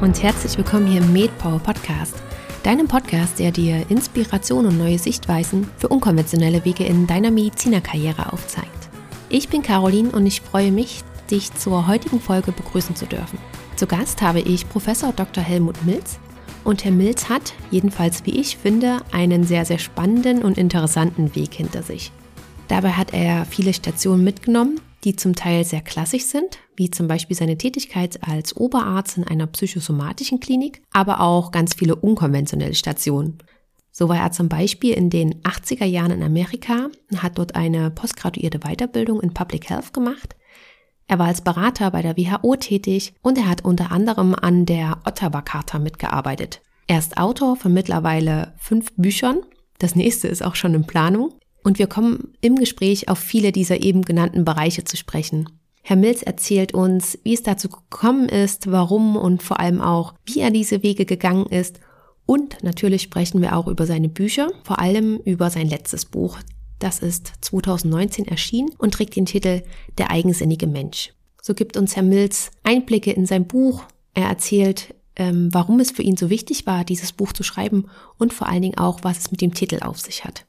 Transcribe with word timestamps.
und 0.00 0.22
herzlich 0.22 0.56
willkommen 0.56 0.86
hier 0.86 1.00
im 1.00 1.12
MedPower 1.12 1.58
Podcast, 1.58 2.14
deinem 2.62 2.86
Podcast, 2.86 3.40
der 3.40 3.50
dir 3.50 3.84
Inspiration 3.90 4.66
und 4.66 4.78
neue 4.78 4.98
Sichtweisen 4.98 5.68
für 5.76 5.88
unkonventionelle 5.88 6.64
Wege 6.64 6.84
in 6.84 7.08
deiner 7.08 7.32
Medizinerkarriere 7.32 8.32
aufzeigt. 8.32 8.88
Ich 9.28 9.48
bin 9.48 9.62
Caroline 9.62 10.10
und 10.10 10.24
ich 10.24 10.40
freue 10.40 10.70
mich, 10.70 11.02
dich 11.32 11.52
zur 11.52 11.88
heutigen 11.88 12.20
Folge 12.20 12.52
begrüßen 12.52 12.94
zu 12.94 13.06
dürfen. 13.06 13.38
Zu 13.74 13.88
Gast 13.88 14.22
habe 14.22 14.38
ich 14.38 14.68
Professor 14.68 15.12
Dr. 15.12 15.42
Helmut 15.42 15.84
Milz 15.84 16.20
und 16.62 16.84
Herr 16.84 16.92
Milz 16.92 17.28
hat, 17.28 17.54
jedenfalls 17.72 18.24
wie 18.24 18.38
ich 18.38 18.56
finde, 18.56 18.98
einen 19.10 19.42
sehr, 19.44 19.64
sehr 19.64 19.78
spannenden 19.78 20.42
und 20.44 20.58
interessanten 20.58 21.34
Weg 21.34 21.54
hinter 21.54 21.82
sich. 21.82 22.12
Dabei 22.68 22.92
hat 22.92 23.14
er 23.14 23.46
viele 23.46 23.74
Stationen 23.74 24.22
mitgenommen, 24.22 24.80
die 25.04 25.16
zum 25.16 25.34
Teil 25.34 25.64
sehr 25.64 25.80
klassisch 25.80 26.24
sind, 26.24 26.58
wie 26.76 26.90
zum 26.90 27.08
Beispiel 27.08 27.36
seine 27.36 27.58
Tätigkeit 27.58 28.18
als 28.26 28.56
Oberarzt 28.56 29.16
in 29.16 29.24
einer 29.24 29.46
psychosomatischen 29.46 30.40
Klinik, 30.40 30.82
aber 30.92 31.20
auch 31.20 31.50
ganz 31.52 31.74
viele 31.74 31.96
unkonventionelle 31.96 32.74
Stationen. 32.74 33.38
So 33.90 34.08
war 34.08 34.18
er 34.18 34.32
zum 34.32 34.48
Beispiel 34.48 34.94
in 34.94 35.10
den 35.10 35.42
80er 35.42 35.84
Jahren 35.84 36.12
in 36.12 36.22
Amerika 36.22 36.88
und 37.10 37.22
hat 37.22 37.38
dort 37.38 37.56
eine 37.56 37.90
postgraduierte 37.90 38.60
Weiterbildung 38.60 39.20
in 39.20 39.34
Public 39.34 39.70
Health 39.70 39.92
gemacht. 39.92 40.36
Er 41.08 41.18
war 41.18 41.26
als 41.26 41.40
Berater 41.40 41.90
bei 41.90 42.02
der 42.02 42.16
WHO 42.16 42.54
tätig 42.56 43.14
und 43.22 43.38
er 43.38 43.48
hat 43.48 43.64
unter 43.64 43.90
anderem 43.90 44.34
an 44.34 44.66
der 44.66 44.98
Ottawa 45.04 45.40
Charta 45.40 45.78
mitgearbeitet. 45.78 46.60
Er 46.86 46.98
ist 46.98 47.16
Autor 47.16 47.56
von 47.56 47.72
mittlerweile 47.72 48.54
fünf 48.58 48.92
Büchern. 48.96 49.40
Das 49.78 49.94
nächste 49.96 50.28
ist 50.28 50.44
auch 50.44 50.54
schon 50.54 50.74
in 50.74 50.86
Planung. 50.86 51.34
Und 51.68 51.78
wir 51.78 51.86
kommen 51.86 52.32
im 52.40 52.56
Gespräch 52.56 53.10
auf 53.10 53.18
viele 53.18 53.52
dieser 53.52 53.82
eben 53.82 54.00
genannten 54.00 54.46
Bereiche 54.46 54.84
zu 54.84 54.96
sprechen. 54.96 55.50
Herr 55.82 55.96
Mills 55.96 56.22
erzählt 56.22 56.72
uns, 56.72 57.18
wie 57.24 57.34
es 57.34 57.42
dazu 57.42 57.68
gekommen 57.68 58.26
ist, 58.30 58.72
warum 58.72 59.16
und 59.16 59.42
vor 59.42 59.60
allem 59.60 59.82
auch, 59.82 60.14
wie 60.24 60.40
er 60.40 60.50
diese 60.50 60.82
Wege 60.82 61.04
gegangen 61.04 61.44
ist. 61.44 61.78
Und 62.24 62.62
natürlich 62.62 63.02
sprechen 63.02 63.42
wir 63.42 63.54
auch 63.54 63.66
über 63.66 63.84
seine 63.84 64.08
Bücher, 64.08 64.50
vor 64.64 64.78
allem 64.78 65.18
über 65.26 65.50
sein 65.50 65.68
letztes 65.68 66.06
Buch. 66.06 66.38
Das 66.78 67.00
ist 67.00 67.32
2019 67.42 68.26
erschienen 68.26 68.70
und 68.78 68.94
trägt 68.94 69.14
den 69.16 69.26
Titel 69.26 69.60
Der 69.98 70.10
eigensinnige 70.10 70.66
Mensch. 70.66 71.12
So 71.42 71.52
gibt 71.52 71.76
uns 71.76 71.96
Herr 71.96 72.02
Mills 72.02 72.50
Einblicke 72.62 73.12
in 73.12 73.26
sein 73.26 73.46
Buch. 73.46 73.84
Er 74.14 74.28
erzählt, 74.28 74.94
ähm, 75.16 75.50
warum 75.52 75.80
es 75.80 75.90
für 75.90 76.02
ihn 76.02 76.16
so 76.16 76.30
wichtig 76.30 76.64
war, 76.64 76.86
dieses 76.86 77.12
Buch 77.12 77.34
zu 77.34 77.42
schreiben 77.42 77.90
und 78.16 78.32
vor 78.32 78.48
allen 78.48 78.62
Dingen 78.62 78.78
auch, 78.78 79.00
was 79.02 79.18
es 79.18 79.30
mit 79.30 79.42
dem 79.42 79.52
Titel 79.52 79.80
auf 79.82 80.00
sich 80.00 80.24
hat. 80.24 80.46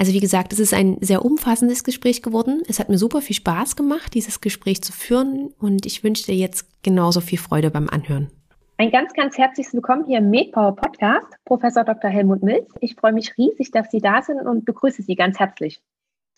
Also 0.00 0.12
wie 0.12 0.20
gesagt, 0.20 0.52
es 0.52 0.60
ist 0.60 0.72
ein 0.72 0.96
sehr 1.00 1.24
umfassendes 1.24 1.82
Gespräch 1.82 2.22
geworden. 2.22 2.62
Es 2.68 2.78
hat 2.78 2.88
mir 2.88 2.98
super 2.98 3.20
viel 3.20 3.34
Spaß 3.34 3.74
gemacht, 3.74 4.14
dieses 4.14 4.40
Gespräch 4.40 4.80
zu 4.80 4.92
führen 4.92 5.52
und 5.58 5.86
ich 5.86 6.04
wünsche 6.04 6.26
dir 6.26 6.36
jetzt 6.36 6.68
genauso 6.84 7.20
viel 7.20 7.38
Freude 7.38 7.72
beim 7.72 7.88
Anhören. 7.88 8.30
Ein 8.76 8.92
ganz, 8.92 9.12
ganz 9.12 9.36
herzliches 9.36 9.74
Willkommen 9.74 10.06
hier 10.06 10.18
im 10.18 10.30
MedPower 10.30 10.76
Podcast, 10.76 11.26
Professor 11.44 11.82
Dr. 11.82 12.10
Helmut 12.10 12.44
Milz. 12.44 12.70
Ich 12.80 12.94
freue 12.94 13.12
mich 13.12 13.36
riesig, 13.36 13.72
dass 13.72 13.90
Sie 13.90 13.98
da 13.98 14.22
sind 14.22 14.40
und 14.40 14.64
begrüße 14.64 15.02
Sie 15.02 15.16
ganz 15.16 15.40
herzlich. 15.40 15.80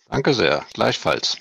Danke 0.09 0.33
sehr, 0.33 0.65
gleichfalls. 0.73 1.37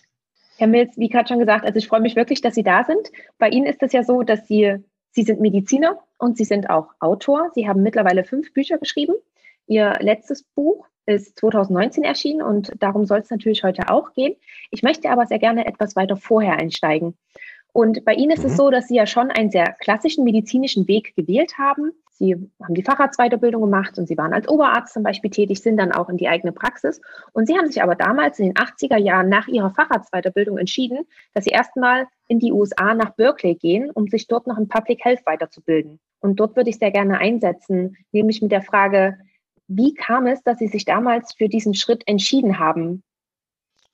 Herr 0.59 0.67
Milz, 0.67 0.99
wie 0.99 1.09
gerade 1.09 1.27
schon 1.27 1.39
gesagt, 1.39 1.65
also 1.65 1.79
ich 1.79 1.89
freue 1.89 2.03
mich 2.03 2.17
wirklich, 2.17 2.43
dass 2.43 2.55
Sie 2.55 2.63
da 2.63 2.85
sind. 2.85 3.11
Bei 3.39 3.49
Ihnen 3.49 3.65
ist 3.65 3.83
es 3.83 3.95
ja 3.95 4.03
so, 4.05 4.23
dass 4.23 4.47
Sie, 4.47 4.77
Sie 5.13 5.23
sind 5.23 5.41
Mediziner 5.41 5.99
und 6.19 6.37
Sie 6.37 6.45
sind 6.45 6.69
auch 6.69 6.89
Autor. 7.01 7.51
Sie 7.55 7.67
haben 7.67 7.83
mittlerweile 7.83 8.25
fünf 8.25 8.53
Bücher 8.53 8.77
geschrieben. 8.77 9.15
Ihr 9.67 9.95
letztes 10.01 10.43
Buch 10.43 10.85
ist 11.11 11.39
2019 11.39 12.05
erschienen 12.05 12.43
und 12.43 12.73
darum 12.79 13.05
soll 13.05 13.19
es 13.19 13.31
natürlich 13.31 13.65
heute 13.65 13.91
auch 13.91 14.13
gehen. 14.13 14.37
Ich 14.71 14.83
möchte 14.83 15.11
aber 15.11 15.27
sehr 15.27 15.39
gerne 15.39 15.67
etwas 15.67 15.97
weiter 15.97 16.17
vorher 16.17 16.55
einsteigen. 16.59 17.17
Und 17.73 18.05
bei 18.05 18.15
Ihnen 18.15 18.33
ist 18.33 18.43
mhm. 18.43 18.51
es 18.51 18.57
so, 18.57 18.71
dass 18.71 18.89
Sie 18.89 18.97
ja 18.97 19.07
schon 19.07 19.31
einen 19.31 19.51
sehr 19.51 19.73
klassischen 19.81 20.25
medizinischen 20.25 20.89
Weg 20.89 21.15
gewählt 21.17 21.59
haben. 21.59 21.93
Sie 22.13 22.35
haben 22.63 22.75
die 22.75 22.83
Facharztweiterbildung 22.83 23.63
gemacht 23.63 23.97
und 23.99 24.07
Sie 24.07 24.19
waren 24.19 24.35
als 24.35 24.47
Oberarzt 24.47 24.93
zum 24.93 25.03
Beispiel 25.03 25.31
tätig, 25.31 25.63
sind 25.63 25.79
dann 25.79 25.93
auch 25.93 26.11
in 26.11 26.19
die 26.19 26.29
eigene 26.29 26.53
Praxis. 26.53 27.01
Und 27.33 27.47
Sie 27.47 27.57
haben 27.57 27.69
sich 27.69 27.83
aber 27.83 27.95
damals 27.95 28.39
in 28.39 28.47
den 28.47 28.55
80er 28.55 28.99
Jahren 28.99 29.31
nach 29.31 29.49
Ihrer 29.49 29.71
Facharztweiterbildung 29.71 30.59
entschieden, 30.59 31.07
dass 31.33 31.45
Sie 31.45 31.51
erstmal 31.51 32.07
in 32.29 32.39
die 32.39 32.53
USA 32.53 32.95
nach 32.95 33.15
Berkeley 33.15 33.55
gehen, 33.55 33.91
um 33.91 34.07
sich 34.09 34.27
dort 34.27 34.47
noch 34.47 34.59
in 34.59 34.69
Public 34.69 35.03
Health 35.05 35.25
weiterzubilden. 35.25 35.99
Und 36.21 36.39
dort 36.39 36.57
würde 36.57 36.69
ich 36.69 36.79
sehr 36.79 36.91
gerne 36.91 37.19
einsetzen, 37.19 37.97
nämlich 38.13 38.43
mit 38.43 38.53
der 38.53 38.63
Frage, 38.63 39.17
wie 39.71 39.95
kam 39.95 40.27
es, 40.27 40.43
dass 40.43 40.59
Sie 40.59 40.67
sich 40.67 40.85
damals 40.85 41.35
für 41.35 41.49
diesen 41.49 41.75
Schritt 41.75 42.03
entschieden 42.07 42.59
haben? 42.59 43.05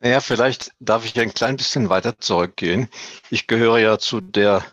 Naja, 0.00 0.20
vielleicht 0.20 0.72
darf 0.80 1.04
ich 1.04 1.18
ein 1.20 1.34
klein 1.34 1.56
bisschen 1.56 1.90
weiter 1.90 2.18
zurückgehen. 2.18 2.88
Ich 3.30 3.46
gehöre 3.46 3.78
ja 3.78 3.98
zu 3.98 4.22
der 4.22 4.64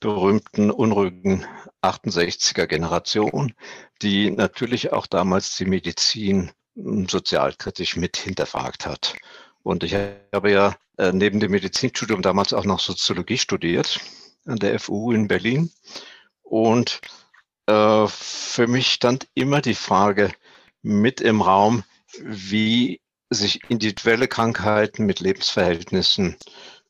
berühmten 0.00 0.70
unruhigen 0.70 1.46
68er 1.82 2.66
Generation, 2.66 3.54
die 4.02 4.30
natürlich 4.30 4.92
auch 4.92 5.06
damals 5.06 5.56
die 5.56 5.64
Medizin 5.64 6.50
sozialkritisch 6.74 7.96
mit 7.96 8.18
hinterfragt 8.18 8.86
hat. 8.86 9.16
Und 9.62 9.82
ich 9.82 9.94
habe 9.94 10.50
ja 10.50 10.76
äh, 10.98 11.12
neben 11.12 11.40
dem 11.40 11.52
Medizinstudium 11.52 12.20
damals 12.20 12.52
auch 12.52 12.64
noch 12.64 12.80
Soziologie 12.80 13.38
studiert 13.38 14.00
an 14.44 14.56
der 14.56 14.78
FU 14.78 15.12
in 15.12 15.26
Berlin. 15.26 15.70
Und 16.42 17.00
äh, 17.66 18.06
für 18.08 18.66
mich 18.66 18.92
stand 18.92 19.28
immer 19.34 19.60
die 19.60 19.74
Frage, 19.74 20.30
mit 20.82 21.20
im 21.20 21.42
Raum, 21.42 21.84
wie 22.20 23.00
sich 23.30 23.60
individuelle 23.68 24.28
Krankheiten 24.28 25.06
mit 25.06 25.20
Lebensverhältnissen, 25.20 26.36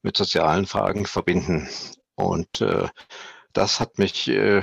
mit 0.03 0.17
sozialen 0.17 0.67
Fragen 0.67 1.07
verbinden. 1.07 1.69
Und 2.15 2.61
äh, 2.61 2.89
das 3.53 3.81
hat 3.81 3.99
mich 3.99 4.29
äh, 4.29 4.63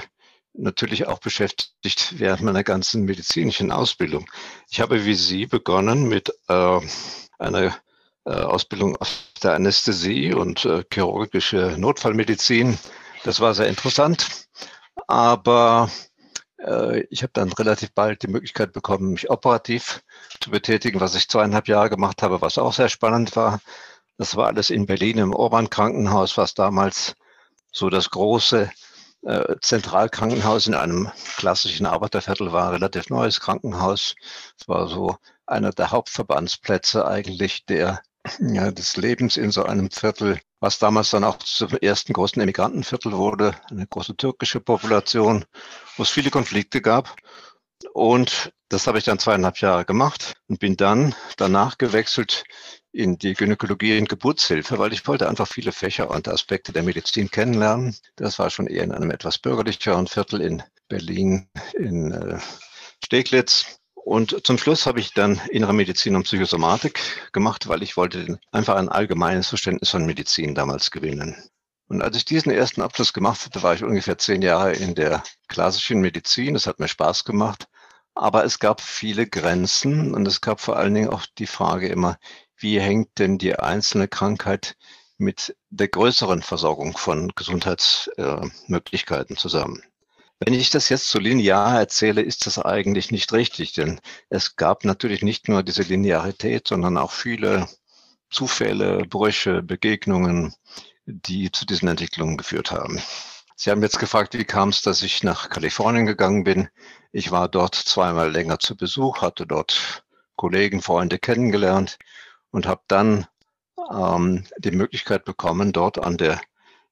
natürlich 0.54 1.08
auch 1.08 1.20
beschäftigt 1.20 2.16
während 2.18 2.42
meiner 2.42 2.64
ganzen 2.64 3.04
medizinischen 3.04 3.72
Ausbildung. 3.72 4.30
Ich 4.70 4.82
habe 4.82 5.06
wie 5.06 5.14
Sie 5.14 5.46
begonnen 5.46 6.08
mit 6.08 6.34
äh, 6.48 6.80
einer 7.38 7.78
äh, 8.26 8.32
Ausbildung 8.32 8.96
aus 8.98 9.32
der 9.44 9.54
Anästhesie 9.54 10.34
und 10.34 10.66
äh, 10.66 10.84
chirurgische 10.92 11.76
Notfallmedizin. 11.78 12.78
Das 13.24 13.40
war 13.40 13.54
sehr 13.54 13.68
interessant. 13.68 14.48
Aber 15.08 15.90
ich 17.09 17.22
habe 17.22 17.31
dann 17.34 17.53
relativ 17.53 17.94
bald 17.94 18.23
die 18.23 18.28
Möglichkeit 18.28 18.73
bekommen, 18.73 19.12
mich 19.12 19.29
operativ 19.29 20.03
zu 20.41 20.50
betätigen, 20.50 21.00
was 21.00 21.16
ich 21.16 21.29
zweieinhalb 21.29 21.68
Jahre 21.68 21.90
gemacht 21.90 22.23
habe, 22.23 22.41
was 22.41 22.57
auch 22.57 22.73
sehr 22.73 22.90
spannend 22.90 23.35
war. 23.35 23.59
Das 24.18 24.35
war 24.35 24.47
alles 24.47 24.72
in 24.72 24.88
Berlin 24.88 25.19
im 25.19 25.34
Orban 25.34 25.69
Krankenhaus, 25.69 26.38
was 26.38 26.56
damals 26.56 27.16
so 27.72 27.90
das 27.90 28.09
große 28.09 28.72
äh, 29.23 29.56
Zentralkrankenhaus 29.62 30.67
in 30.67 30.73
einem 30.73 31.12
klassischen 31.38 31.85
Arbeiterviertel 31.85 32.51
war, 32.51 32.72
relativ 32.73 33.09
neues 33.09 33.40
Krankenhaus. 33.40 34.16
Es 34.59 34.67
war 34.67 34.88
so 34.88 35.17
einer 35.46 35.72
der 35.72 35.91
Hauptverbandsplätze 35.91 37.07
eigentlich 37.07 37.66
der, 37.66 38.01
ja, 38.40 38.72
des 38.72 38.97
Lebens 38.97 39.38
in 39.38 39.51
so 39.51 39.63
einem 39.63 39.91
Viertel 39.91 40.40
was 40.59 40.79
damals 40.79 41.12
dann 41.12 41.23
auch 41.23 41.38
zum 41.38 41.69
ersten 41.81 42.13
großen 42.13 42.41
Emigrantenviertel 42.41 43.13
wurde, 43.13 43.56
eine 43.69 43.88
große 43.88 44.16
türkische 44.18 44.59
Population, 44.59 45.45
wo 45.95 46.03
es 46.03 46.09
viele 46.09 46.31
Konflikte 46.31 46.81
gab. 46.81 47.16
Und 47.94 48.51
das 48.69 48.88
habe 48.88 48.97
ich 48.97 49.03
dann 49.03 49.19
zweieinhalb 49.19 49.59
Jahre 49.59 49.85
gemacht 49.85 50.34
und 50.47 50.59
bin 50.59 50.75
dann 50.75 51.16
danach 51.38 51.78
gewechselt 51.78 52.44
in 52.91 53.17
die 53.17 53.35
Gynäkologie 53.35 53.97
und 54.00 54.09
Geburtshilfe, 54.09 54.79
weil 54.79 54.94
ich 54.94 55.07
wollte 55.07 55.29
einfach 55.29 55.47
viele 55.47 55.72
Fächer 55.72 56.09
und 56.09 56.28
Aspekte 56.28 56.73
der 56.73 56.84
Medizin 56.84 57.29
kennenlernen. 57.29 57.96
Das 58.16 58.40
war 58.40 58.50
schon 58.50 58.67
eher 58.67 58.84
in 58.84 58.91
einem 58.91 59.12
etwas 59.12 59.38
bürgerlicheren 59.38 60.07
Viertel 60.07 60.41
in 60.41 60.63
Berlin, 60.88 61.47
in 61.75 62.12
äh, 62.12 62.40
Steglitz. 63.06 63.79
Und 64.08 64.48
zum 64.48 64.58
Schluss 64.58 64.86
habe 64.86 65.02
ich 65.02 65.14
dann 65.14 65.42
Innere 65.50 65.74
Medizin 65.74 66.16
und 66.16 66.24
Psychosomatik 66.24 67.02
gemacht, 67.34 67.68
weil 67.68 67.84
ich 67.84 67.98
wollte 67.98 68.40
einfach 68.54 68.78
ein 68.78 68.88
allgemeines 68.88 69.50
Verständnis 69.50 69.90
von 69.90 70.06
Medizin 70.06 70.56
damals 70.56 70.92
gewinnen. 70.92 71.36
Und 71.90 72.02
als 72.02 72.16
ich 72.16 72.24
diesen 72.24 72.54
ersten 72.54 72.82
Abschluss 72.82 73.12
gemacht 73.12 73.44
hatte, 73.44 73.64
war 73.64 73.74
ich 73.74 73.84
ungefähr 73.84 74.18
zehn 74.18 74.42
Jahre 74.42 74.72
in 74.72 74.96
der 74.96 75.24
klassischen 75.50 76.00
Medizin. 76.00 76.56
Es 76.56 76.68
hat 76.68 76.80
mir 76.80 76.88
Spaß 76.88 77.26
gemacht. 77.26 77.68
Aber 78.16 78.46
es 78.46 78.59
gab 78.59 78.80
viele 78.80 79.28
Grenzen 79.28 80.16
und 80.16 80.26
es 80.26 80.40
gab 80.40 80.62
vor 80.62 80.78
allen 80.78 80.94
Dingen 80.94 81.09
auch 81.09 81.26
die 81.38 81.46
Frage 81.46 81.90
immer, 81.90 82.18
wie 82.56 82.80
hängt 82.80 83.20
denn 83.20 83.38
die 83.38 83.59
einzelne 83.59 84.08
Krankheit 84.08 84.78
mit 85.18 85.54
der 85.70 85.90
größeren 85.90 86.44
Versorgung 86.44 86.96
von 86.96 87.34
Gesundheitsmöglichkeiten 87.36 89.36
zusammen? 89.36 89.84
Wenn 90.39 90.53
ich 90.53 90.69
das 90.69 90.89
jetzt 90.89 91.09
so 91.09 91.19
linear 91.19 91.79
erzähle, 91.79 92.22
ist 92.22 92.45
das 92.45 92.59
eigentlich 92.59 93.11
nicht 93.11 93.34
richtig, 93.34 93.73
denn 93.73 93.99
es 94.29 94.55
gab 94.55 94.85
natürlich 94.85 95.23
nicht 95.23 95.47
nur 95.47 95.63
diese 95.63 95.81
Linearität, 95.81 96.67
sondern 96.67 96.97
auch 96.97 97.11
viele 97.11 97.67
Zufälle, 98.29 99.05
Brüche, 99.05 99.63
Begegnungen, 99.63 100.53
die 101.05 101.51
zu 101.51 101.66
diesen 101.66 101.87
Entwicklungen 101.87 102.37
geführt 102.37 102.72
haben. 102.72 103.01
Sie 103.55 103.72
haben 103.72 103.81
jetzt 103.81 103.97
gefragt, 103.97 104.37
wie 104.37 104.45
kam 104.45 104.69
es, 104.69 104.84
dass 104.84 105.01
ich 105.01 105.23
nach 105.23 105.49
Kalifornien 105.49 106.05
gegangen 106.05 106.43
bin. 106.43 106.69
Ich 107.11 107.31
war 107.31 107.47
dort 107.47 107.73
zweimal 107.73 108.31
länger 108.31 108.59
zu 108.59 108.78
Besuch, 108.78 109.22
hatte 109.22 109.47
dort 109.47 110.03
Kollegen, 110.35 110.84
Freunde 110.84 111.17
kennengelernt 111.17 111.97
und 112.51 112.67
habe 112.67 112.81
dann 112.87 113.25
ähm, 113.91 114.45
die 114.59 114.72
Möglichkeit 114.72 115.25
bekommen, 115.25 115.73
dort 115.73 115.97
an 115.97 116.17
der 116.17 116.39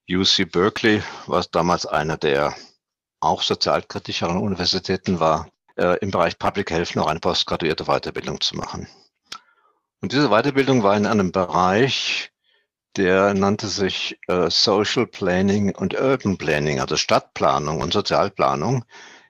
UC 0.09 0.51
Berkeley, 0.51 1.03
was 1.27 1.51
damals 1.51 1.85
einer 1.85 2.17
der 2.17 2.55
auch 3.25 3.41
sozialkritischeren 3.41 4.37
Universitäten 4.37 5.19
war, 5.19 5.49
äh, 5.77 5.97
im 5.99 6.11
Bereich 6.11 6.37
Public 6.37 6.71
Health 6.71 6.95
noch 6.95 7.07
eine 7.07 7.19
postgraduierte 7.19 7.85
Weiterbildung 7.85 8.39
zu 8.41 8.55
machen. 8.55 8.87
Und 10.01 10.11
diese 10.11 10.29
Weiterbildung 10.29 10.83
war 10.83 10.95
in 10.95 11.05
einem 11.05 11.31
Bereich, 11.31 12.31
der 12.95 13.33
nannte 13.33 13.67
sich 13.67 14.19
äh, 14.27 14.49
Social 14.49 15.07
Planning 15.07 15.75
und 15.75 15.99
Urban 15.99 16.37
Planning, 16.37 16.79
also 16.79 16.95
Stadtplanung 16.95 17.81
und 17.81 17.93
Sozialplanung, 17.93 18.85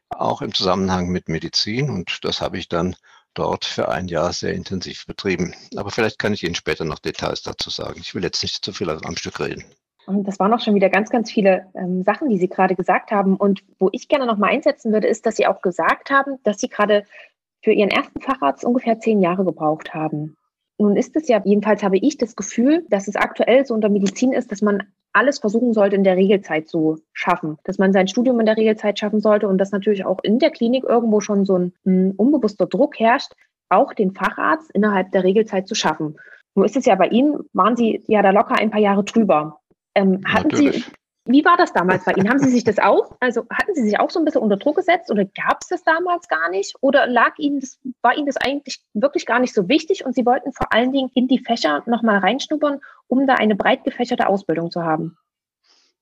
auch 0.10 0.42
im 0.42 0.54
Zusammenhang 0.54 1.10
mit 1.10 1.30
Medizin. 1.30 1.90
Und 1.90 2.24
das 2.24 2.42
habe 2.42 2.58
ich 2.58 2.70
dann 2.70 2.96
dort 3.34 3.66
für 3.66 3.90
ein 3.90 4.08
Jahr 4.08 4.34
sehr 4.34 4.54
intensiv 4.54 5.06
betrieben. 5.06 5.54
Aber 5.76 5.92
vielleicht 5.92 6.20
kann 6.20 6.34
ich 6.34 6.44
Ihnen 6.44 6.56
später 6.56 6.86
noch 6.86 7.00
Details 7.00 7.42
dazu 7.42 7.70
sagen. 7.70 8.00
Ich 8.00 8.16
will 8.16 8.24
jetzt 8.24 8.44
nicht 8.44 8.64
zu 8.64 8.72
viel 8.72 8.90
am 8.90 9.18
Stück 9.18 9.40
reden. 9.40 9.66
Und 10.06 10.28
das 10.28 10.40
waren 10.40 10.54
auch 10.54 10.60
schon 10.60 10.76
wieder 10.76 10.90
ganz, 10.90 11.10
ganz 11.10 11.32
viele 11.32 11.66
ähm, 11.74 12.04
Sachen, 12.04 12.30
die 12.30 12.38
Sie 12.38 12.48
gerade 12.48 12.76
gesagt 12.76 13.12
haben. 13.12 13.36
Und 13.36 13.64
wo 13.80 13.90
ich 13.92 14.08
gerne 14.08 14.26
noch 14.26 14.38
mal 14.38 14.50
einsetzen 14.50 14.92
würde, 14.94 15.08
ist, 15.08 15.26
dass 15.26 15.36
Sie 15.36 15.48
auch 15.48 15.62
gesagt 15.62 16.12
haben, 16.12 16.38
dass 16.44 16.60
Sie 16.60 16.70
gerade 16.70 17.04
für 17.64 17.72
Ihren 17.72 17.90
ersten 17.90 18.22
Facharzt 18.22 18.64
ungefähr 18.64 19.00
zehn 19.00 19.22
Jahre 19.22 19.44
gebraucht 19.44 19.94
haben. 19.94 20.36
Nun 20.78 20.98
ist 20.98 21.16
es 21.16 21.28
ja, 21.28 21.42
jedenfalls 21.44 21.84
habe 21.84 21.98
ich 21.98 22.18
das 22.18 22.36
Gefühl, 22.36 22.86
dass 22.90 23.08
es 23.08 23.16
aktuell 23.16 23.66
so 23.66 23.74
unter 23.74 23.90
Medizin 23.90 24.34
ist, 24.34 24.52
dass 24.52 24.62
man 24.62 24.84
alles 25.14 25.40
versuchen 25.40 25.74
sollte, 25.74 25.96
in 25.96 26.04
der 26.04 26.18
Regelzeit 26.18 26.68
zu 26.68 27.00
schaffen. 27.14 27.58
Dass 27.64 27.78
man 27.78 27.94
sein 27.94 28.10
Studium 28.10 28.40
in 28.42 28.46
der 28.46 28.58
Regelzeit 28.58 29.00
schaffen 29.00 29.22
sollte 29.22 29.48
und 29.48 29.58
dass 29.58 29.72
natürlich 29.72 30.06
auch 30.06 30.20
in 30.24 30.40
der 30.40 30.52
Klinik 30.52 30.84
irgendwo 30.84 31.22
schon 31.22 31.46
so 31.46 31.58
ein, 31.58 31.74
ein 31.86 32.12
unbewusster 32.12 32.66
Druck 32.66 33.00
herrscht, 33.00 33.32
auch 33.70 33.94
den 33.94 34.14
Facharzt 34.14 34.70
innerhalb 34.72 35.12
der 35.12 35.24
Regelzeit 35.24 35.68
zu 35.68 35.76
schaffen. 35.76 36.18
Nur 36.56 36.66
ist 36.66 36.76
es 36.76 36.86
ja 36.86 36.96
bei 36.96 37.08
Ihnen, 37.08 37.40
waren 37.54 37.78
Sie 37.78 38.04
ja 38.08 38.22
da 38.22 38.32
locker 38.32 38.56
ein 38.56 38.72
paar 38.72 38.82
Jahre 38.82 39.04
drüber. 39.04 39.62
Ähm, 39.96 40.22
hatten 40.26 40.50
Natürlich. 40.50 40.86
Sie, 40.86 40.92
wie 41.28 41.44
war 41.44 41.58
das 41.58 41.74
damals 41.74 42.06
bei 42.06 42.14
Ihnen? 42.14 42.30
Haben 42.30 42.40
Sie 42.40 42.52
sich 42.52 42.64
das 42.64 42.78
auch, 42.78 43.16
also 43.20 43.48
hatten 43.50 43.74
Sie 43.74 43.82
sich 43.82 44.00
auch 44.00 44.12
so 44.12 44.20
ein 44.20 44.26
bisschen 44.26 44.42
unter 44.42 44.58
Druck 44.58 44.76
gesetzt 44.76 45.10
oder 45.10 45.26
gab 45.26 45.62
es 45.62 45.70
das 45.70 45.84
damals 45.84 46.28
gar 46.28 46.50
nicht? 46.50 46.76
Oder 46.82 47.08
lag 47.08 47.34
Ihnen 47.40 47.60
das, 47.60 47.80
war 48.02 48.16
Ihnen 48.16 48.28
das 48.28 48.38
eigentlich 48.38 48.80
wirklich 48.94 49.26
gar 49.26 49.40
nicht 49.40 49.54
so 49.54 49.68
wichtig 49.68 50.06
und 50.06 50.14
Sie 50.14 50.26
wollten 50.26 50.54
vor 50.54 50.72
allen 50.72 50.92
Dingen 50.92 51.10
in 51.16 51.28
die 51.28 51.40
Fächer 51.40 51.82
nochmal 51.88 52.20
reinschnuppern, 52.20 52.80
um 53.08 53.26
da 53.26 53.36
eine 53.36 53.56
breit 53.56 53.84
gefächerte 53.84 54.28
Ausbildung 54.28 54.70
zu 54.70 54.84
haben? 54.84 55.18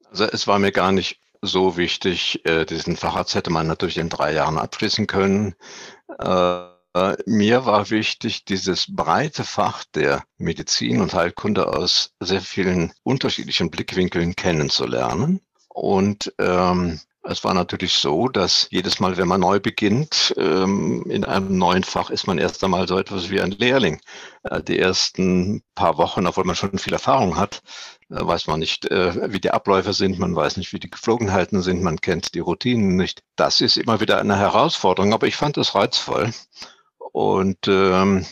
Also 0.09 0.25
es 0.25 0.45
war 0.45 0.59
mir 0.59 0.73
gar 0.73 0.91
nicht 0.91 1.21
so 1.41 1.77
wichtig. 1.77 2.41
Äh, 2.45 2.65
diesen 2.65 2.97
Facharzt 2.97 3.33
hätte 3.33 3.49
man 3.49 3.67
natürlich 3.67 3.97
in 3.97 4.09
drei 4.09 4.33
Jahren 4.33 4.57
abschließen 4.57 5.07
können. 5.07 5.55
Äh, 6.19 6.72
mir 7.25 7.65
war 7.65 7.89
wichtig, 7.89 8.45
dieses 8.45 8.85
breite 8.87 9.43
Fach 9.43 9.83
der 9.95 10.23
Medizin 10.37 11.01
und 11.01 11.13
Heilkunde 11.13 11.67
aus 11.67 12.13
sehr 12.19 12.41
vielen 12.41 12.93
unterschiedlichen 13.03 13.71
Blickwinkeln 13.71 14.35
kennenzulernen. 14.35 15.41
Und 15.69 16.33
ähm, 16.37 16.99
es 17.25 17.43
war 17.45 17.53
natürlich 17.53 17.93
so, 17.93 18.27
dass 18.27 18.67
jedes 18.69 18.99
Mal, 18.99 19.15
wenn 19.15 19.29
man 19.29 19.39
neu 19.39 19.61
beginnt, 19.61 20.33
ähm, 20.37 21.05
in 21.09 21.23
einem 21.23 21.57
neuen 21.57 21.85
Fach 21.85 22.09
ist 22.09 22.27
man 22.27 22.37
erst 22.37 22.61
einmal 22.63 22.85
so 22.85 22.99
etwas 22.99 23.29
wie 23.29 23.39
ein 23.39 23.51
Lehrling. 23.51 24.01
Äh, 24.43 24.61
die 24.61 24.77
ersten 24.77 25.63
paar 25.73 25.97
Wochen, 25.97 26.27
obwohl 26.27 26.43
man 26.43 26.57
schon 26.57 26.77
viel 26.77 26.91
Erfahrung 26.91 27.37
hat, 27.37 27.61
äh, 28.09 28.15
weiß 28.19 28.47
man 28.47 28.59
nicht, 28.59 28.91
äh, 28.91 29.31
wie 29.31 29.39
die 29.39 29.51
Abläufe 29.51 29.93
sind, 29.93 30.19
man 30.19 30.35
weiß 30.35 30.57
nicht, 30.57 30.73
wie 30.73 30.79
die 30.79 30.89
Geflogenheiten 30.89 31.61
sind, 31.61 31.81
man 31.81 32.01
kennt 32.01 32.33
die 32.35 32.39
Routinen 32.39 32.97
nicht. 32.97 33.23
Das 33.37 33.61
ist 33.61 33.77
immer 33.77 34.01
wieder 34.01 34.19
eine 34.19 34.37
Herausforderung, 34.37 35.13
aber 35.13 35.25
ich 35.25 35.37
fand 35.37 35.57
es 35.57 35.75
reizvoll. 35.75 36.33
Und 37.13 37.67
ähm, 37.67 38.25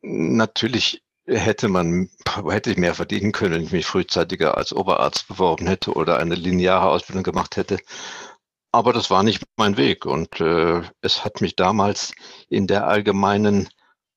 natürlich 0.00 1.02
hätte 1.26 1.68
man, 1.68 2.08
hätte 2.48 2.70
ich 2.70 2.76
mehr 2.76 2.94
verdienen 2.94 3.32
können, 3.32 3.54
wenn 3.54 3.64
ich 3.64 3.72
mich 3.72 3.86
frühzeitiger 3.86 4.56
als 4.56 4.72
Oberarzt 4.72 5.28
beworben 5.28 5.66
hätte 5.66 5.92
oder 5.92 6.18
eine 6.18 6.36
lineare 6.36 6.88
Ausbildung 6.88 7.24
gemacht 7.24 7.56
hätte. 7.56 7.78
Aber 8.70 8.92
das 8.92 9.10
war 9.10 9.24
nicht 9.24 9.42
mein 9.56 9.76
Weg 9.76 10.06
und 10.06 10.40
äh, 10.40 10.82
es 11.00 11.24
hat 11.24 11.40
mich 11.40 11.56
damals 11.56 12.12
in 12.48 12.68
der 12.68 12.86
allgemeinen 12.86 13.68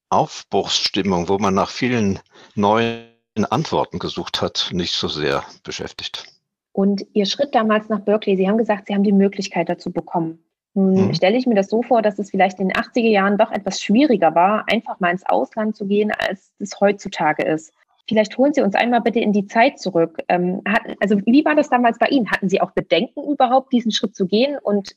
Aufbruchsstimmung, 0.10 1.28
wo 1.28 1.40
man 1.40 1.56
nach 1.56 1.72
vielen 1.72 2.20
neuen 2.54 3.08
Antworten 3.50 3.98
gesucht 3.98 4.42
hat, 4.42 4.70
nicht 4.74 4.94
so 4.94 5.08
sehr 5.08 5.44
beschäftigt. 5.64 6.28
Und 6.72 7.04
Ihr 7.14 7.26
Schritt 7.26 7.56
damals 7.56 7.90
nach 7.90 8.02
Berkeley, 8.02 8.38
Sie 8.38 8.48
haben 8.48 8.60
gesagt, 8.60 8.88
Sie 8.88 8.94
haben 8.94 9.04
die 9.04 9.12
Möglichkeit 9.12 9.70
dazu 9.70 9.92
bekommen. 9.92 10.44
Nun 10.74 11.08
mhm. 11.08 11.14
stelle 11.14 11.38
ich 11.38 11.46
mir 11.46 11.56
das 11.56 11.70
so 11.70 11.84
vor, 11.84 12.02
dass 12.02 12.18
es 12.18 12.30
vielleicht 12.30 12.60
in 12.60 12.70
den 12.70 12.78
80er 12.78 13.10
Jahren 13.10 13.38
doch 13.38 13.52
etwas 13.52 13.82
schwieriger 13.82 14.36
war, 14.36 14.66
einfach 14.72 15.00
mal 15.00 15.12
ins 15.12 15.26
Ausland 15.26 15.76
zu 15.76 15.86
gehen, 15.86 16.12
als 16.12 16.54
es 16.60 16.80
heutzutage 16.80 17.44
ist. 17.44 17.74
Vielleicht 18.08 18.38
holen 18.38 18.54
Sie 18.54 18.62
uns 18.62 18.76
einmal 18.76 19.02
bitte 19.02 19.20
in 19.20 19.34
die 19.34 19.48
Zeit 19.48 19.80
zurück. 19.80 20.18
Ähm, 20.28 20.62
hat, 20.68 20.82
also 21.00 21.18
wie 21.26 21.46
war 21.46 21.56
das 21.56 21.70
damals 21.70 21.98
bei 21.98 22.08
Ihnen? 22.08 22.32
Hatten 22.32 22.50
Sie 22.50 22.62
auch 22.62 22.72
Bedenken 22.72 23.24
überhaupt, 23.24 23.72
diesen 23.74 23.92
Schritt 23.92 24.16
zu 24.16 24.28
gehen? 24.28 24.58
Und 24.62 24.96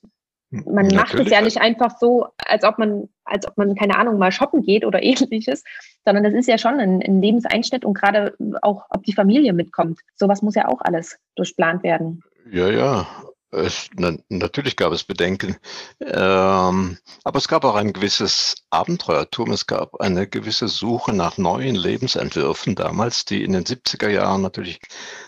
hm, 0.50 0.64
man 0.64 0.86
Natürlich. 0.86 0.96
macht 0.96 1.14
es 1.14 1.30
ja 1.30 1.40
nicht 1.40 1.60
einfach 1.60 1.98
so, 1.98 2.28
als 2.38 2.64
ob 2.64 2.78
man, 2.78 3.08
als 3.24 3.46
ob 3.46 3.56
man, 3.56 3.74
keine 3.74 3.98
Ahnung, 3.98 4.18
mal 4.18 4.32
shoppen 4.32 4.62
geht 4.62 4.84
oder 4.84 5.02
ähnliches, 5.02 5.64
sondern 6.04 6.24
das 6.24 6.34
ist 6.34 6.48
ja 6.48 6.56
schon 6.56 6.80
ein, 6.80 7.02
ein 7.02 7.20
Lebenseinschnitt 7.20 7.84
und 7.84 7.94
gerade 7.94 8.34
auch, 8.62 8.86
ob 8.90 9.02
die 9.04 9.12
Familie 9.12 9.52
mitkommt. 9.52 10.00
Sowas 10.14 10.42
muss 10.42 10.54
ja 10.54 10.68
auch 10.68 10.80
alles 10.80 11.18
durchplant 11.34 11.82
werden. 11.82 12.22
Ja, 12.50 12.70
ja. 12.70 13.06
Es, 13.54 13.88
na, 13.94 14.16
natürlich 14.28 14.76
gab 14.76 14.92
es 14.92 15.04
Bedenken, 15.04 15.56
ähm, 16.00 16.98
aber 17.24 17.38
es 17.38 17.48
gab 17.48 17.64
auch 17.64 17.76
ein 17.76 17.92
gewisses 17.92 18.56
Abenteuertum. 18.70 19.52
Es 19.52 19.66
gab 19.66 20.00
eine 20.00 20.26
gewisse 20.26 20.68
Suche 20.68 21.12
nach 21.12 21.38
neuen 21.38 21.74
Lebensentwürfen. 21.74 22.74
Damals, 22.74 23.24
die 23.24 23.44
in 23.44 23.52
den 23.52 23.64
70er 23.64 24.08
Jahren 24.08 24.42
natürlich 24.42 24.80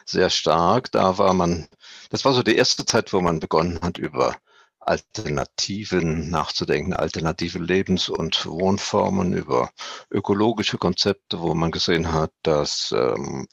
sehr 0.05 0.31
stark, 0.31 0.91
da 0.93 1.19
war. 1.19 1.35
Man, 1.35 1.69
das 2.11 2.25
war 2.25 2.33
so 2.33 2.43
die 2.43 2.57
erste 2.57 2.85
Zeit, 2.85 3.13
wo 3.13 3.21
man 3.21 3.41
begonnen 3.41 3.81
hat, 3.83 3.99
über 3.99 4.37
Alternativen 4.81 6.31
nachzudenken, 6.31 6.95
alternative 6.95 7.59
Lebens- 7.59 8.09
und 8.09 8.47
Wohnformen, 8.47 9.33
über 9.33 9.71
ökologische 10.11 10.79
Konzepte, 10.79 11.41
wo 11.41 11.55
man 11.55 11.73
gesehen 11.73 12.13
hat, 12.13 12.33
dass 12.43 12.93
ähm, 12.97 13.49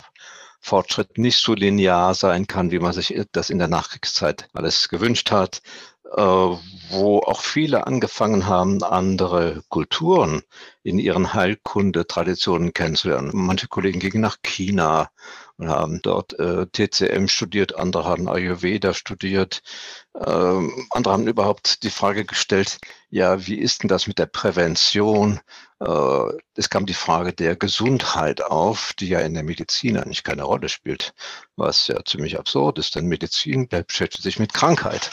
Fortschritt 0.63 1.17
nicht 1.17 1.37
so 1.39 1.53
linear 1.53 2.15
sein 2.15 2.47
kann, 2.47 2.71
wie 2.71 2.79
man 2.79 2.93
sich 2.93 3.13
das 3.33 3.49
in 3.49 3.59
der 3.59 3.67
Nachkriegszeit 3.67 4.47
alles 4.53 4.87
gewünscht 4.87 5.29
hat, 5.29 5.61
äh, 6.15 6.21
wo 6.21 7.19
auch 7.19 7.41
viele 7.41 7.85
angefangen 7.85 8.45
haben, 8.47 8.81
andere 8.81 9.61
Kulturen 9.67 10.41
in 10.81 10.99
ihren 10.99 11.33
Heilkunde-Traditionen 11.33 12.73
kennenzulernen. 12.73 13.31
Manche 13.33 13.67
Kollegen 13.67 13.99
gingen 13.99 14.21
nach 14.21 14.37
China 14.41 15.09
und 15.57 15.67
haben 15.67 16.01
dort 16.01 16.39
äh, 16.39 16.65
TCM 16.67 17.27
studiert, 17.27 17.75
andere 17.75 18.05
haben 18.05 18.29
Ayurveda 18.29 18.93
studiert, 18.93 19.63
ähm, 20.15 20.87
andere 20.91 21.13
haben 21.13 21.27
überhaupt 21.27 21.83
die 21.83 21.89
Frage 21.89 22.23
gestellt, 22.23 22.77
ja, 23.09 23.45
wie 23.45 23.59
ist 23.59 23.83
denn 23.83 23.89
das 23.89 24.07
mit 24.07 24.17
der 24.17 24.27
Prävention? 24.27 25.41
Äh, 25.83 26.37
es 26.55 26.69
kam 26.69 26.85
die 26.85 26.93
Frage 26.93 27.33
der 27.33 27.55
Gesundheit 27.55 28.41
auf, 28.41 28.93
die 28.99 29.09
ja 29.09 29.19
in 29.19 29.33
der 29.33 29.43
Medizin 29.43 29.97
eigentlich 29.97 30.23
keine 30.23 30.43
Rolle 30.43 30.69
spielt, 30.69 31.13
was 31.55 31.87
ja 31.87 32.03
ziemlich 32.05 32.39
absurd 32.39 32.79
ist, 32.79 32.95
denn 32.95 33.07
Medizin 33.07 33.67
beschäftigt 33.67 34.23
sich 34.23 34.39
mit 34.39 34.53
Krankheit 34.53 35.11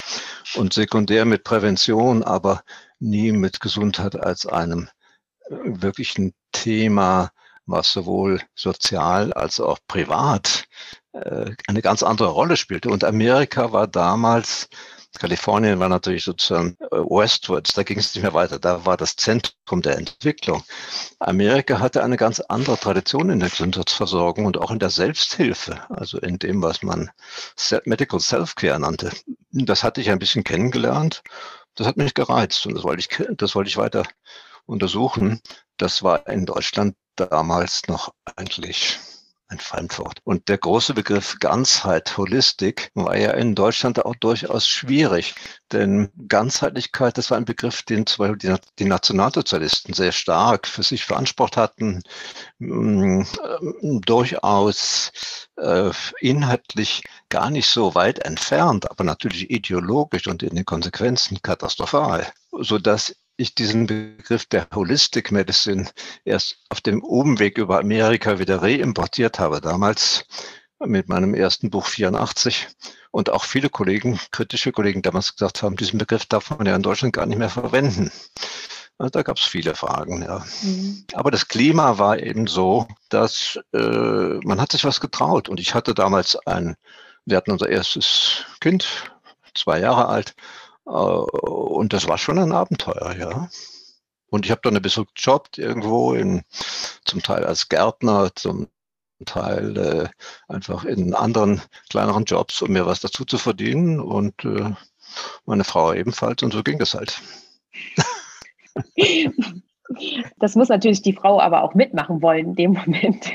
und 0.55 0.73
sekundär 0.73 1.25
mit 1.25 1.45
Prävention, 1.45 2.23
aber 2.23 2.63
nie 2.99 3.33
mit 3.33 3.61
Gesundheit 3.61 4.17
als 4.17 4.47
einem 4.47 4.89
äh, 5.49 5.57
wirklichen 5.65 6.35
Thema, 6.53 7.31
was 7.67 7.93
sowohl 7.93 8.41
sozial 8.55 9.33
als 9.33 9.61
auch 9.61 9.79
privat 9.89 10.65
äh, 11.13 11.53
eine 11.67 11.83
ganz 11.83 12.03
andere 12.03 12.29
Rolle 12.29 12.57
spielte. 12.57 12.91
Und 12.91 13.05
Amerika 13.05 13.73
war 13.73 13.87
damals 13.89 14.69
Kalifornien 15.19 15.81
war 15.81 15.89
natürlich 15.89 16.25
sozusagen 16.25 16.77
äh, 16.81 16.97
westwards, 16.97 17.73
da 17.75 17.83
ging 17.83 17.99
es 17.99 18.15
nicht 18.15 18.23
mehr 18.23 18.33
weiter, 18.33 18.59
da 18.59 18.87
war 18.87 18.97
das 18.97 19.17
Zentrum 19.17 19.83
der 19.83 19.99
Entwicklung. 19.99 20.63
Amerika 21.19 21.81
hatte 21.81 22.03
eine 22.03 22.17
ganz 22.17 22.41
andere 22.41 22.79
Tradition 22.79 23.31
in 23.31 23.41
der 23.41 23.51
Gesundheitsversorgung 23.51 24.47
und 24.47 24.59
auch 24.59 24.71
in 24.71 24.79
der 24.79 24.91
Selbsthilfe, 24.91 25.83
also 25.91 26.19
in 26.19 26.39
dem, 26.39 26.63
was 26.63 26.83
man 26.83 27.11
Medical 27.85 28.21
Self-Care 28.21 28.79
nannte. 28.79 29.11
Das 29.51 29.83
hatte 29.83 30.01
ich 30.01 30.11
ein 30.11 30.19
bisschen 30.19 30.45
kennengelernt. 30.45 31.23
Das 31.75 31.87
hat 31.87 31.97
mich 31.97 32.15
gereizt 32.15 32.67
und 32.67 32.75
das 32.75 32.85
wollte 32.85 33.01
ich, 33.01 33.37
das 33.37 33.55
wollte 33.55 33.69
ich 33.69 33.77
weiter 33.77 34.05
untersuchen. 34.67 35.41
Das 35.77 36.03
war 36.03 36.27
in 36.29 36.47
Deutschland 36.47 36.95
damals 37.17 37.89
noch 37.89 38.15
eigentlich 38.37 38.99
ein 39.51 39.59
Fremdwort. 39.59 40.21
Und 40.25 40.49
der 40.49 40.59
große 40.59 40.95
Begriff 40.95 41.37
Ganzheit, 41.41 42.17
Holistik, 42.17 42.91
war 42.95 43.17
ja 43.17 43.33
in 43.33 43.55
Deutschland 43.55 44.05
auch 44.05 44.15
durchaus 44.17 44.67
schwierig. 44.67 45.35
Denn 45.73 46.11
Ganzheitlichkeit, 46.29 47.19
das 47.19 47.31
war 47.31 47.37
ein 47.37 47.45
Begriff, 47.45 47.83
den 47.83 48.07
zum 48.07 48.27
Beispiel 48.27 48.59
die, 48.79 48.85
Nationalsozialisten 48.85 49.95
sehr 49.95 50.13
stark 50.13 50.67
für 50.67 50.83
sich 50.83 51.07
beansprucht 51.07 51.57
hatten, 51.57 52.03
mm, 52.59 53.23
durchaus 54.05 55.13
äh, 55.57 55.91
inhaltlich 56.21 57.03
gar 57.29 57.51
nicht 57.51 57.69
so 57.69 57.95
weit 57.95 58.21
entfernt, 58.21 58.91
aber 58.91 59.05
natürlich 59.05 59.51
ideologisch 59.51 60.27
und 60.27 60.43
in 60.43 60.55
den 60.55 60.65
Konsequenzen 60.65 61.43
katastrophal, 61.43 62.33
sodass 62.53 63.15
ich 63.41 63.55
diesen 63.55 63.87
Begriff 63.87 64.47
der 64.47 64.69
Holistic 64.75 65.33
Medicine 65.33 65.89
erst 66.25 66.59
auf 66.69 66.81
dem 66.81 67.03
Umweg 67.03 67.59
über 67.59 67.79
Amerika 67.79 68.39
wieder 68.39 68.63
reimportiert 68.63 69.39
habe. 69.39 69.61
Damals 69.61 70.27
mit 70.79 71.09
meinem 71.09 71.35
ersten 71.35 71.71
Buch 71.71 71.87
84 71.87 72.69
und 73.11 73.31
auch 73.31 73.45
viele 73.45 73.71
Kollegen, 73.71 74.21
kritische 74.31 74.73
Kollegen 74.73 75.03
damals 75.03 75.35
gesagt 75.35 75.63
haben, 75.63 75.77
diesen 75.77 75.99
Begriff 75.99 76.27
darf 76.27 76.51
man 76.51 76.67
ja 76.67 76.77
in 76.77 76.83
Deutschland 76.83 77.15
gar 77.15 77.27
nicht 77.27 77.39
mehr 77.39 77.51
verwenden. 77.51 78.11
Da 78.99 79.23
gab 79.23 79.39
es 79.39 79.45
viele 79.45 79.75
Fragen, 79.75 80.23
ja. 80.23 80.45
Mhm. 80.61 81.07
Aber 81.15 81.31
das 81.31 81.49
Klima 81.49 81.97
war 81.97 82.19
eben 82.19 82.47
so, 82.47 82.87
dass 83.09 83.59
äh, 83.73 83.79
man 83.79 84.61
hat 84.61 84.73
sich 84.73 84.85
was 84.85 85.01
getraut. 85.01 85.49
Und 85.49 85.59
ich 85.59 85.75
hatte 85.75 85.95
damals 85.95 86.37
ein, 86.47 86.77
wir 87.25 87.39
hatten 87.39 87.51
unser 87.51 87.71
erstes 87.71 88.45
Kind, 88.61 88.87
zwei 89.55 89.81
Jahre 89.81 90.07
alt, 90.09 90.35
und 90.91 91.93
das 91.93 92.09
war 92.09 92.19
schon 92.19 92.39
ein 92.39 92.53
Abenteuer, 92.53 93.15
ja. 93.19 93.49
Und 94.31 94.45
ich 94.45 94.51
habe 94.51 94.61
dann 94.63 94.77
ein 94.77 94.83
bisschen 94.83 95.07
gejobbt 95.15 95.59
irgendwo, 95.59 96.15
in, 96.15 96.43
zum 97.05 97.23
Teil 97.23 97.45
als 97.45 97.69
Gärtner, 97.69 98.31
zum 98.35 98.69
Teil 99.25 99.77
äh, 99.77 100.09
einfach 100.49 100.85
in 100.85 101.15
anderen 101.15 101.61
kleineren 101.91 102.25
Jobs, 102.25 102.63
um 102.63 102.73
mir 102.73 102.87
was 102.87 103.01
dazu 103.01 103.25
zu 103.25 103.39
verdienen 103.39 104.01
und 104.01 104.45
äh, 104.45 104.73
meine 105.45 105.65
Frau 105.65 105.93
ebenfalls 105.93 106.43
und 106.43 106.53
so 106.53 106.63
ging 106.63 106.79
das 106.79 106.95
halt. 106.95 107.21
Das 110.39 110.55
muss 110.55 110.69
natürlich 110.69 111.03
die 111.03 111.15
Frau 111.15 111.41
aber 111.41 111.65
auch 111.65 111.75
mitmachen 111.75 112.23
wollen 112.23 112.51
in 112.51 112.55
dem 112.55 112.73
Moment. 112.75 113.33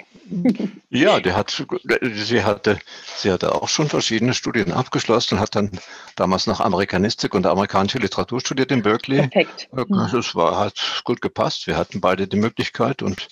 Ja, 0.90 1.20
die 1.20 1.34
hat, 1.34 1.66
sie 2.02 2.44
hatte, 2.44 2.80
sie 3.18 3.32
hatte 3.32 3.54
auch 3.54 3.70
schon 3.70 3.90
verschiedene 3.90 4.34
Studien 4.34 4.72
abgeschlossen, 4.72 5.40
hat 5.40 5.56
dann 5.56 5.72
damals 6.16 6.48
noch 6.48 6.62
Amerikanistik 6.62 7.34
und 7.36 7.46
amerikanische 7.46 8.00
Literatur 8.00 8.40
studiert 8.40 8.72
in 8.72 8.82
Berkeley. 8.82 9.28
Perfekt. 9.28 9.70
Es 10.14 10.36
war, 10.36 10.58
hat 10.58 11.02
gut 11.04 11.22
gepasst. 11.22 11.68
Wir 11.68 11.78
hatten 11.78 12.02
beide 12.02 12.28
die 12.28 12.38
Möglichkeit 12.38 13.02
und 13.02 13.28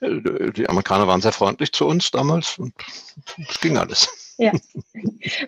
die 0.00 0.68
Amerikaner 0.68 1.06
waren 1.06 1.20
sehr 1.20 1.32
freundlich 1.32 1.72
zu 1.72 1.86
uns 1.86 2.10
damals 2.10 2.58
und 2.58 2.74
es 3.48 3.60
ging 3.60 3.76
alles. 3.76 4.31
Ja. 4.42 4.52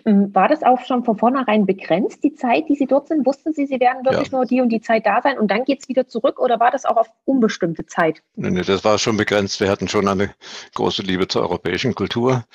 Ähm, 0.05 0.33
war 0.33 0.47
das 0.47 0.63
auch 0.63 0.79
schon 0.85 1.03
von 1.03 1.17
vornherein 1.17 1.65
begrenzt, 1.65 2.23
die 2.23 2.33
Zeit, 2.33 2.69
die 2.69 2.75
Sie 2.75 2.85
dort 2.85 3.07
sind? 3.07 3.25
Wussten 3.25 3.53
Sie, 3.53 3.65
Sie 3.65 3.79
werden 3.79 4.05
wirklich 4.05 4.31
ja. 4.31 4.37
nur 4.37 4.45
die 4.45 4.61
und 4.61 4.69
die 4.69 4.81
Zeit 4.81 5.05
da 5.05 5.21
sein 5.21 5.37
und 5.37 5.49
dann 5.49 5.65
geht 5.65 5.81
es 5.81 5.89
wieder 5.89 6.07
zurück 6.07 6.39
oder 6.39 6.59
war 6.59 6.71
das 6.71 6.85
auch 6.85 6.97
auf 6.97 7.07
unbestimmte 7.25 7.85
Zeit? 7.85 8.21
Nee, 8.35 8.51
nee, 8.51 8.61
das 8.61 8.83
war 8.83 8.97
schon 8.97 9.17
begrenzt. 9.17 9.59
Wir 9.59 9.69
hatten 9.69 9.87
schon 9.87 10.07
eine 10.07 10.33
große 10.73 11.01
Liebe 11.01 11.27
zur 11.27 11.41
europäischen 11.43 11.93
Kultur. 11.93 12.45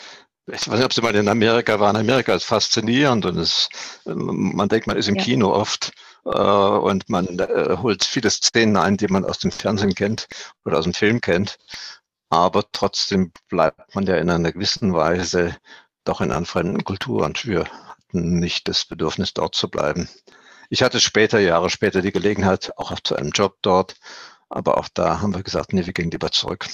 Ich 0.47 0.68
weiß 0.68 0.76
nicht, 0.76 0.85
ob 0.85 0.92
Sie 0.92 1.02
mal 1.02 1.14
in 1.14 1.28
Amerika 1.28 1.78
waren. 1.78 1.97
Amerika 1.97 2.35
ist 2.35 2.44
faszinierend 2.44 3.25
und 3.26 3.37
es, 3.37 3.68
man 4.04 4.68
denkt, 4.68 4.87
man 4.87 4.97
ist 4.97 5.09
im 5.09 5.16
ja. 5.16 5.23
Kino 5.23 5.52
oft. 5.52 5.92
Äh, 6.25 6.28
und 6.30 7.09
man 7.09 7.38
äh, 7.38 7.76
holt 7.78 8.04
viele 8.04 8.30
Szenen 8.30 8.76
ein, 8.76 8.97
die 8.97 9.09
man 9.09 9.25
aus 9.25 9.38
dem 9.38 9.50
Fernsehen 9.50 9.94
kennt 9.94 10.28
oder 10.64 10.78
aus 10.78 10.85
dem 10.85 10.94
Film 10.94 11.20
kennt. 11.20 11.59
Aber 12.30 12.64
trotzdem 12.73 13.32
bleibt 13.49 13.94
man 13.94 14.06
ja 14.06 14.16
in 14.16 14.30
einer 14.30 14.52
gewissen 14.52 14.94
Weise 14.94 15.56
doch 16.11 16.21
in 16.21 16.33
einer 16.33 16.45
fremden 16.45 16.85
Kultur 16.85 17.25
und 17.25 17.47
wir 17.47 17.64
hatten 17.64 18.38
nicht 18.38 18.69
das 18.69 18.85
Bedürfnis, 18.85 19.33
dort 19.33 19.55
zu 19.55 19.71
bleiben. 19.71 20.09
Ich 20.69 20.83
hatte 20.83 21.00
später, 21.00 21.40
Jahre 21.40 21.71
später, 21.71 22.02
die 22.02 22.12
Gelegenheit, 22.12 22.73
auch 22.76 22.99
zu 23.00 23.17
einem 23.17 23.31
Job 23.31 23.57
dort. 23.62 23.97
Aber 24.49 24.79
auch 24.79 24.88
da 24.93 25.21
haben 25.21 25.35
wir 25.35 25.43
gesagt, 25.43 25.73
nee, 25.73 25.87
wir 25.87 25.93
gehen 25.93 26.11
lieber 26.11 26.31
zurück. 26.33 26.67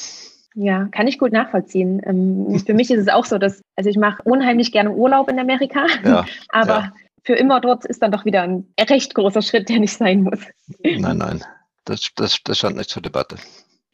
Ja, 0.55 0.87
kann 0.87 1.07
ich 1.07 1.19
gut 1.19 1.33
nachvollziehen. 1.33 2.01
Ähm, 2.05 2.59
für 2.65 2.73
mich 2.73 2.91
ist 2.91 3.01
es 3.01 3.09
auch 3.09 3.27
so, 3.27 3.37
dass, 3.37 3.61
also 3.77 3.91
ich 3.91 3.99
mache 3.99 4.23
unheimlich 4.23 4.73
gerne 4.73 4.91
Urlaub 4.91 5.29
in 5.29 5.39
Amerika, 5.39 5.87
ja, 6.03 6.25
aber 6.49 6.79
ja 6.79 6.93
für 7.27 7.35
immer 7.35 7.61
dort 7.61 7.85
ist 7.85 8.03
dann 8.03 8.13
doch 8.13 8.25
wieder 8.25 8.43
ein 8.43 8.73
recht 8.79 9.15
großer 9.15 9.43
Schritt, 9.43 9.69
der 9.69 9.81
nicht 9.81 9.97
sein 9.97 10.23
muss. 10.23 10.39
Nein, 10.79 11.19
nein, 11.19 11.45
das, 11.85 12.13
das, 12.15 12.39
das 12.45 12.59
stand 12.59 12.77
nicht 12.77 12.89
zur 12.89 13.03
Debatte. 13.03 13.37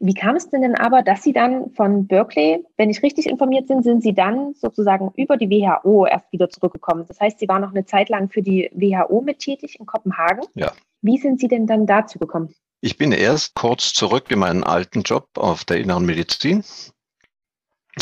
Wie 0.04 0.14
kam 0.14 0.34
es 0.34 0.50
denn 0.50 0.62
denn 0.62 0.74
aber, 0.74 1.02
dass 1.02 1.22
Sie 1.22 1.32
dann 1.32 1.70
von 1.70 2.08
Berkeley, 2.08 2.64
wenn 2.76 2.90
ich 2.90 3.04
richtig 3.04 3.26
informiert 3.26 3.68
bin, 3.68 3.84
sind 3.84 4.02
Sie 4.02 4.12
dann 4.12 4.52
sozusagen 4.54 5.12
über 5.14 5.36
die 5.36 5.48
WHO 5.48 6.06
erst 6.06 6.32
wieder 6.32 6.50
zurückgekommen? 6.50 7.04
Das 7.06 7.20
heißt, 7.20 7.38
Sie 7.38 7.46
waren 7.46 7.62
noch 7.62 7.70
eine 7.70 7.84
Zeit 7.84 8.08
lang 8.08 8.28
für 8.28 8.42
die 8.42 8.68
WHO 8.74 9.20
mit 9.20 9.38
tätig 9.38 9.78
in 9.78 9.86
Kopenhagen. 9.86 10.44
Ja. 10.54 10.72
Wie 11.02 11.18
sind 11.18 11.38
Sie 11.38 11.46
denn 11.46 11.68
dann 11.68 11.86
dazu 11.86 12.18
gekommen? 12.18 12.52
Ich 12.80 12.98
bin 12.98 13.12
erst 13.12 13.54
kurz 13.54 13.92
zurück 13.92 14.28
in 14.32 14.40
meinen 14.40 14.64
alten 14.64 15.02
Job 15.02 15.28
auf 15.38 15.64
der 15.64 15.76
inneren 15.76 16.04
Medizin 16.04 16.64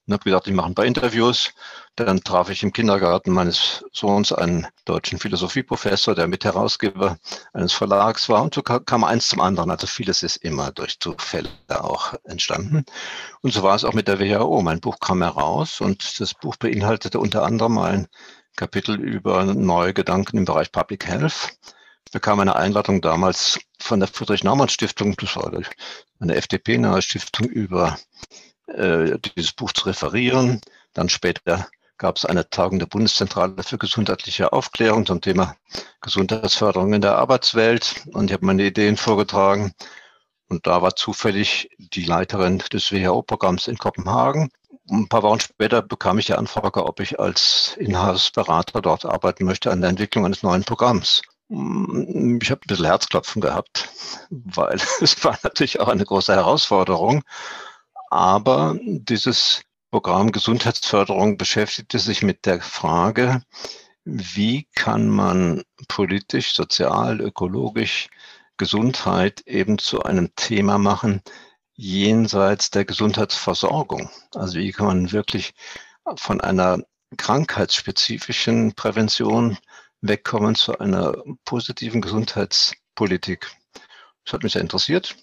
und 0.07 0.15
habe 0.15 0.25
gesagt, 0.25 0.49
ich 0.49 0.55
mache 0.55 0.67
ein 0.67 0.75
paar 0.75 0.87
Interviews. 0.87 1.53
Dann 1.95 2.23
traf 2.23 2.51
ich 2.51 2.63
im 2.63 2.73
Kindergarten 2.73 3.31
meines 3.31 3.85
Sohns 3.93 4.33
einen 4.33 4.67
deutschen 4.85 5.19
Philosophieprofessor, 5.19 6.15
der 6.15 6.27
Mitherausgeber 6.27 7.19
eines 7.53 7.73
Verlags 7.73 8.29
war. 8.29 8.43
Und 8.43 8.55
so 8.55 8.63
kam 8.63 9.05
eins 9.05 9.29
zum 9.29 9.41
anderen. 9.41 9.71
Also 9.71 9.87
vieles 9.87 10.23
ist 10.23 10.37
immer 10.37 10.73
durch 10.73 10.99
Zufälle 10.99 11.51
auch 11.69 12.15
entstanden. 12.25 12.85
Und 13.43 13.53
so 13.53 13.63
war 13.63 13.77
es 13.77 13.85
auch 13.85 13.93
mit 13.93 14.09
der 14.09 14.19
WHO. 14.19 14.63
Mein 14.63 14.81
Buch 14.81 14.99
kam 14.99 15.23
heraus 15.23 15.81
und 15.81 16.21
das 16.21 16.35
Buch 16.35 16.57
beinhaltete 16.57 17.21
unter 17.21 17.45
anderem 17.45 17.79
ein 17.79 18.09
Kapitel 18.57 19.01
über 19.01 19.45
neue 19.45 19.95
Gedanken 19.95 20.39
im 20.39 20.45
Bereich 20.45 20.73
Public 20.73 21.07
Health. 21.07 21.57
Ich 22.07 22.13
bekam 22.13 22.41
eine 22.41 22.57
Einladung 22.57 23.01
damals 23.01 23.61
von 23.79 24.01
der 24.01 24.09
Friedrich-Naumann-Stiftung, 24.09 25.17
das 25.17 25.37
war 25.37 25.53
eine 26.19 26.35
FDP-nahe 26.35 27.03
Stiftung, 27.03 27.47
über 27.47 27.97
äh, 28.71 29.19
dieses 29.37 29.53
Buch 29.53 29.73
zu 29.73 29.87
referieren. 29.87 30.61
Dann 30.93 31.09
später 31.09 31.69
gab 31.99 32.17
es 32.17 32.25
eine 32.25 32.49
Tagung 32.49 32.79
der 32.79 32.87
Bundeszentrale 32.87 33.63
für 33.63 33.79
gesundheitliche 33.79 34.53
Aufklärung 34.53 35.05
zum 35.05 35.21
Thema 35.21 35.55
Gesundheitsförderung 36.01 36.95
in 36.95 37.03
der 37.03 37.17
Arbeitswelt. 37.17 38.07
Und 38.13 38.31
ich 38.31 38.33
habe 38.33 38.47
meine 38.47 38.65
Ideen 38.65 38.97
vorgetragen. 38.97 39.75
Und 40.49 40.67
da 40.67 40.83
war 40.83 40.97
zufällig 40.97 41.71
die 41.79 42.05
Leiterin 42.05 42.59
des 42.73 42.91
WHO-Programms 42.91 43.69
in 43.69 43.79
Kopenhagen. 43.79 44.51
Ein 44.91 45.09
paar 45.09 45.23
Wochen 45.23 45.41
später 45.41 45.83
bekam 45.83 46.19
ich 46.19 46.27
die 46.27 46.35
Anfrage, 46.35 46.85
ob 46.85 46.99
ich 46.99 47.21
als 47.21 47.77
Inhaltsberater 47.79 48.81
dort 48.81 49.05
arbeiten 49.05 49.45
möchte 49.45 49.71
an 49.71 49.81
der 49.81 49.91
Entwicklung 49.91 50.25
eines 50.25 50.43
neuen 50.43 50.65
Programms. 50.65 51.23
Ich 51.49 51.57
habe 52.51 52.61
ein 52.63 52.67
bisschen 52.67 52.87
Herzklopfen 52.87 53.43
gehabt, 53.43 53.89
weil 54.31 54.81
es 55.01 55.23
war 55.25 55.39
natürlich 55.43 55.79
auch 55.81 55.89
eine 55.89 56.05
große 56.05 56.35
Herausforderung. 56.35 57.23
Aber 58.11 58.77
dieses 58.83 59.63
Programm 59.91 60.33
Gesundheitsförderung 60.33 61.39
beschäftigte 61.39 61.99
sich 61.99 62.23
mit 62.23 62.45
der 62.45 62.61
Frage, 62.61 63.43
wie 64.05 64.69
kann 64.75 65.09
man 65.09 65.63
politisch, 65.89 66.55
sozial, 66.55 67.21
ökologisch 67.21 68.09
Gesundheit 68.57 69.43
eben 69.47 69.79
zu 69.79 70.03
einem 70.03 70.35
Thema 70.37 70.79
machen, 70.79 71.23
jenseits 71.75 72.71
der 72.71 72.85
Gesundheitsversorgung. 72.85 74.11
Also 74.35 74.59
wie 74.59 74.73
kann 74.73 74.87
man 74.87 75.13
wirklich 75.13 75.55
von 76.17 76.41
einer 76.41 76.83
krankheitsspezifischen 77.17 78.75
Prävention 78.75 79.57
wegkommen 80.01 80.55
zu 80.55 80.79
einer 80.79 81.15
positiven 81.45 82.01
Gesundheitspolitik. 82.01 83.51
Das 84.25 84.35
hat 84.35 84.43
mich 84.43 84.53
sehr 84.53 84.63
interessiert. 84.63 85.17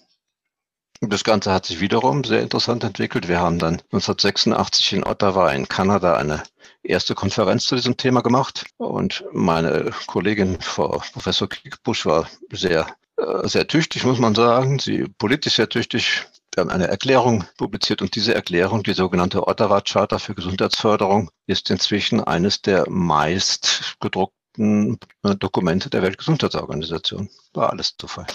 Das 1.00 1.22
Ganze 1.22 1.52
hat 1.52 1.64
sich 1.64 1.80
wiederum 1.80 2.24
sehr 2.24 2.42
interessant 2.42 2.82
entwickelt. 2.82 3.28
Wir 3.28 3.38
haben 3.38 3.60
dann 3.60 3.74
1986 3.92 4.94
in 4.94 5.04
Ottawa 5.04 5.52
in 5.52 5.68
Kanada 5.68 6.16
eine 6.16 6.42
erste 6.82 7.14
Konferenz 7.14 7.66
zu 7.66 7.76
diesem 7.76 7.96
Thema 7.96 8.20
gemacht 8.20 8.64
und 8.78 9.24
meine 9.32 9.92
Kollegin 10.08 10.60
Frau 10.60 11.00
Professor 11.12 11.48
Kickbusch 11.48 12.04
war 12.04 12.28
sehr, 12.50 12.88
äh, 13.16 13.46
sehr 13.46 13.68
tüchtig, 13.68 14.04
muss 14.04 14.18
man 14.18 14.34
sagen. 14.34 14.80
Sie 14.80 15.04
politisch 15.18 15.54
sehr 15.54 15.68
tüchtig. 15.68 16.26
Wir 16.52 16.62
haben 16.62 16.70
eine 16.70 16.88
Erklärung 16.88 17.44
publiziert 17.56 18.02
und 18.02 18.16
diese 18.16 18.34
Erklärung, 18.34 18.82
die 18.82 18.94
sogenannte 18.94 19.46
Ottawa 19.46 19.80
Charta 19.80 20.18
für 20.18 20.34
Gesundheitsförderung, 20.34 21.30
ist 21.46 21.70
inzwischen 21.70 22.24
eines 22.24 22.60
der 22.60 22.90
meist 22.90 23.94
gedruckten 24.00 24.98
äh, 25.22 25.36
Dokumente 25.36 25.90
der 25.90 26.02
Weltgesundheitsorganisation. 26.02 27.30
War 27.52 27.70
alles 27.70 27.94
Zufall 27.96 28.26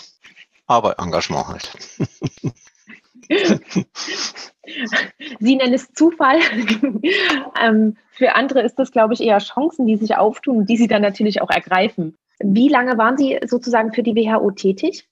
aber 0.73 0.99
Engagement 0.99 1.47
halt. 1.47 1.71
Sie 5.39 5.55
nennen 5.55 5.73
es 5.73 5.91
Zufall. 5.93 6.39
ähm, 7.61 7.97
für 8.11 8.35
andere 8.35 8.61
ist 8.61 8.75
das, 8.75 8.91
glaube 8.91 9.13
ich, 9.13 9.21
eher 9.21 9.39
Chancen, 9.39 9.87
die 9.87 9.97
sich 9.97 10.15
auftun 10.15 10.57
und 10.59 10.69
die 10.69 10.77
Sie 10.77 10.87
dann 10.87 11.01
natürlich 11.01 11.41
auch 11.41 11.49
ergreifen. 11.49 12.17
Wie 12.39 12.69
lange 12.69 12.97
waren 12.97 13.17
Sie 13.17 13.39
sozusagen 13.45 13.93
für 13.93 14.03
die 14.03 14.15
WHO 14.15 14.51
tätig? 14.51 15.07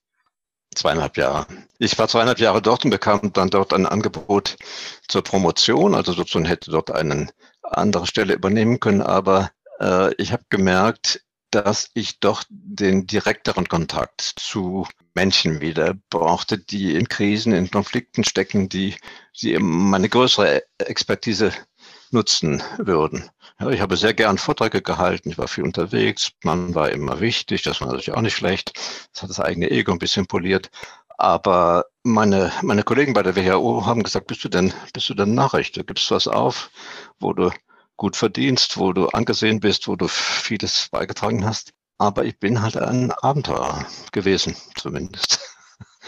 Zweieinhalb 0.74 1.18
Jahre. 1.18 1.48
Ich 1.80 1.98
war 2.00 2.08
zweieinhalb 2.08 2.40
Jahre 2.40 2.62
dort 2.62 2.86
und 2.86 2.92
bekam 2.92 3.34
dann 3.34 3.50
dort 3.50 3.74
ein 3.74 3.86
Angebot 3.86 4.56
zur 5.08 5.24
Promotion. 5.24 5.96
Also 5.96 6.14
sozusagen 6.14 6.46
hätte 6.46 6.72
dort 6.72 6.92
eine 6.92 7.28
andere 7.64 8.08
Stelle 8.08 8.34
übernehmen 8.34 8.80
können. 8.80 9.02
Aber 9.02 9.52
äh, 9.82 10.14
ich 10.16 10.32
habe 10.32 10.44
gemerkt, 10.50 11.24
dass 11.52 11.92
ich 11.94 12.20
doch 12.20 12.44
den 12.50 13.08
direkteren 13.08 13.68
Kontakt 13.68 14.22
zu 14.22 14.88
Menschen 15.14 15.62
wieder 15.62 15.96
brauchte, 16.10 16.58
die 16.58 16.96
in 16.96 17.10
Krisen, 17.10 17.54
in 17.54 17.70
Konflikten 17.70 18.24
stecken, 18.24 18.70
die, 18.70 18.96
die 19.42 19.58
meine 19.60 20.10
größere 20.10 20.64
Expertise 20.80 21.52
nutzen 22.10 22.64
würden. 22.78 23.30
Ja, 23.60 23.70
ich 23.70 23.82
habe 23.82 23.98
sehr 23.98 24.14
gern 24.14 24.38
Vorträge 24.38 24.82
gehalten, 24.82 25.30
ich 25.30 25.38
war 25.38 25.48
viel 25.48 25.64
unterwegs, 25.64 26.32
man 26.44 26.74
war 26.74 26.90
immer 26.90 27.20
wichtig, 27.20 27.64
das 27.64 27.82
war 27.82 27.88
natürlich 27.88 28.14
auch 28.14 28.22
nicht 28.22 28.36
schlecht, 28.36 28.74
das 29.14 29.24
hat 29.24 29.30
das 29.30 29.40
eigene 29.40 29.70
Ego 29.70 29.92
ein 29.92 30.00
bisschen 30.00 30.28
poliert. 30.28 30.72
Aber 31.18 31.86
meine, 32.04 32.52
meine 32.64 32.84
Kollegen 32.84 33.14
bei 33.14 33.22
der 33.22 33.36
WHO 33.36 33.86
haben 33.86 34.04
gesagt, 34.04 34.28
bist 34.28 34.44
du 34.44 34.50
denn, 34.50 34.74
bist 34.94 35.08
du 35.10 35.14
denn 35.14 35.36
Nachricht? 35.36 35.76
Gibst 35.86 36.10
du 36.10 36.16
was 36.16 36.28
auf, 36.28 36.72
wo 37.20 37.34
du 37.34 37.52
gut 38.02 38.16
verdienst, 38.16 38.80
wo 38.80 38.94
du 38.94 39.10
angesehen 39.10 39.60
bist, 39.60 39.88
wo 39.88 39.96
du 39.96 40.08
vieles 40.08 40.90
beigetragen 40.90 41.46
hast. 41.46 41.72
Aber 42.00 42.26
ich 42.26 42.40
bin 42.40 42.64
halt 42.64 42.76
ein 42.76 43.12
Abenteurer 43.12 43.86
gewesen, 44.12 44.56
zumindest. 44.76 45.40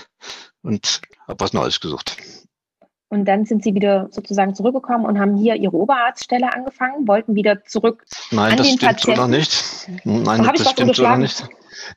Und 0.63 1.01
habe 1.27 1.39
was 1.39 1.53
Neues 1.53 1.79
gesucht. 1.79 2.17
Und 3.09 3.25
dann 3.25 3.45
sind 3.45 3.63
Sie 3.63 3.75
wieder 3.75 4.07
sozusagen 4.09 4.55
zurückgekommen 4.55 5.05
und 5.05 5.19
haben 5.19 5.37
hier 5.37 5.55
Ihre 5.55 5.75
Oberarztstelle 5.75 6.51
angefangen, 6.51 7.07
wollten 7.07 7.35
wieder 7.35 7.63
zurück. 7.63 8.05
Nein, 8.31 8.57
das 8.57 8.65
stimmt 8.65 8.81
Patienten. 8.81 9.15
so 9.15 9.21
noch 9.21 9.27
nicht. 9.27 9.63
Nein, 10.03 10.51
das 10.57 10.71
stimmt 10.71 10.95
so 10.95 11.03
noch 11.03 11.17
nicht. 11.17 11.47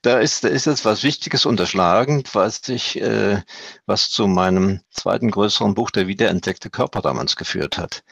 Da 0.02 0.18
ist, 0.18 0.44
da 0.44 0.48
ist 0.48 0.66
jetzt 0.66 0.84
was 0.84 1.04
Wichtiges 1.04 1.46
unterschlagen, 1.46 2.22
was 2.34 2.68
ich, 2.68 3.00
äh, 3.00 3.40
was 3.86 4.10
zu 4.10 4.26
meinem 4.26 4.82
zweiten 4.90 5.30
größeren 5.30 5.72
Buch, 5.72 5.90
der 5.90 6.06
wiederentdeckte 6.06 6.68
Körper 6.68 7.00
damals 7.00 7.36
geführt 7.36 7.78
hat. 7.78 8.04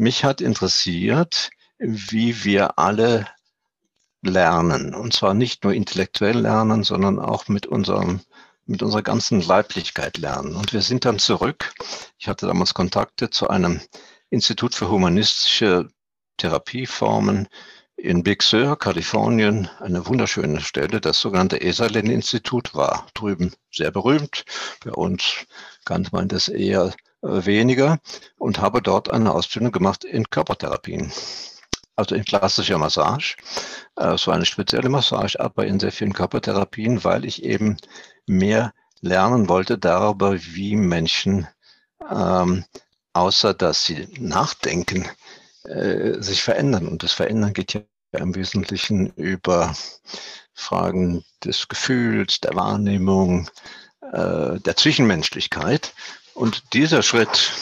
Mich 0.00 0.24
hat 0.24 0.40
interessiert, 0.40 1.50
wie 1.76 2.42
wir 2.42 2.78
alle 2.78 3.26
lernen. 4.22 4.94
Und 4.94 5.12
zwar 5.12 5.34
nicht 5.34 5.62
nur 5.62 5.74
intellektuell 5.74 6.38
lernen, 6.38 6.84
sondern 6.84 7.18
auch 7.18 7.48
mit 7.48 7.66
unserem 7.66 8.20
mit 8.64 8.82
unserer 8.82 9.02
ganzen 9.02 9.42
Leiblichkeit 9.42 10.16
lernen. 10.16 10.56
Und 10.56 10.72
wir 10.72 10.80
sind 10.80 11.04
dann 11.04 11.18
zurück. 11.18 11.74
Ich 12.16 12.28
hatte 12.28 12.46
damals 12.46 12.72
Kontakte 12.72 13.28
zu 13.28 13.50
einem 13.50 13.82
Institut 14.30 14.74
für 14.74 14.88
humanistische 14.88 15.90
Therapieformen 16.38 17.46
in 17.96 18.22
Big 18.22 18.42
Sur, 18.42 18.78
Kalifornien, 18.78 19.68
eine 19.80 20.06
wunderschöne 20.06 20.62
Stelle. 20.62 21.02
Das 21.02 21.20
sogenannte 21.20 21.60
Esalen-Institut 21.60 22.74
war 22.74 23.06
drüben 23.12 23.52
sehr 23.70 23.90
berühmt. 23.90 24.46
Bei 24.82 24.92
uns 24.92 25.44
kannte 25.84 26.08
man 26.12 26.28
das 26.28 26.48
eher 26.48 26.94
weniger 27.22 27.98
und 28.38 28.60
habe 28.60 28.82
dort 28.82 29.10
eine 29.10 29.32
Ausbildung 29.32 29.72
gemacht 29.72 30.04
in 30.04 30.28
Körpertherapien. 30.30 31.12
Also 31.96 32.14
in 32.14 32.24
klassischer 32.24 32.78
Massage. 32.78 33.36
Äh, 33.96 34.14
es 34.14 34.26
war 34.26 34.34
eine 34.34 34.46
spezielle 34.46 34.88
Massage, 34.88 35.38
aber 35.38 35.66
in 35.66 35.80
sehr 35.80 35.92
vielen 35.92 36.14
Körpertherapien, 36.14 37.04
weil 37.04 37.24
ich 37.24 37.42
eben 37.42 37.76
mehr 38.26 38.72
lernen 39.00 39.48
wollte 39.48 39.78
darüber, 39.78 40.38
wie 40.38 40.76
Menschen, 40.76 41.46
ähm, 42.10 42.64
außer 43.12 43.54
dass 43.54 43.84
sie 43.84 44.08
nachdenken, 44.18 45.06
äh, 45.64 46.20
sich 46.20 46.42
verändern. 46.42 46.88
Und 46.88 47.02
das 47.02 47.12
Verändern 47.12 47.52
geht 47.52 47.74
ja 47.74 47.82
im 48.12 48.34
Wesentlichen 48.34 49.12
über 49.14 49.74
Fragen 50.54 51.24
des 51.44 51.68
Gefühls, 51.68 52.40
der 52.40 52.54
Wahrnehmung, 52.54 53.48
äh, 54.12 54.58
der 54.60 54.76
Zwischenmenschlichkeit. 54.76 55.92
Und 56.40 56.72
dieser 56.72 57.02
Schritt 57.02 57.52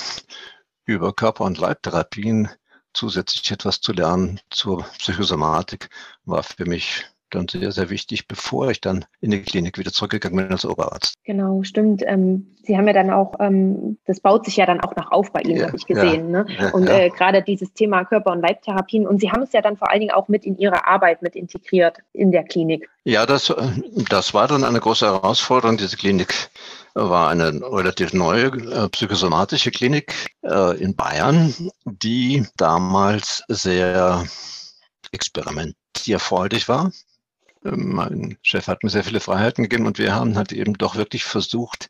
über 0.84 1.12
Körper- 1.12 1.42
und 1.42 1.58
Leibtherapien 1.58 2.48
zusätzlich 2.92 3.50
etwas 3.50 3.80
zu 3.80 3.92
lernen 3.92 4.38
zur 4.50 4.84
Psychosomatik 4.98 5.88
war 6.24 6.44
für 6.44 6.64
mich 6.64 7.04
dann 7.30 7.48
sehr, 7.48 7.72
sehr 7.72 7.90
wichtig, 7.90 8.28
bevor 8.28 8.70
ich 8.70 8.80
dann 8.80 9.04
in 9.20 9.32
die 9.32 9.42
Klinik 9.42 9.78
wieder 9.78 9.90
zurückgegangen 9.90 10.36
bin 10.36 10.52
als 10.52 10.64
Oberarzt. 10.64 11.14
Genau, 11.24 11.64
stimmt. 11.64 12.02
Ähm, 12.06 12.54
Sie 12.62 12.76
haben 12.76 12.86
ja 12.86 12.92
dann 12.92 13.10
auch, 13.10 13.34
ähm, 13.40 13.98
das 14.06 14.20
baut 14.20 14.44
sich 14.44 14.56
ja 14.56 14.64
dann 14.64 14.80
auch 14.80 14.94
noch 14.94 15.10
auf 15.10 15.32
bei 15.32 15.40
Ihnen, 15.40 15.56
ja, 15.56 15.66
habe 15.66 15.76
ich 15.76 15.86
gesehen. 15.86 16.32
Ja, 16.32 16.44
ne? 16.44 16.46
ja, 16.58 16.70
und 16.70 16.88
äh, 16.88 17.10
gerade 17.10 17.42
dieses 17.42 17.72
Thema 17.72 18.04
Körper- 18.04 18.30
und 18.30 18.42
Leibtherapien. 18.42 19.08
Und 19.08 19.20
Sie 19.20 19.32
haben 19.32 19.42
es 19.42 19.52
ja 19.52 19.60
dann 19.60 19.76
vor 19.76 19.90
allen 19.90 20.00
Dingen 20.00 20.12
auch 20.12 20.28
mit 20.28 20.46
in 20.46 20.56
Ihre 20.56 20.86
Arbeit 20.86 21.20
mit 21.20 21.34
integriert 21.34 21.98
in 22.12 22.30
der 22.30 22.44
Klinik. 22.44 22.88
Ja, 23.02 23.26
das, 23.26 23.50
äh, 23.50 23.56
das 24.08 24.34
war 24.34 24.46
dann 24.46 24.62
eine 24.62 24.80
große 24.80 25.04
Herausforderung. 25.04 25.76
Diese 25.76 25.96
Klinik 25.96 26.48
war 26.98 27.30
eine 27.30 27.60
relativ 27.62 28.12
neue 28.12 28.46
äh, 28.46 28.88
psychosomatische 28.88 29.70
Klinik 29.70 30.30
äh, 30.42 30.76
in 30.78 30.96
Bayern, 30.96 31.54
die 31.84 32.46
damals 32.56 33.42
sehr 33.48 34.26
experimentierfreudig 35.12 36.68
war. 36.68 36.90
Mein 37.62 38.38
Chef 38.42 38.68
hat 38.68 38.82
mir 38.82 38.90
sehr 38.90 39.04
viele 39.04 39.20
Freiheiten 39.20 39.64
gegeben 39.64 39.86
und 39.86 39.98
wir 39.98 40.14
haben 40.14 40.36
halt 40.36 40.52
eben 40.52 40.74
doch 40.74 40.96
wirklich 40.96 41.24
versucht, 41.24 41.88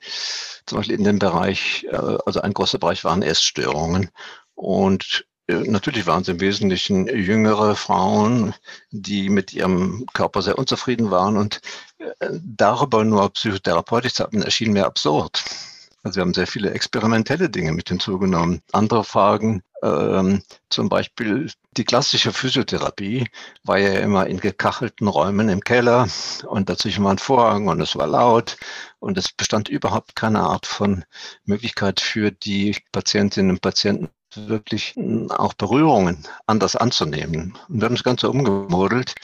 zum 0.66 0.78
Beispiel 0.78 0.96
in 0.96 1.04
dem 1.04 1.18
Bereich, 1.18 1.86
äh, 1.90 2.18
also 2.26 2.40
ein 2.40 2.54
großer 2.54 2.78
Bereich 2.78 3.04
waren 3.04 3.22
Essstörungen. 3.22 4.10
Und 4.54 5.27
natürlich 5.48 6.06
waren 6.06 6.22
es 6.22 6.28
im 6.28 6.40
Wesentlichen 6.40 7.06
jüngere 7.06 7.74
Frauen, 7.74 8.54
die 8.90 9.30
mit 9.30 9.52
ihrem 9.52 10.06
Körper 10.12 10.42
sehr 10.42 10.58
unzufrieden 10.58 11.11
waren 11.11 11.37
und 11.37 11.61
äh, 11.98 12.28
darüber 12.32 13.04
nur 13.04 13.30
psychotherapeutisch 13.30 14.14
zu 14.14 14.24
haben, 14.24 14.42
erschien 14.42 14.72
mir 14.72 14.87
absurd. 14.87 15.42
Also 16.02 16.16
wir 16.16 16.22
haben 16.22 16.34
sehr 16.34 16.46
viele 16.46 16.70
experimentelle 16.70 17.50
Dinge 17.50 17.72
mit 17.72 17.88
hinzugenommen. 17.88 18.62
Andere 18.72 19.04
Fragen, 19.04 19.62
ähm, 19.82 20.42
zum 20.70 20.88
Beispiel 20.88 21.50
die 21.76 21.84
klassische 21.84 22.32
Physiotherapie 22.32 23.28
war 23.64 23.78
ja 23.78 24.00
immer 24.00 24.26
in 24.26 24.38
gekachelten 24.40 25.08
Räumen 25.08 25.48
im 25.48 25.61
Keller 25.61 26.08
und 26.46 26.68
dazwischen 26.68 27.04
war 27.04 27.12
ein 27.12 27.18
Vorhang 27.18 27.68
und 27.68 27.80
es 27.80 27.96
war 27.96 28.06
laut 28.06 28.56
und 29.00 29.18
es 29.18 29.32
bestand 29.32 29.68
überhaupt 29.68 30.14
keine 30.14 30.40
Art 30.40 30.66
von 30.66 31.04
Möglichkeit 31.44 32.00
für 32.00 32.30
die 32.30 32.76
Patientinnen 32.92 33.50
und 33.50 33.61
Patienten 33.61 34.08
wirklich 34.36 34.94
auch 35.30 35.54
Berührungen 35.54 36.24
anders 36.46 36.76
anzunehmen. 36.76 37.56
Und 37.68 37.80
wir 37.80 37.86
haben 37.86 37.94
das 37.94 38.04
Ganze 38.04 38.30
umgemodelt 38.30 39.14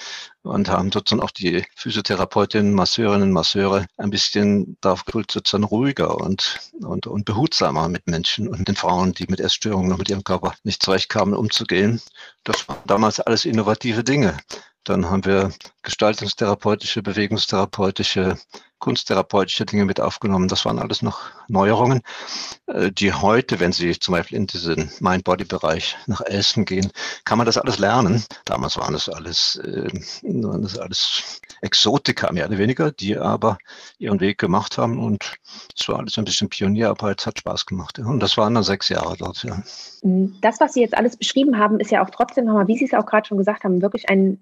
und 0.43 0.69
haben 0.69 0.93
sozusagen 0.93 1.23
auch 1.23 1.31
die 1.31 1.65
Physiotherapeutinnen, 1.77 2.75
Masseurinnen, 2.75 3.33
Masseure 3.33 3.87
ein 3.97 4.11
bisschen 4.11 4.77
darauf 4.81 5.05
geholt, 5.05 5.31
sozusagen 5.31 5.65
ruhiger 5.65 6.17
und, 6.21 6.59
und, 6.81 7.07
und 7.07 7.25
behutsamer 7.25 7.89
mit 7.89 8.07
Menschen 8.07 8.49
und 8.49 8.67
den 8.69 8.77
Frauen, 8.77 9.13
die 9.13 9.27
mit 9.29 9.41
Essstörungen 9.41 9.93
und 9.93 9.99
mit 9.99 10.11
ihrem 10.11 10.25
Körper 10.25 10.55
nicht 10.65 10.83
zurechtkamen, 10.83 11.35
umzugehen. 11.35 12.01
Das 12.45 12.69
waren 12.69 12.79
damals 12.87 13.21
alles 13.21 13.45
innovative 13.45 14.05
Dinge. 14.05 14.37
Dann 14.85 15.09
haben 15.09 15.25
wir 15.25 15.51
gestaltungstherapeutische, 15.83 17.03
bewegungstherapeutische, 17.03 18.39
kunsttherapeutische 18.79 19.65
Dinge 19.65 19.85
mit 19.85 20.01
aufgenommen. 20.01 20.49
Das 20.49 20.65
waren 20.65 20.79
alles 20.79 21.03
noch 21.03 21.23
Neuerungen, 21.49 22.03
äh, 22.67 22.91
die 22.91 23.13
heute, 23.13 23.61
wenn 23.61 23.73
Sie 23.73 23.99
zum 23.99 24.13
Beispiel 24.13 24.37
in 24.39 24.47
diesen 24.47 24.91
Mind-Body-Bereich 25.01 25.97
nach 26.07 26.21
Essen 26.23 26.65
gehen, 26.65 26.91
kann 27.25 27.39
man 27.39 27.47
das 27.47 27.59
alles 27.59 27.79
lernen. 27.79 28.25
Damals 28.45 28.77
waren 28.77 28.95
es 28.95 29.09
alles, 29.09 29.57
äh, 29.57 29.89
waren 30.23 30.63
das 30.63 30.79
alles 30.79 31.41
Exotika 31.63 32.31
mehr 32.33 32.47
oder 32.47 32.59
weniger, 32.59 32.93
die 32.93 33.17
aber 33.17 33.59
ihren 33.99 34.21
Weg 34.21 34.39
gemacht 34.39 34.77
haben 34.77 34.99
und 34.99 35.35
es 35.79 35.89
war 35.89 35.99
alles 35.99 36.19
ein 36.19 36.25
bisschen 36.25 36.49
Pionierarbeit, 36.49 37.25
hat 37.27 37.39
Spaß 37.39 37.67
gemacht. 37.67 37.99
Und 37.99 38.21
das 38.21 38.37
waren 38.37 38.55
dann 38.55 38.65
sechs 38.65 38.89
Jahre 38.89 39.17
dort. 39.17 39.43
Ja. 39.45 39.63
Das, 40.03 40.61
was 40.61 40.75
Sie 40.75 40.81
jetzt 40.81 40.97
alles 40.97 41.17
beschrieben 41.17 41.59
haben, 41.59 41.81
ist 41.81 41.91
ja 41.91 42.05
auch 42.05 42.11
trotzdem 42.11 42.45
nochmal, 42.45 42.69
wie 42.69 42.77
Sie 42.77 42.85
es 42.85 42.93
auch 42.93 43.07
gerade 43.07 43.27
schon 43.27 43.39
gesagt 43.39 43.65
haben, 43.65 43.81
wirklich 43.81 44.09
ein 44.09 44.39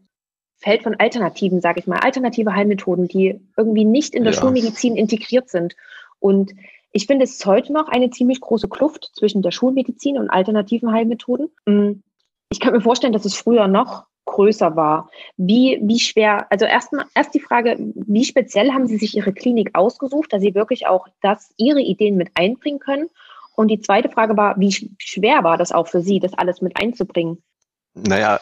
Feld 0.62 0.82
von 0.82 0.94
Alternativen, 0.98 1.60
sage 1.60 1.80
ich 1.80 1.86
mal, 1.86 1.98
alternative 1.98 2.54
Heilmethoden, 2.54 3.08
die 3.08 3.40
irgendwie 3.56 3.84
nicht 3.84 4.14
in 4.14 4.24
der 4.24 4.32
ja. 4.32 4.40
Schulmedizin 4.40 4.96
integriert 4.96 5.50
sind. 5.50 5.74
Und 6.20 6.52
ich 6.92 7.06
finde, 7.06 7.24
es 7.24 7.32
ist 7.32 7.46
heute 7.46 7.72
noch 7.72 7.88
eine 7.88 8.10
ziemlich 8.10 8.40
große 8.40 8.68
Kluft 8.68 9.10
zwischen 9.14 9.42
der 9.42 9.50
Schulmedizin 9.50 10.18
und 10.18 10.30
alternativen 10.30 10.92
Heilmethoden. 10.92 11.48
Mm, 11.66 12.02
ich 12.50 12.60
kann 12.60 12.72
mir 12.72 12.80
vorstellen, 12.80 13.12
dass 13.12 13.24
es 13.24 13.34
früher 13.34 13.66
noch 13.66 14.04
größer 14.26 14.76
war. 14.76 15.10
Wie, 15.36 15.80
wie 15.82 15.98
schwer, 15.98 16.46
also 16.50 16.64
erst, 16.64 16.90
erst 17.14 17.34
die 17.34 17.40
Frage, 17.40 17.76
wie 17.78 18.24
speziell 18.24 18.72
haben 18.72 18.86
Sie 18.86 18.98
sich 18.98 19.16
Ihre 19.16 19.32
Klinik 19.32 19.70
ausgesucht, 19.74 20.32
dass 20.32 20.42
Sie 20.42 20.54
wirklich 20.54 20.86
auch 20.86 21.08
das, 21.22 21.52
Ihre 21.56 21.80
Ideen 21.80 22.16
mit 22.16 22.30
einbringen 22.34 22.78
können? 22.78 23.08
Und 23.56 23.68
die 23.68 23.80
zweite 23.80 24.08
Frage 24.08 24.36
war, 24.36 24.58
wie 24.60 24.72
schwer 24.98 25.44
war 25.44 25.58
das 25.58 25.72
auch 25.72 25.88
für 25.88 26.00
Sie, 26.00 26.20
das 26.20 26.34
alles 26.34 26.62
mit 26.62 26.76
einzubringen? 26.76 27.42
Naja, 27.94 28.40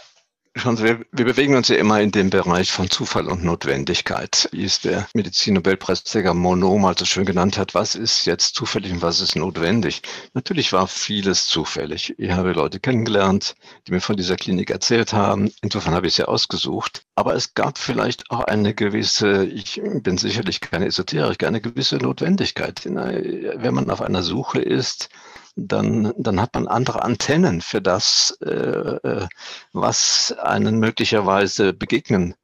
Schauen 0.57 0.79
wir, 0.79 1.07
wir, 1.13 1.25
bewegen 1.27 1.55
uns 1.55 1.69
ja 1.69 1.77
immer 1.77 2.01
in 2.01 2.11
dem 2.11 2.29
Bereich 2.29 2.73
von 2.73 2.91
Zufall 2.91 3.29
und 3.29 3.45
Notwendigkeit, 3.45 4.49
wie 4.51 4.65
es 4.65 4.81
der 4.81 5.07
Medizin-Nobelpreisträger 5.15 6.35
Monod 6.35 6.81
mal 6.81 6.99
so 6.99 7.05
schön 7.05 7.25
genannt 7.25 7.57
hat. 7.57 7.73
Was 7.77 7.95
ist 7.95 8.27
jetzt 8.27 8.57
zufällig 8.57 8.91
und 8.91 9.01
was 9.01 9.21
ist 9.21 9.37
notwendig? 9.37 10.03
Natürlich 10.35 10.73
war 10.73 10.89
vieles 10.89 11.47
zufällig. 11.47 12.17
Ich 12.19 12.33
habe 12.33 12.51
Leute 12.51 12.81
kennengelernt, 12.81 13.55
die 13.87 13.93
mir 13.93 14.01
von 14.01 14.17
dieser 14.17 14.35
Klinik 14.35 14.71
erzählt 14.71 15.13
haben. 15.13 15.53
Insofern 15.63 15.95
habe 15.95 16.09
ich 16.09 16.15
sie 16.15 16.27
ausgesucht. 16.27 17.05
Aber 17.15 17.37
es 17.37 17.55
gab 17.55 17.79
vielleicht 17.79 18.29
auch 18.33 18.43
eine 18.43 18.75
gewisse, 18.75 19.47
ich 19.47 19.81
bin 19.85 20.19
sicherlich 20.19 20.61
keine 20.61 20.87
Esoterik, 20.87 21.45
eine 21.45 21.61
gewisse 21.61 21.99
Notwendigkeit. 21.99 22.85
Wenn 22.87 23.75
man 23.75 23.89
auf 23.89 24.03
einer 24.03 24.25
Suche 24.25 24.61
ist, 24.61 25.11
dann, 25.57 26.13
dann 26.17 26.41
hat 26.41 26.55
man 26.55 26.69
andere 26.69 27.03
Antennen 27.03 27.61
für 27.61 27.83
das, 27.83 28.37
äh, 28.43 28.51
äh, 28.51 29.29
was 29.73 30.33
einen 30.33 30.79
möglicherweise 30.79 31.73
begegnen 31.73 32.35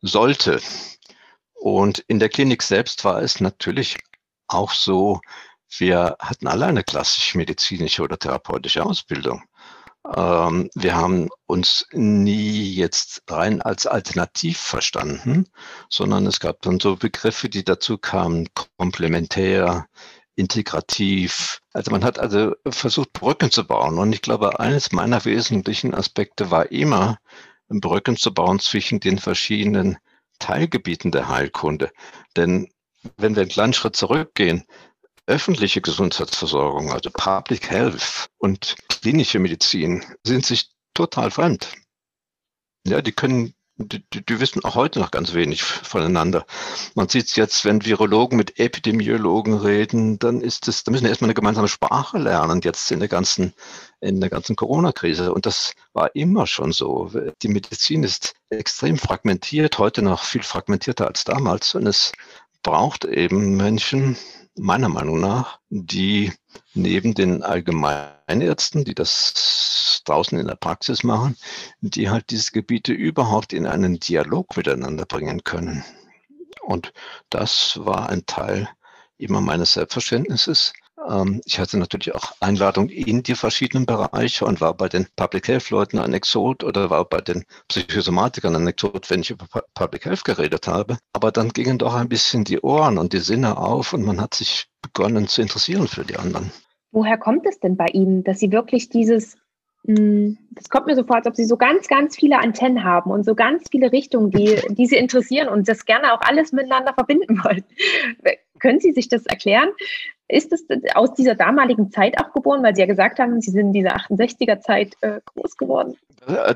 sollte. 0.00 0.60
Und 1.54 2.00
in 2.08 2.18
der 2.18 2.28
Klinik 2.28 2.62
selbst 2.62 3.04
war 3.04 3.22
es 3.22 3.40
natürlich 3.40 3.98
auch 4.48 4.72
so, 4.72 5.20
wir 5.78 6.16
hatten 6.18 6.48
alle 6.48 6.66
eine 6.66 6.84
klassisch 6.84 7.34
medizinische 7.34 8.02
oder 8.02 8.18
therapeutische 8.18 8.84
Ausbildung. 8.84 9.42
Ähm, 10.14 10.68
wir 10.74 10.96
haben 10.96 11.28
uns 11.46 11.86
nie 11.92 12.74
jetzt 12.74 13.22
rein 13.28 13.62
als 13.62 13.86
alternativ 13.86 14.58
verstanden, 14.58 15.46
sondern 15.88 16.26
es 16.26 16.40
gab 16.40 16.60
dann 16.62 16.80
so 16.80 16.96
Begriffe, 16.96 17.48
die 17.48 17.64
dazu 17.64 17.98
kamen, 17.98 18.48
komplementär, 18.76 19.86
integrativ. 20.34 21.60
Also 21.72 21.90
man 21.90 22.04
hat 22.04 22.18
also 22.18 22.54
versucht, 22.68 23.12
Brücken 23.12 23.50
zu 23.50 23.66
bauen. 23.66 23.98
Und 23.98 24.12
ich 24.12 24.22
glaube, 24.22 24.60
eines 24.60 24.92
meiner 24.92 25.24
wesentlichen 25.24 25.94
Aspekte 25.94 26.50
war 26.50 26.70
immer, 26.72 27.18
Brücken 27.68 28.16
zu 28.16 28.34
bauen 28.34 28.58
zwischen 28.58 29.00
den 29.00 29.18
verschiedenen 29.18 29.98
Teilgebieten 30.38 31.10
der 31.10 31.28
Heilkunde. 31.28 31.90
Denn 32.36 32.70
wenn 33.16 33.34
wir 33.34 33.42
einen 33.42 33.50
kleinen 33.50 33.72
Schritt 33.72 33.96
zurückgehen, 33.96 34.64
öffentliche 35.26 35.80
Gesundheitsversorgung, 35.80 36.92
also 36.92 37.10
Public 37.10 37.70
Health 37.70 38.28
und 38.38 38.76
klinische 38.88 39.38
Medizin 39.38 40.04
sind 40.24 40.44
sich 40.44 40.70
total 40.94 41.30
fremd. 41.30 41.72
Ja, 42.86 43.00
die 43.00 43.12
können 43.12 43.54
die, 43.76 44.04
die, 44.10 44.40
wissen 44.40 44.64
auch 44.64 44.74
heute 44.74 45.00
noch 45.00 45.10
ganz 45.10 45.34
wenig 45.34 45.62
voneinander. 45.62 46.44
Man 46.94 47.08
sieht 47.08 47.26
es 47.26 47.36
jetzt, 47.36 47.64
wenn 47.64 47.84
Virologen 47.84 48.36
mit 48.36 48.58
Epidemiologen 48.58 49.54
reden, 49.54 50.18
dann 50.18 50.40
ist 50.40 50.68
es, 50.68 50.84
da 50.84 50.90
müssen 50.90 51.06
erstmal 51.06 51.28
eine 51.28 51.34
gemeinsame 51.34 51.68
Sprache 51.68 52.18
lernen, 52.18 52.60
jetzt 52.62 52.90
in 52.90 53.00
der 53.00 53.08
ganzen, 53.08 53.54
in 54.00 54.20
der 54.20 54.30
ganzen 54.30 54.56
Corona-Krise. 54.56 55.32
Und 55.32 55.46
das 55.46 55.74
war 55.92 56.14
immer 56.14 56.46
schon 56.46 56.72
so. 56.72 57.10
Die 57.42 57.48
Medizin 57.48 58.04
ist 58.04 58.34
extrem 58.50 58.98
fragmentiert, 58.98 59.78
heute 59.78 60.02
noch 60.02 60.24
viel 60.24 60.42
fragmentierter 60.42 61.06
als 61.06 61.24
damals. 61.24 61.74
Und 61.74 61.86
es 61.86 62.12
braucht 62.62 63.04
eben 63.04 63.56
Menschen, 63.56 64.16
meiner 64.56 64.88
Meinung 64.88 65.20
nach, 65.20 65.60
die 65.70 66.32
neben 66.74 67.14
den 67.14 67.42
Allgemeinärzten, 67.42 68.84
die 68.84 68.94
das 68.94 70.02
draußen 70.04 70.38
in 70.38 70.46
der 70.46 70.56
Praxis 70.56 71.04
machen, 71.04 71.36
die 71.80 72.10
halt 72.10 72.30
diese 72.30 72.52
Gebiete 72.52 72.92
überhaupt 72.92 73.52
in 73.52 73.66
einen 73.66 73.98
Dialog 73.98 74.56
miteinander 74.56 75.06
bringen 75.06 75.44
können. 75.44 75.84
Und 76.62 76.92
das 77.30 77.78
war 77.82 78.08
ein 78.08 78.26
Teil 78.26 78.68
immer 79.18 79.40
meines 79.40 79.74
Selbstverständnisses. 79.74 80.72
Ähm, 81.08 81.40
ich 81.44 81.58
hatte 81.58 81.78
natürlich 81.78 82.14
auch 82.14 82.32
Einladung 82.40 82.88
in 82.88 83.22
die 83.22 83.34
verschiedenen 83.34 83.86
Bereiche 83.86 84.44
und 84.44 84.60
war 84.60 84.74
bei 84.74 84.88
den 84.88 85.06
Public 85.16 85.48
Health 85.48 85.70
Leuten 85.70 85.98
ein 85.98 86.12
Exot 86.12 86.64
oder 86.64 86.90
war 86.90 87.04
bei 87.04 87.20
den 87.20 87.44
Psychosomatikern 87.68 88.56
ein 88.56 88.66
Exot, 88.66 89.10
wenn 89.10 89.20
ich 89.20 89.30
über 89.30 89.46
Public 89.74 90.04
Health 90.04 90.24
geredet 90.24 90.66
habe. 90.66 90.98
Aber 91.12 91.32
dann 91.32 91.50
gingen 91.50 91.78
doch 91.78 91.94
ein 91.94 92.08
bisschen 92.08 92.44
die 92.44 92.60
Ohren 92.60 92.98
und 92.98 93.12
die 93.12 93.18
Sinne 93.18 93.56
auf 93.56 93.92
und 93.92 94.04
man 94.04 94.20
hat 94.20 94.34
sich 94.34 94.68
begonnen 94.82 95.28
zu 95.28 95.42
interessieren 95.42 95.88
für 95.88 96.04
die 96.04 96.16
anderen. 96.16 96.50
Woher 96.90 97.16
kommt 97.16 97.46
es 97.46 97.58
denn 97.58 97.76
bei 97.76 97.86
Ihnen, 97.86 98.22
dass 98.24 98.38
Sie 98.38 98.52
wirklich 98.52 98.88
dieses 98.90 99.36
hm, 99.84 100.38
das 100.52 100.68
kommt 100.68 100.86
mir 100.86 100.94
so 100.94 101.02
vor, 101.02 101.16
als 101.16 101.26
ob 101.26 101.34
sie 101.34 101.44
so 101.44 101.56
ganz, 101.56 101.88
ganz 101.88 102.14
viele 102.14 102.38
Antennen 102.38 102.84
haben 102.84 103.10
und 103.10 103.24
so 103.24 103.34
ganz 103.34 103.64
viele 103.70 103.90
Richtungen, 103.90 104.30
die, 104.30 104.60
die 104.68 104.86
sie 104.86 104.96
interessieren 104.96 105.48
und 105.48 105.68
das 105.68 105.84
gerne 105.84 106.12
auch 106.12 106.20
alles 106.20 106.52
miteinander 106.52 106.94
verbinden 106.94 107.38
wollen. 107.44 107.64
Können 108.60 108.78
Sie 108.78 108.92
sich 108.92 109.08
das 109.08 109.26
erklären? 109.26 109.70
Ist 110.32 110.50
es 110.50 110.64
aus 110.94 111.12
dieser 111.12 111.34
damaligen 111.34 111.90
Zeit 111.90 112.18
auch 112.18 112.32
geboren, 112.32 112.62
weil 112.62 112.74
Sie 112.74 112.80
ja 112.80 112.86
gesagt 112.86 113.18
haben, 113.18 113.38
Sie 113.42 113.50
sind 113.50 113.66
in 113.66 113.72
dieser 113.74 113.96
68er 113.96 114.60
Zeit 114.60 114.96
äh, 115.02 115.20
groß 115.26 115.58
geworden? 115.58 115.98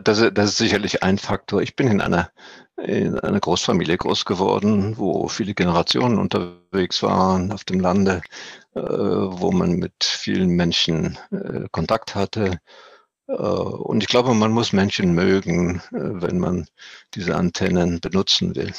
Das, 0.03 0.25
das, 0.33 0.49
ist 0.49 0.57
sicherlich 0.57 1.03
ein 1.03 1.19
Faktor. 1.19 1.61
Ich 1.61 1.77
bin 1.77 1.89
in 1.89 2.01
einer, 2.01 2.31
in 2.79 3.19
einer 3.19 3.39
Großfamilie 3.39 3.99
groß 3.99 4.25
geworden, 4.25 4.95
wo 4.97 5.29
viele 5.29 5.53
Generationen 5.53 6.19
unterwegs 6.19 7.03
waren 7.03 7.53
auf 7.53 7.65
dem 7.65 7.81
Lande, 7.81 8.23
äh, 8.75 8.81
wo 8.81 9.53
man 9.53 9.73
mit 9.73 10.05
vielen 10.05 10.57
Menschen 10.57 11.19
äh, 11.31 11.67
Kontakt 11.71 12.15
hatte. 12.15 12.61
Äh, 13.29 13.33
und 13.35 14.03
ich 14.03 14.09
glaube, 14.09 14.33
man 14.33 14.53
muss 14.53 14.73
Menschen 14.73 15.13
mögen, 15.13 15.83
äh, 15.93 15.99
wenn 16.23 16.39
man 16.39 16.67
diese 17.15 17.37
Antennen 17.37 18.01
benutzen 18.01 18.57
will. 18.57 18.73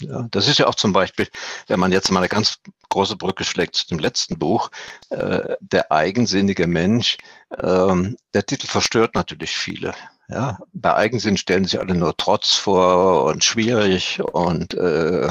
Ja, 0.00 0.26
das 0.30 0.48
ist 0.48 0.58
ja 0.58 0.66
auch 0.66 0.74
zum 0.74 0.92
Beispiel, 0.92 1.28
wenn 1.66 1.80
man 1.80 1.92
jetzt 1.92 2.10
mal 2.10 2.20
eine 2.20 2.28
ganz 2.28 2.58
große 2.88 3.16
Brücke 3.16 3.44
schlägt 3.44 3.76
zu 3.76 3.86
dem 3.88 3.98
letzten 3.98 4.38
Buch, 4.38 4.70
äh, 5.10 5.56
der 5.60 5.92
eigensinnige 5.92 6.66
Mensch. 6.66 7.18
Ähm, 7.62 8.16
der 8.34 8.46
Titel 8.46 8.66
verstört 8.66 9.14
natürlich 9.14 9.56
viele. 9.56 9.94
Ja, 10.28 10.58
bei 10.72 10.94
Eigensinn 10.94 11.36
stellen 11.36 11.64
sich 11.64 11.80
alle 11.80 11.94
nur 11.94 12.16
Trotz 12.16 12.54
vor 12.54 13.24
und 13.24 13.42
schwierig 13.42 14.20
und 14.22 14.74
äh, 14.74 15.26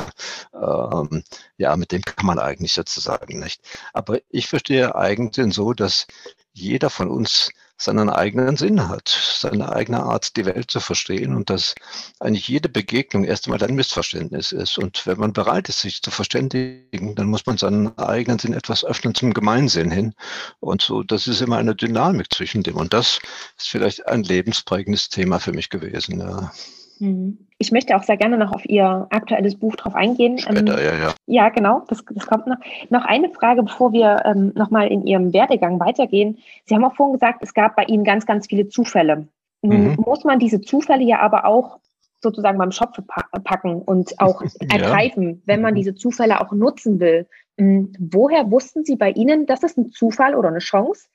ähm, 0.54 1.24
ja, 1.58 1.76
mit 1.78 1.94
dem 1.94 2.02
kann 2.02 2.26
man 2.26 2.38
eigentlich 2.38 2.74
sozusagen 2.74 3.40
nicht. 3.40 3.62
Aber 3.94 4.20
ich 4.30 4.48
verstehe 4.48 4.96
Eigensinn 4.96 5.52
so, 5.52 5.74
dass 5.74 6.06
jeder 6.52 6.90
von 6.90 7.10
uns 7.10 7.50
seinen 7.80 8.10
eigenen 8.10 8.58
Sinn 8.58 8.90
hat, 8.90 9.08
seine 9.08 9.72
eigene 9.72 10.04
Art, 10.04 10.36
die 10.36 10.46
Welt 10.46 10.70
zu 10.70 10.82
verstehen 10.82 11.34
und 11.34 11.50
dass 11.50 11.76
eigentlich 12.20 12.48
jede 12.50 12.68
Begegnung 12.68 13.24
erst 13.24 13.48
einmal 13.48 13.64
ein 13.64 13.74
Missverständnis 13.74 14.52
ist. 14.52 14.78
Und 14.78 15.08
wenn 15.08 15.18
man 15.18 15.32
bereit 15.32 15.70
ist, 15.70 15.80
sich 15.80 16.02
zu 16.02 16.12
verständigen, 16.12 17.16
dann 17.16 17.28
muss 17.28 17.46
man 17.46 17.58
seinen 17.58 17.98
eigenen 17.98 18.38
Sinn 18.38 18.54
etwas 18.54 18.84
öffnen 18.84 19.16
zum 19.16 19.34
Gemeinsinn 19.34 19.92
hin. 19.92 20.14
Und 20.60 20.82
so, 20.82 21.04
das 21.04 21.28
ist 21.28 21.42
immer 21.42 21.58
eine 21.58 21.74
Dynamik 21.74 22.34
zwischen 22.34 22.64
dem. 22.64 22.76
Und 22.76 22.94
das 22.94 23.20
ist 23.58 23.70
vielleicht 23.70 24.06
ein 24.08 24.24
lebensprägendes 24.24 25.08
Thema 25.08 25.40
für 25.40 25.54
mich 25.54 25.70
gewesen. 25.70 26.20
Ja. 26.20 26.52
Mhm. 27.00 27.49
Ich 27.62 27.74
möchte 27.74 27.96
auch 27.98 28.04
sehr 28.04 28.16
gerne 28.16 28.38
noch 28.38 28.54
auf 28.54 28.66
Ihr 28.66 29.08
aktuelles 29.10 29.58
Buch 29.58 29.76
drauf 29.76 29.94
eingehen. 29.94 30.38
Später, 30.38 30.60
ähm, 30.60 30.68
ja, 30.68 31.08
ja. 31.08 31.14
Ja, 31.26 31.50
genau, 31.50 31.84
das, 31.90 32.04
das 32.10 32.26
kommt 32.26 32.48
noch. 32.48 32.58
Noch 32.90 33.04
eine 33.04 33.30
Frage, 33.30 33.64
bevor 33.64 33.92
wir 33.92 34.24
ähm, 34.26 34.54
nochmal 34.56 34.88
in 34.88 35.06
Ihrem 35.06 35.34
Werdegang 35.34 35.80
weitergehen. 35.80 36.38
Sie 36.66 36.74
haben 36.74 36.86
auch 36.86 36.96
vorhin 36.96 37.14
gesagt, 37.14 37.44
es 37.44 37.54
gab 37.54 37.76
bei 37.76 37.84
Ihnen 37.84 38.06
ganz, 38.06 38.26
ganz 38.26 38.48
viele 38.48 38.70
Zufälle. 38.70 39.28
Mhm. 39.62 39.98
muss 40.06 40.24
man 40.24 40.40
diese 40.40 40.62
Zufälle 40.62 41.04
ja 41.04 41.20
aber 41.20 41.44
auch 41.44 41.80
sozusagen 42.22 42.58
beim 42.58 42.72
Schopf 42.72 42.98
packen 43.44 43.82
und 43.82 44.20
auch 44.20 44.42
ergreifen, 44.72 45.30
ja. 45.30 45.38
wenn 45.46 45.62
man 45.62 45.74
mhm. 45.74 45.78
diese 45.78 45.96
Zufälle 45.96 46.40
auch 46.42 46.52
nutzen 46.54 47.00
will. 47.00 47.28
Hm, 47.58 47.92
woher 48.00 48.50
wussten 48.52 48.86
Sie 48.86 48.96
bei 48.96 49.12
Ihnen, 49.12 49.46
das 49.46 49.64
ist 49.64 49.78
ein 49.78 49.92
Zufall 49.92 50.36
oder 50.36 50.50
eine 50.50 50.60
Chance, 50.60 51.08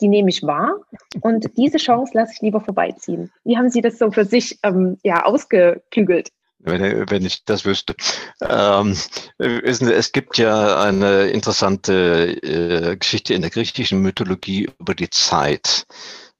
die 0.00 0.08
nehme 0.08 0.30
ich 0.30 0.42
wahr 0.42 0.76
und 1.20 1.56
diese 1.56 1.78
Chance 1.78 2.12
lasse 2.14 2.32
ich 2.34 2.40
lieber 2.40 2.60
vorbeiziehen. 2.60 3.30
Wie 3.44 3.56
haben 3.56 3.70
Sie 3.70 3.80
das 3.80 3.98
so 3.98 4.10
für 4.10 4.24
sich 4.24 4.58
ähm, 4.62 4.98
ja, 5.02 5.24
ausgeklügelt? 5.24 6.30
Wenn, 6.62 7.10
wenn 7.10 7.24
ich 7.24 7.44
das 7.46 7.64
wüsste. 7.64 7.94
Ähm, 8.42 8.94
es 9.38 10.12
gibt 10.12 10.36
ja 10.36 10.78
eine 10.82 11.28
interessante 11.28 12.32
äh, 12.42 12.96
Geschichte 12.96 13.32
in 13.32 13.40
der 13.40 13.50
griechischen 13.50 14.02
Mythologie 14.02 14.68
über 14.78 14.94
die 14.94 15.08
Zeit. 15.08 15.86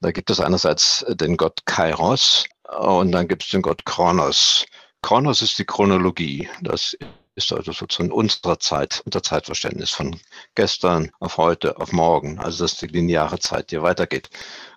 Da 0.02 0.12
gibt 0.12 0.28
es 0.30 0.40
einerseits 0.40 1.06
den 1.08 1.38
Gott 1.38 1.64
Kairos 1.64 2.44
und 2.78 3.12
dann 3.12 3.28
gibt 3.28 3.44
es 3.44 3.50
den 3.50 3.62
Gott 3.62 3.86
Kronos. 3.86 4.66
Kronos 5.02 5.40
ist 5.40 5.58
die 5.58 5.64
Chronologie. 5.64 6.48
Das 6.60 6.96
ist 7.40 7.52
also 7.52 7.72
sozusagen 7.72 8.12
unserer 8.12 8.58
Zeit, 8.60 9.02
unser 9.04 9.22
Zeitverständnis 9.22 9.90
von 9.90 10.20
gestern 10.54 11.10
auf 11.20 11.38
heute, 11.38 11.78
auf 11.78 11.92
morgen. 11.92 12.38
Also 12.38 12.64
das 12.64 12.72
ist 12.72 12.82
die 12.82 12.86
lineare 12.86 13.38
Zeit, 13.38 13.70
die 13.70 13.82
weitergeht. 13.82 14.28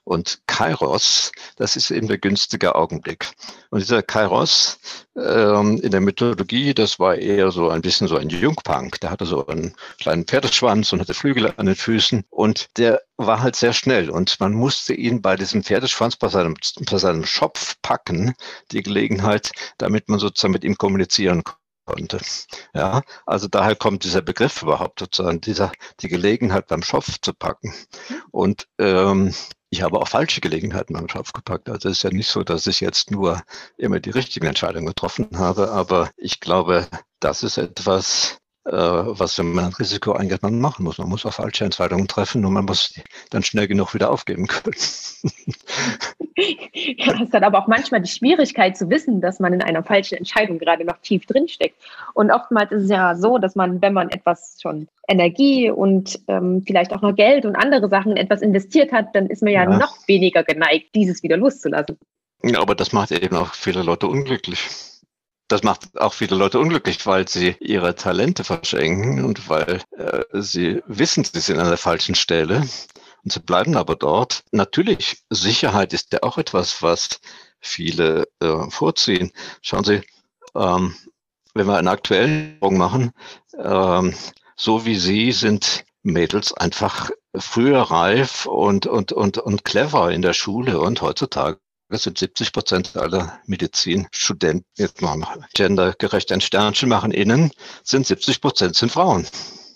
Und 0.06 0.42
Kairos, 0.48 1.32
das 1.56 1.76
ist 1.78 1.90
eben 1.90 2.08
der 2.08 2.18
günstige 2.18 2.76
Augenblick. 2.76 3.32
Und 3.70 3.82
dieser 3.82 4.04
Kairos 4.04 4.80
ähm, 5.16 5.80
in 5.82 5.92
der 5.92 6.02
Mythologie, 6.02 6.74
das 6.74 7.00
war 7.00 7.16
eher 7.16 7.52
so 7.52 7.70
ein 7.70 7.82
bisschen 7.82 8.08
so 8.08 8.18
ein 8.18 8.30
Jungpunk. 8.30 9.00
Der 9.00 9.12
hatte 9.12 9.26
so 9.26 9.46
einen 9.48 9.74
kleinen 10.00 10.26
Pferdeschwanz 10.26 10.92
und 10.92 11.00
hatte 11.00 11.14
Flügel 11.14 11.54
an 11.56 11.66
den 11.66 11.76
Füßen. 11.76 12.26
Und 12.30 12.68
der 12.78 13.02
war 13.18 13.42
halt 13.42 13.56
sehr 13.56 13.74
schnell. 13.74 14.10
Und 14.10 14.40
man 14.42 14.54
musste 14.54 14.94
ihn 14.94 15.22
bei 15.22 15.36
diesem 15.38 15.64
Pferdeschwanz, 15.64 16.18
bei 16.18 16.28
seinem, 16.28 16.56
bei 16.90 16.98
seinem 16.98 17.26
Schopf 17.26 17.76
packen, 17.82 18.34
die 18.72 18.84
Gelegenheit, 18.84 19.52
damit 19.78 20.10
man 20.10 20.20
sozusagen 20.20 20.54
mit 20.54 20.66
ihm 20.66 20.78
kommunizieren 20.78 21.44
konnte 21.44 21.63
konnte. 21.86 22.20
Ja, 22.74 23.02
also 23.26 23.48
daher 23.48 23.76
kommt 23.76 24.04
dieser 24.04 24.22
Begriff 24.22 24.62
überhaupt 24.62 25.00
sozusagen, 25.00 25.42
dieser, 25.42 25.72
die 26.00 26.08
Gelegenheit 26.08 26.68
beim 26.68 26.84
Schopf 26.84 27.20
zu 27.22 27.34
packen. 27.34 27.74
Und 28.32 28.68
ähm, 28.80 29.34
ich 29.70 29.82
habe 29.82 30.00
auch 30.00 30.08
falsche 30.08 30.40
Gelegenheiten 30.40 30.94
beim 30.94 31.10
Schopf 31.10 31.34
gepackt. 31.34 31.68
Also 31.70 31.90
es 31.90 31.98
ist 31.98 32.04
ja 32.04 32.12
nicht 32.12 32.30
so, 32.30 32.44
dass 32.44 32.68
ich 32.68 32.80
jetzt 32.80 33.10
nur 33.10 33.42
immer 33.78 34.00
die 34.00 34.12
richtigen 34.12 34.46
Entscheidungen 34.46 34.86
getroffen 34.86 35.30
habe, 35.34 35.72
aber 35.72 36.12
ich 36.16 36.40
glaube, 36.40 36.88
das 37.20 37.42
ist 37.42 37.58
etwas, 37.58 38.38
was 38.66 39.38
wenn 39.38 39.54
man 39.54 39.66
ein 39.66 39.74
Risiko 39.74 40.14
eingeht, 40.14 40.42
man 40.42 40.60
machen 40.60 40.86
muss. 40.86 40.98
Man 40.98 41.10
muss 41.10 41.26
auch 41.26 41.34
falsche 41.34 41.66
Entscheidungen 41.66 42.08
treffen 42.08 42.46
und 42.46 42.54
man 42.54 42.66
muss 42.66 42.94
dann 43.30 43.44
schnell 43.44 43.68
genug 43.68 43.94
wieder 43.94 44.10
aufgeben 44.10 44.48
können. 44.48 44.76
ja, 46.38 47.12
das 47.12 47.22
ist 47.22 47.34
dann 47.34 47.44
aber 47.44 47.60
auch 47.60 47.68
manchmal 47.68 48.02
die 48.02 48.10
Schwierigkeit 48.10 48.78
zu 48.78 48.90
wissen, 48.90 49.20
dass 49.20 49.40
man 49.40 49.54
in 49.54 49.62
einer 49.62 49.84
falschen 49.84 50.18
Entscheidung 50.18 50.60
gerade 50.60 50.86
noch 50.86 50.98
tief 51.00 51.26
drinsteckt. 51.26 51.76
Und 52.14 52.32
oftmals 52.32 52.72
ist 52.72 52.84
es 52.84 52.90
ja 52.90 53.16
so, 53.16 53.38
dass 53.38 53.56
man, 53.56 53.82
wenn 53.82 53.94
man 53.94 54.10
etwas 54.10 54.58
schon 54.62 54.88
Energie 55.10 55.70
und 55.70 56.20
ähm, 56.30 56.64
vielleicht 56.66 56.94
auch 56.94 57.02
noch 57.02 57.16
Geld 57.16 57.46
und 57.46 57.58
andere 57.58 57.90
Sachen 57.90 58.16
etwas 58.16 58.42
investiert 58.42 58.94
hat, 58.94 59.14
dann 59.14 59.28
ist 59.28 59.44
man 59.44 59.52
ja, 59.52 59.64
ja. 59.64 59.78
noch 59.78 60.08
weniger 60.08 60.44
geneigt, 60.44 60.96
dieses 60.96 61.22
wieder 61.22 61.36
loszulassen. 61.36 61.98
Ja, 62.44 62.62
aber 62.62 62.76
das 62.76 62.94
macht 62.94 63.12
eben 63.12 63.36
auch 63.36 63.54
viele 63.54 63.84
Leute 63.84 64.08
unglücklich. 64.08 64.93
Das 65.48 65.64
macht 65.64 66.00
auch 66.00 66.14
viele 66.14 66.36
Leute 66.36 66.60
unglücklich, 66.60 67.06
weil 67.06 67.28
sie 67.28 67.56
ihre 67.60 67.96
Talente 67.96 68.44
verschenken 68.44 69.24
und 69.24 69.50
weil 69.50 69.82
äh, 69.98 70.24
sie 70.34 70.82
wissen, 70.88 71.24
sie 71.24 71.40
sind 71.40 71.60
an 71.60 71.68
der 71.68 71.78
falschen 71.78 72.16
Stelle 72.16 72.68
und 73.24 73.32
sie 73.32 73.40
bleiben 73.40 73.76
aber 73.76 73.96
dort. 73.96 74.44
Natürlich, 74.52 75.24
Sicherheit 75.30 75.94
ist 75.94 76.14
ja 76.14 76.24
auch 76.24 76.38
etwas, 76.38 76.82
was 76.82 77.20
viele 77.60 78.28
äh, 78.40 78.70
vorziehen. 78.70 79.32
Schauen 79.62 79.84
Sie, 79.84 80.02
ähm, 80.56 80.96
wenn 81.54 81.68
wir 81.68 81.78
einen 81.78 81.88
aktuellen 81.88 82.56
Sprung 82.58 82.78
machen, 82.78 83.12
ähm, 83.58 84.14
so 84.56 84.86
wie 84.86 84.96
Sie 84.96 85.32
sind 85.32 85.86
Mädels 86.04 86.54
einfach 86.54 87.12
früher 87.36 87.82
reif 87.82 88.46
und, 88.46 88.86
und, 88.86 89.12
und, 89.12 89.38
und 89.38 89.64
clever 89.64 90.12
in 90.12 90.22
der 90.22 90.34
Schule 90.34 90.80
und 90.80 91.02
heutzutage 91.02 91.60
das 91.90 92.04
sind 92.04 92.18
70 92.18 92.52
Prozent 92.54 92.96
aller 92.98 93.40
Medizinstudenten, 93.46 94.66
jetzt 94.78 95.02
mal 95.02 95.26
gendergerecht 95.54 96.32
ein 96.32 96.42
Sternchen 96.42 96.90
machen, 96.90 97.12
innen 97.12 97.52
sind 97.84 98.08
70 98.08 98.42
Prozent 98.42 98.76
sind 98.76 98.92
Frauen. 98.92 99.28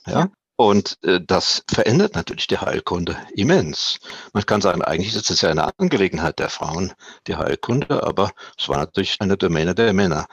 Ja? 0.05 0.29
Und 0.55 0.97
äh, 1.03 1.21
das 1.25 1.63
verändert 1.69 2.15
natürlich 2.15 2.47
die 2.47 2.57
Heilkunde 2.57 3.15
immens. 3.35 3.99
Man 4.33 4.45
kann 4.45 4.61
sagen, 4.61 4.81
eigentlich 4.81 5.15
ist 5.15 5.29
es 5.29 5.41
ja 5.41 5.51
eine 5.51 5.77
Angelegenheit 5.77 6.39
der 6.39 6.49
Frauen, 6.49 6.93
die 7.27 7.35
Heilkunde, 7.35 8.03
aber 8.03 8.31
es 8.57 8.67
war 8.67 8.77
natürlich 8.77 9.17
eine 9.19 9.37
Domäne 9.37 9.75
der 9.75 9.93
Männer. 9.93 10.25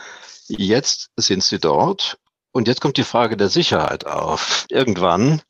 Jetzt 0.48 1.10
sind 1.16 1.44
sie 1.44 1.58
dort 1.58 2.18
und 2.52 2.68
jetzt 2.68 2.80
kommt 2.80 2.96
die 2.96 3.04
Frage 3.04 3.36
der 3.36 3.50
Sicherheit 3.50 4.06
auf. 4.06 4.64
Irgendwann 4.70 5.42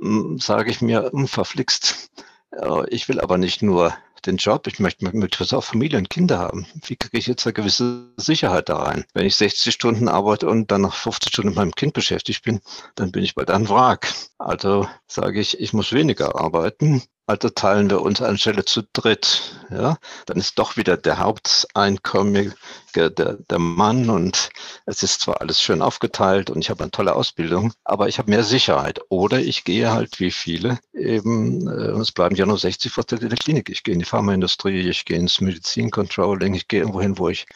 hm, 0.00 0.38
sage 0.38 0.70
ich 0.70 0.80
mir, 0.80 1.10
hm, 1.12 1.28
verflixt, 1.28 2.08
äh, 2.52 2.88
ich 2.88 3.08
will 3.08 3.20
aber 3.20 3.36
nicht 3.36 3.60
nur 3.60 3.94
den 4.26 4.36
Job, 4.36 4.66
ich 4.66 4.78
möchte 4.78 5.04
mit 5.04 5.52
auch 5.52 5.64
Familie 5.64 5.98
und 5.98 6.10
Kinder 6.10 6.38
haben. 6.38 6.66
Wie 6.86 6.96
kriege 6.96 7.18
ich 7.18 7.26
jetzt 7.26 7.46
eine 7.46 7.52
gewisse 7.52 8.12
Sicherheit 8.16 8.68
da 8.68 8.78
rein? 8.78 9.04
Wenn 9.14 9.26
ich 9.26 9.36
60 9.36 9.72
Stunden 9.72 10.08
arbeite 10.08 10.48
und 10.48 10.70
dann 10.70 10.82
nach 10.82 10.94
50 10.94 11.32
Stunden 11.32 11.48
mit 11.50 11.56
meinem 11.56 11.74
Kind 11.74 11.92
beschäftigt 11.92 12.44
bin, 12.44 12.60
dann 12.94 13.12
bin 13.12 13.24
ich 13.24 13.34
bald 13.34 13.50
ein 13.50 13.68
Wrack. 13.68 14.12
Also 14.38 14.88
sage 15.06 15.40
ich, 15.40 15.60
ich 15.60 15.72
muss 15.72 15.92
weniger 15.92 16.36
arbeiten 16.40 17.02
also 17.32 17.48
teilen 17.48 17.88
wir 17.88 18.02
uns 18.02 18.20
anstelle 18.20 18.64
zu 18.64 18.82
dritt. 18.92 19.56
Ja, 19.70 19.96
dann 20.26 20.36
ist 20.36 20.58
doch 20.58 20.76
wieder 20.76 20.98
der 20.98 21.18
Haupteinkommen 21.18 22.52
der, 22.94 23.08
der 23.08 23.58
Mann 23.58 24.10
und 24.10 24.50
es 24.84 25.02
ist 25.02 25.22
zwar 25.22 25.40
alles 25.40 25.62
schön 25.62 25.80
aufgeteilt 25.80 26.50
und 26.50 26.60
ich 26.60 26.68
habe 26.68 26.82
eine 26.82 26.90
tolle 26.90 27.14
Ausbildung, 27.14 27.72
aber 27.84 28.08
ich 28.08 28.18
habe 28.18 28.30
mehr 28.30 28.44
Sicherheit. 28.44 29.00
Oder 29.08 29.40
ich 29.40 29.64
gehe 29.64 29.90
halt 29.92 30.20
wie 30.20 30.30
viele 30.30 30.78
eben, 30.92 31.68
äh, 31.68 31.98
es 32.00 32.12
bleiben 32.12 32.36
ja 32.36 32.44
nur 32.44 32.58
60 32.58 32.92
Prozent 32.92 33.22
in 33.22 33.30
der 33.30 33.38
Klinik. 33.38 33.70
Ich 33.70 33.82
gehe 33.82 33.94
in 33.94 34.00
die 34.00 34.04
Pharmaindustrie, 34.04 34.88
ich 34.90 35.06
gehe 35.06 35.16
ins 35.18 35.40
Medizincontrolling, 35.40 36.52
ich 36.52 36.68
gehe 36.68 36.80
irgendwo 36.80 37.00
hin, 37.00 37.18
wo 37.18 37.30
ich 37.30 37.46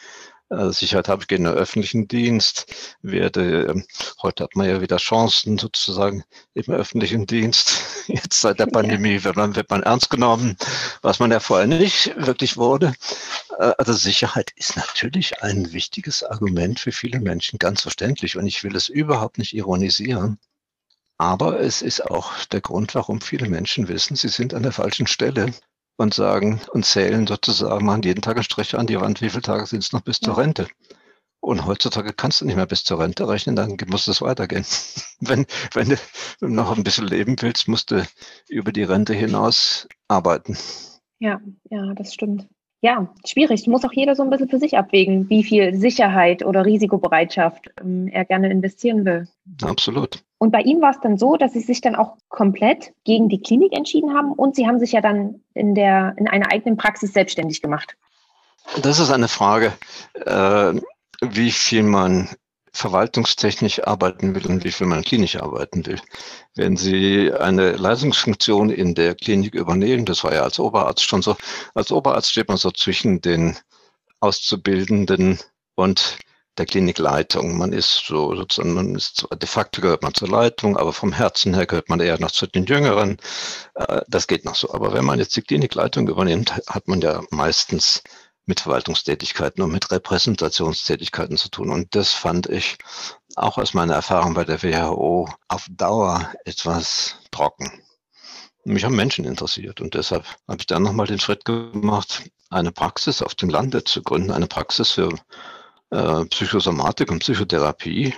Sicherheit 0.49 1.09
habe 1.09 1.23
ich 1.23 1.37
in 1.37 1.43
den 1.43 1.53
öffentlichen 1.53 2.07
Dienst, 2.07 2.95
werde, 3.01 3.65
ähm, 3.65 3.85
heute 4.21 4.45
hat 4.45 4.55
man 4.55 4.69
ja 4.69 4.79
wieder 4.79 4.97
Chancen 4.97 5.57
sozusagen 5.57 6.23
im 6.53 6.73
öffentlichen 6.73 7.25
Dienst. 7.25 7.81
Jetzt 8.07 8.39
seit 8.39 8.59
der 8.59 8.67
Pandemie 8.67 9.23
wird 9.25 9.35
man, 9.35 9.55
wird 9.57 9.69
man 9.69 9.83
ernst 9.83 10.09
genommen, 10.09 10.55
was 11.01 11.19
man 11.19 11.31
ja 11.31 11.41
vorher 11.41 11.67
nicht 11.67 12.15
wirklich 12.15 12.55
wurde. 12.55 12.93
Äh, 13.59 13.73
also 13.77 13.91
Sicherheit 13.91 14.51
ist 14.55 14.77
natürlich 14.77 15.43
ein 15.43 15.73
wichtiges 15.73 16.23
Argument 16.23 16.79
für 16.79 16.93
viele 16.93 17.19
Menschen, 17.19 17.59
ganz 17.59 17.81
verständlich. 17.81 18.37
Und 18.37 18.47
ich 18.47 18.63
will 18.63 18.75
es 18.75 18.87
überhaupt 18.87 19.39
nicht 19.39 19.53
ironisieren. 19.53 20.39
Aber 21.17 21.59
es 21.59 21.81
ist 21.81 22.05
auch 22.09 22.45
der 22.45 22.61
Grund, 22.61 22.95
warum 22.95 23.21
viele 23.21 23.49
Menschen 23.49 23.87
wissen, 23.87 24.15
sie 24.15 24.29
sind 24.29 24.53
an 24.53 24.63
der 24.63 24.71
falschen 24.71 25.07
Stelle 25.07 25.51
und 25.97 26.13
sagen 26.13 26.61
und 26.71 26.85
zählen 26.85 27.27
sozusagen, 27.27 27.85
machen 27.85 28.03
jeden 28.03 28.21
Tag 28.21 28.37
einen 28.37 28.43
Strich 28.43 28.77
an 28.77 28.87
die 28.87 28.99
Wand, 28.99 29.21
wie 29.21 29.29
viele 29.29 29.41
Tage 29.41 29.65
sind 29.65 29.83
es 29.83 29.91
noch 29.91 30.01
bis 30.01 30.19
zur 30.19 30.37
Rente. 30.37 30.67
Und 31.39 31.65
heutzutage 31.65 32.13
kannst 32.13 32.41
du 32.41 32.45
nicht 32.45 32.55
mehr 32.55 32.65
bis 32.65 32.83
zur 32.83 32.99
Rente 32.99 33.27
rechnen, 33.27 33.55
dann 33.55 33.77
muss 33.87 34.07
es 34.07 34.21
weitergehen. 34.21 34.65
wenn, 35.19 35.45
wenn 35.73 35.89
du 35.89 36.47
noch 36.47 36.75
ein 36.75 36.83
bisschen 36.83 37.07
leben 37.07 37.35
willst, 37.39 37.67
musst 37.67 37.91
du 37.91 38.05
über 38.47 38.71
die 38.71 38.83
Rente 38.83 39.13
hinaus 39.13 39.87
arbeiten. 40.07 40.57
Ja, 41.19 41.41
ja, 41.69 41.93
das 41.93 42.13
stimmt. 42.13 42.47
Ja, 42.81 43.07
schwierig. 43.25 43.65
Muss 43.67 43.85
auch 43.85 43.91
jeder 43.91 44.15
so 44.15 44.21
ein 44.21 44.29
bisschen 44.29 44.49
für 44.49 44.59
sich 44.59 44.77
abwägen, 44.77 45.29
wie 45.29 45.43
viel 45.43 45.73
Sicherheit 45.75 46.45
oder 46.45 46.63
Risikobereitschaft 46.63 47.71
ähm, 47.81 48.07
er 48.07 48.23
gerne 48.23 48.51
investieren 48.51 49.03
will. 49.03 49.27
Absolut. 49.63 50.23
Und 50.37 50.51
bei 50.51 50.61
ihm 50.61 50.81
war 50.81 50.91
es 50.91 50.99
dann 50.99 51.17
so, 51.17 51.37
dass 51.37 51.53
Sie 51.53 51.59
sich 51.59 51.81
dann 51.81 51.95
auch 51.95 52.17
komplett 52.29 52.93
gegen 53.03 53.29
die 53.29 53.41
Klinik 53.41 53.73
entschieden 53.73 54.13
haben 54.13 54.31
und 54.31 54.55
Sie 54.55 54.67
haben 54.67 54.79
sich 54.79 54.91
ja 54.91 55.01
dann 55.01 55.41
in, 55.55 55.73
der, 55.73 56.13
in 56.17 56.27
einer 56.27 56.51
eigenen 56.51 56.77
Praxis 56.77 57.13
selbstständig 57.13 57.63
gemacht. 57.63 57.97
Das 58.83 58.99
ist 58.99 59.11
eine 59.11 59.27
Frage, 59.27 59.73
äh, 60.13 60.73
wie 61.21 61.51
viel 61.51 61.81
man 61.81 62.29
verwaltungstechnisch 62.77 63.85
arbeiten 63.85 64.35
will 64.35 64.45
und 64.47 64.63
wie 64.63 64.71
viel 64.71 64.87
man 64.87 65.03
klinisch 65.03 65.35
arbeiten 65.37 65.85
will. 65.85 65.99
Wenn 66.55 66.77
Sie 66.77 67.33
eine 67.33 67.71
Leistungsfunktion 67.71 68.69
in 68.69 68.95
der 68.95 69.15
Klinik 69.15 69.55
übernehmen, 69.55 70.05
das 70.05 70.23
war 70.23 70.33
ja 70.33 70.43
als 70.43 70.59
Oberarzt 70.59 71.03
schon 71.03 71.21
so, 71.21 71.35
als 71.73 71.91
Oberarzt 71.91 72.31
steht 72.31 72.47
man 72.47 72.57
so 72.57 72.71
zwischen 72.71 73.21
den 73.21 73.57
Auszubildenden 74.19 75.39
und 75.75 76.17
der 76.57 76.65
Klinikleitung. 76.65 77.57
Man 77.57 77.73
ist 77.73 78.03
so 78.05 78.35
sozusagen, 78.35 78.73
man 78.73 78.95
ist 78.95 79.17
zwar 79.17 79.37
de 79.37 79.47
facto 79.47 79.81
gehört 79.81 80.03
man 80.03 80.13
zur 80.13 80.29
Leitung, 80.29 80.77
aber 80.77 80.93
vom 80.93 81.13
Herzen 81.13 81.53
her 81.53 81.65
gehört 81.65 81.89
man 81.89 81.99
eher 81.99 82.19
noch 82.19 82.31
zu 82.31 82.47
den 82.47 82.65
Jüngeren. 82.65 83.17
Äh, 83.75 84.01
das 84.07 84.27
geht 84.27 84.45
noch 84.45 84.55
so. 84.55 84.73
Aber 84.73 84.93
wenn 84.93 85.05
man 85.05 85.19
jetzt 85.19 85.35
die 85.35 85.41
Klinikleitung 85.41 86.07
übernimmt, 86.07 86.55
hat 86.67 86.87
man 86.87 87.01
ja 87.01 87.21
meistens 87.29 88.01
mit 88.47 88.61
Verwaltungstätigkeiten 88.61 89.61
und 89.63 89.71
mit 89.71 89.91
Repräsentationstätigkeiten 89.91 91.37
zu 91.37 91.49
tun. 91.49 91.69
Und 91.69 91.95
das 91.95 92.11
fand 92.13 92.47
ich 92.47 92.77
auch 93.35 93.57
aus 93.57 93.73
meiner 93.73 93.93
Erfahrung 93.93 94.33
bei 94.33 94.45
der 94.45 94.63
WHO 94.63 95.29
auf 95.47 95.67
Dauer 95.69 96.33
etwas 96.45 97.17
trocken. 97.29 97.83
Mich 98.63 98.83
haben 98.83 98.95
Menschen 98.95 99.25
interessiert 99.25 99.79
und 99.79 99.93
deshalb 99.93 100.25
habe 100.47 100.59
ich 100.59 100.65
dann 100.65 100.83
nochmal 100.83 101.07
den 101.07 101.19
Schritt 101.19 101.45
gemacht, 101.45 102.23
eine 102.49 102.71
Praxis 102.71 103.21
auf 103.21 103.35
dem 103.35 103.49
Lande 103.49 103.83
zu 103.83 104.01
gründen, 104.01 104.31
eine 104.31 104.47
Praxis 104.47 104.91
für 104.91 105.09
äh, 105.91 106.25
Psychosomatik 106.25 107.11
und 107.11 107.19
Psychotherapie 107.19 108.13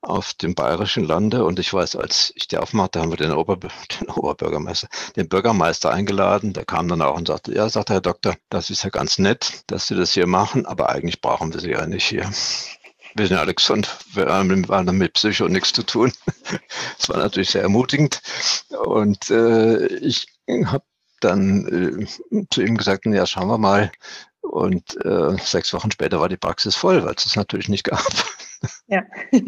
auf 0.00 0.34
dem 0.34 0.54
bayerischen 0.54 1.04
Lande. 1.04 1.44
Und 1.44 1.58
ich 1.58 1.72
weiß, 1.72 1.96
als 1.96 2.32
ich 2.36 2.48
die 2.48 2.58
aufmachte, 2.58 3.00
haben 3.00 3.10
wir 3.10 3.16
den, 3.16 3.32
Ober 3.32 3.56
den 4.00 4.08
Oberbürgermeister, 4.08 4.88
den 5.16 5.28
Bürgermeister 5.28 5.90
eingeladen. 5.90 6.52
Der 6.52 6.64
kam 6.64 6.88
dann 6.88 7.02
auch 7.02 7.16
und 7.16 7.28
sagte, 7.28 7.54
ja, 7.54 7.68
sagte 7.68 7.94
Herr 7.94 8.00
Doktor, 8.00 8.36
das 8.48 8.70
ist 8.70 8.84
ja 8.84 8.90
ganz 8.90 9.18
nett, 9.18 9.62
dass 9.66 9.88
Sie 9.88 9.94
das 9.94 10.12
hier 10.12 10.26
machen, 10.26 10.66
aber 10.66 10.90
eigentlich 10.90 11.20
brauchen 11.20 11.52
wir 11.52 11.60
Sie 11.60 11.70
ja 11.70 11.86
nicht 11.86 12.04
hier. 12.04 12.30
Wir 13.14 13.26
sind 13.26 13.36
ja 13.36 13.40
alle 13.40 13.54
gesund, 13.54 13.88
wir 14.12 14.26
haben 14.26 14.98
mit 14.98 15.14
Psycho 15.14 15.48
nichts 15.48 15.72
zu 15.72 15.82
tun. 15.82 16.12
Das 16.98 17.08
war 17.08 17.18
natürlich 17.18 17.50
sehr 17.50 17.62
ermutigend. 17.62 18.20
Und 18.84 19.30
äh, 19.30 19.86
ich 19.86 20.26
habe 20.64 20.84
dann 21.20 22.06
äh, 22.30 22.46
zu 22.50 22.62
ihm 22.62 22.76
gesagt, 22.76 23.06
ja, 23.06 23.26
schauen 23.26 23.48
wir 23.48 23.58
mal, 23.58 23.90
und 24.40 24.96
äh, 25.04 25.36
sechs 25.42 25.72
Wochen 25.72 25.90
später 25.90 26.20
war 26.20 26.28
die 26.28 26.36
Praxis 26.36 26.74
voll, 26.74 27.04
weil 27.04 27.14
es 27.14 27.26
es 27.26 27.36
natürlich 27.36 27.68
nicht 27.68 27.84
gab. 27.84 28.02
Ja. 28.88 29.02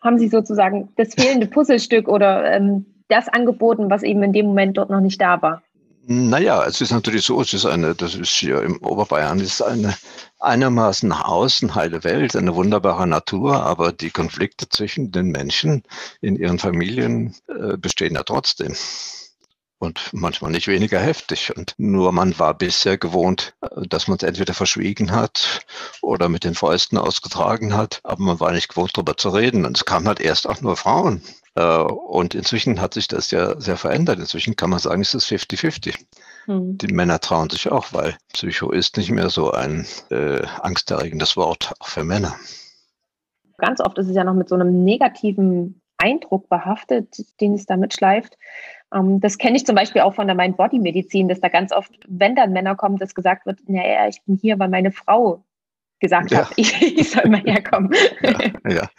Haben 0.00 0.18
Sie 0.18 0.28
sozusagen 0.28 0.90
das 0.96 1.14
fehlende 1.14 1.46
Puzzlestück 1.48 2.08
oder 2.08 2.52
ähm, 2.52 2.86
das 3.08 3.28
angeboten, 3.28 3.90
was 3.90 4.02
eben 4.02 4.22
in 4.22 4.32
dem 4.32 4.46
Moment 4.46 4.76
dort 4.76 4.90
noch 4.90 5.00
nicht 5.00 5.20
da 5.20 5.42
war? 5.42 5.62
Naja, 6.08 6.64
es 6.64 6.80
ist 6.80 6.92
natürlich 6.92 7.24
so, 7.24 7.40
es 7.40 7.52
ist 7.52 7.66
eine, 7.66 7.96
das 7.96 8.14
ist 8.14 8.30
hier 8.30 8.62
im 8.62 8.80
Oberbayern, 8.80 9.40
es 9.40 9.54
ist 9.54 9.62
eine 9.62 9.92
einigermaßen 10.38 11.08
nach 11.08 11.24
außen 11.24 11.74
heile 11.74 12.04
Welt, 12.04 12.36
eine 12.36 12.54
wunderbare 12.54 13.08
Natur, 13.08 13.64
aber 13.64 13.90
die 13.90 14.10
Konflikte 14.10 14.68
zwischen 14.68 15.10
den 15.10 15.32
Menschen 15.32 15.82
in 16.20 16.36
ihren 16.36 16.60
Familien 16.60 17.34
äh, 17.48 17.76
bestehen 17.76 18.14
ja 18.14 18.22
trotzdem 18.22 18.76
und 19.78 20.10
manchmal 20.12 20.50
nicht 20.50 20.68
weniger 20.68 20.98
heftig. 20.98 21.54
Und 21.56 21.74
nur 21.76 22.12
man 22.12 22.38
war 22.38 22.54
bisher 22.54 22.98
gewohnt, 22.98 23.54
äh, 23.60 23.86
dass 23.88 24.08
man 24.08 24.16
es 24.16 24.22
entweder 24.22 24.54
verschwiegen 24.54 25.12
hat 25.12 25.66
oder 26.02 26.28
mit 26.28 26.44
den 26.44 26.54
Fäusten 26.54 26.98
ausgetragen 26.98 27.76
hat, 27.76 28.00
aber 28.04 28.22
man 28.22 28.40
war 28.40 28.52
nicht 28.52 28.68
gewohnt, 28.68 28.92
darüber 28.94 29.16
zu 29.16 29.30
reden. 29.30 29.64
Und 29.66 29.76
es 29.76 29.84
kamen 29.84 30.08
halt 30.08 30.20
erst 30.20 30.48
auch 30.48 30.60
nur 30.60 30.76
Frauen. 30.76 31.22
Äh, 31.56 31.78
und 31.78 32.34
inzwischen 32.34 32.80
hat 32.80 32.94
sich 32.94 33.08
das 33.08 33.30
ja 33.30 33.58
sehr 33.60 33.76
verändert. 33.76 34.18
Inzwischen 34.18 34.56
kann 34.56 34.70
man 34.70 34.78
sagen, 34.78 35.02
es 35.02 35.14
ist 35.14 35.26
50-50. 35.26 35.96
Hm. 36.46 36.78
Die 36.78 36.92
Männer 36.92 37.20
trauen 37.20 37.50
sich 37.50 37.70
auch, 37.70 37.92
weil 37.92 38.16
Psycho 38.32 38.70
ist 38.70 38.96
nicht 38.96 39.10
mehr 39.10 39.30
so 39.30 39.50
ein 39.52 39.86
äh, 40.10 40.42
angsterregendes 40.60 41.36
Wort, 41.36 41.74
auch 41.80 41.88
für 41.88 42.04
Männer. 42.04 42.36
Ganz 43.58 43.80
oft 43.80 43.98
ist 43.98 44.08
es 44.08 44.16
ja 44.16 44.24
noch 44.24 44.34
mit 44.34 44.48
so 44.48 44.54
einem 44.54 44.84
negativen 44.84 45.80
Eindruck 45.98 46.48
behaftet, 46.48 47.16
den 47.40 47.54
es 47.54 47.64
damit 47.64 47.94
schleift. 47.94 48.36
Ähm, 48.96 49.20
das 49.20 49.38
kenne 49.38 49.56
ich 49.56 49.66
zum 49.66 49.76
Beispiel 49.76 50.02
auch 50.02 50.14
von 50.14 50.26
der 50.26 50.36
Mind-Body-Medizin, 50.36 51.28
dass 51.28 51.40
da 51.40 51.48
ganz 51.48 51.72
oft, 51.72 51.92
wenn 52.08 52.34
dann 52.34 52.52
Männer 52.52 52.74
kommen, 52.74 52.98
dass 52.98 53.14
gesagt 53.14 53.46
wird, 53.46 53.60
naja, 53.68 54.08
ich 54.08 54.22
bin 54.22 54.36
hier, 54.36 54.58
weil 54.58 54.68
meine 54.68 54.92
Frau 54.92 55.44
gesagt 55.98 56.30
ja. 56.30 56.38
habe, 56.38 56.52
ich, 56.56 56.80
ich, 56.98 57.10
soll 57.10 57.28
mal 57.28 57.40
herkommen. 57.40 57.92
Ja, 58.22 58.70
ja. 58.70 58.90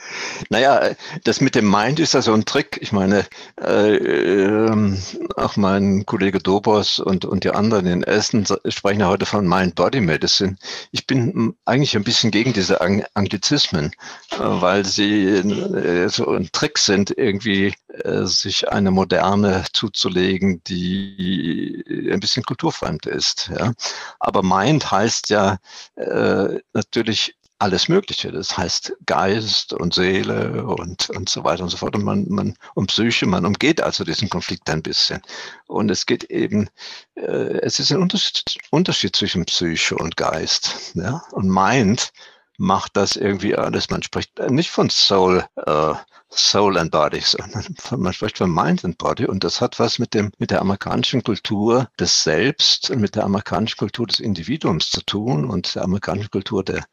Naja, 0.50 0.96
das 1.24 1.42
mit 1.42 1.56
dem 1.56 1.70
Mind 1.70 2.00
ist 2.00 2.14
ja 2.14 2.22
so 2.22 2.34
ein 2.34 2.46
Trick. 2.46 2.80
Ich 2.82 2.92
meine, 2.92 3.26
äh, 3.62 3.96
äh, 3.96 4.98
auch 5.36 5.58
mein 5.58 6.06
Kollege 6.06 6.40
Dobos 6.40 7.00
und, 7.00 7.26
und 7.26 7.44
die 7.44 7.52
anderen 7.52 7.86
in 7.86 8.04
Essen 8.04 8.46
sprechen 8.68 9.02
ja 9.02 9.08
heute 9.08 9.26
von 9.26 9.48
Mind-Body-Medicine. 9.48 10.56
Ich 10.92 11.06
bin 11.06 11.56
eigentlich 11.66 11.96
ein 11.96 12.04
bisschen 12.04 12.32
gegen 12.32 12.54
diese 12.54 12.82
Anglizismen, 12.82 13.92
äh, 14.32 14.38
weil 14.40 14.86
sie 14.86 15.26
äh, 15.26 16.08
so 16.10 16.30
ein 16.32 16.50
Trick 16.52 16.78
sind, 16.78 17.16
irgendwie 17.16 17.68
äh, 17.68 17.87
sich 18.24 18.70
eine 18.70 18.92
moderne 18.92 19.66
zuzulegen, 19.74 20.62
die 20.66 21.84
ein 22.12 22.20
bisschen 22.20 22.44
kulturfremd 22.44 23.06
ist. 23.06 23.50
Ja? 23.58 23.74
Aber 24.20 24.44
Mind 24.44 24.92
heißt 24.92 25.30
ja 25.30 25.58
äh, 25.96 26.60
natürlich 26.74 27.36
alles 27.60 27.90
Mögliche. 27.90 28.32
Das 28.32 28.58
heißt 28.58 28.96
Geist 29.06 29.74
und 29.74 29.94
Seele 29.94 30.66
und, 30.66 31.10
und 31.10 31.30
so 31.30 31.44
weiter 31.44 31.64
und 31.64 31.70
so 31.70 31.78
fort. 31.78 31.96
Und 31.96 32.04
man, 32.04 32.26
man 32.30 32.56
um 32.76 32.88
Psyche, 32.88 33.26
man 33.26 33.46
umgeht 33.46 33.82
also 33.82 34.04
diesen 34.04 34.30
Konflikt 34.30 34.70
ein 34.70 34.84
bisschen. 34.84 35.22
Und 35.66 35.90
es 35.90 36.06
geht 36.06 36.26
eben, 36.26 36.70
äh, 37.16 37.60
es 37.62 37.80
ist 37.80 37.92
ein 37.92 38.02
Unterschied, 38.02 38.44
Unterschied 38.70 39.16
zwischen 39.16 39.46
Psyche 39.46 39.96
und 39.96 40.18
Geist. 40.18 40.94
Ja? 40.96 41.24
Und 41.32 41.50
Mind 41.50 42.12
macht 42.58 42.98
das 42.98 43.16
irgendwie 43.16 43.56
alles. 43.56 43.90
Man 43.90 44.04
spricht 44.04 44.40
nicht 44.50 44.72
von 44.72 44.90
Soul, 44.90 45.46
äh, 45.56 45.94
Soul 46.30 46.78
and 46.78 46.92
Body, 46.92 47.22
sondern 47.24 47.76
man 47.98 48.14
spricht 48.14 48.40
von 48.40 48.52
Mind 48.52 48.84
and 48.84 48.98
Body. 48.98 49.26
Und 49.26 49.44
das 49.44 49.62
hat 49.62 49.80
was 49.80 50.00
mit 50.00 50.14
dem, 50.14 50.32
mit 50.38 50.52
der 50.52 50.62
amerikanischen 50.62 51.24
Kultur 51.24 51.90
des 52.00 52.24
Selbst 52.24 52.90
und 52.90 53.00
mit 53.00 53.16
der 53.16 53.24
amerikanischen 53.24 53.78
Kultur 53.78 54.08
des 54.08 54.20
Individuums 54.20 54.90
zu 54.90 55.02
tun 55.02 55.46
und 55.46 55.76
der 55.76 55.84
amerikanischen 55.84 56.32
Kultur 56.32 56.64
der 56.64 56.84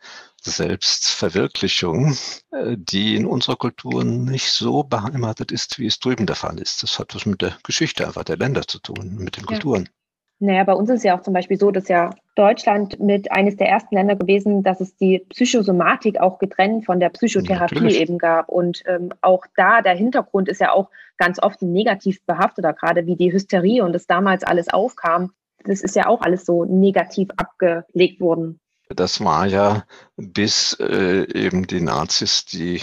Selbstverwirklichung, 0.42 2.16
äh, 2.52 2.76
die 2.78 3.16
in 3.16 3.26
unserer 3.26 3.56
Kultur 3.56 4.04
nicht 4.04 4.52
so 4.52 4.82
beheimatet 4.82 5.50
ist, 5.50 5.78
wie 5.78 5.86
es 5.86 5.98
drüben 5.98 6.26
der 6.26 6.36
Fall 6.36 6.58
ist. 6.58 6.82
Das 6.82 6.98
hat 6.98 7.14
was 7.14 7.24
mit 7.24 7.40
der 7.40 7.56
Geschichte 7.62 8.06
einfach 8.06 8.24
der 8.24 8.36
Länder 8.36 8.66
zu 8.66 8.78
tun, 8.78 9.16
mit 9.16 9.38
den 9.38 9.46
Kulturen. 9.46 9.88
Naja, 10.44 10.64
bei 10.64 10.74
uns 10.74 10.90
ist 10.90 11.04
ja 11.04 11.16
auch 11.16 11.22
zum 11.22 11.32
Beispiel 11.32 11.58
so, 11.58 11.70
dass 11.70 11.88
ja 11.88 12.10
Deutschland 12.34 13.00
mit 13.00 13.32
eines 13.32 13.56
der 13.56 13.68
ersten 13.68 13.94
Länder 13.94 14.14
gewesen, 14.14 14.62
dass 14.62 14.78
es 14.80 14.94
die 14.94 15.20
Psychosomatik 15.30 16.20
auch 16.20 16.38
getrennt 16.38 16.84
von 16.84 17.00
der 17.00 17.08
Psychotherapie 17.08 17.76
Natürlich. 17.76 18.00
eben 18.00 18.18
gab. 18.18 18.50
Und 18.50 18.82
ähm, 18.86 19.10
auch 19.22 19.46
da, 19.56 19.80
der 19.80 19.94
Hintergrund 19.94 20.50
ist 20.50 20.60
ja 20.60 20.72
auch 20.72 20.90
ganz 21.16 21.42
oft 21.42 21.62
negativ 21.62 22.20
behaftet, 22.26 22.66
gerade 22.78 23.06
wie 23.06 23.16
die 23.16 23.32
Hysterie 23.32 23.82
und 23.82 23.94
das 23.94 24.06
damals 24.06 24.44
alles 24.44 24.68
aufkam. 24.68 25.32
Das 25.64 25.80
ist 25.80 25.96
ja 25.96 26.08
auch 26.08 26.20
alles 26.20 26.44
so 26.44 26.66
negativ 26.66 27.30
abgelegt 27.38 28.20
worden. 28.20 28.60
Das 28.90 29.24
war 29.24 29.46
ja 29.46 29.84
bis 30.18 30.76
äh, 30.78 31.26
eben 31.32 31.66
die 31.66 31.80
Nazis 31.80 32.44
die 32.44 32.82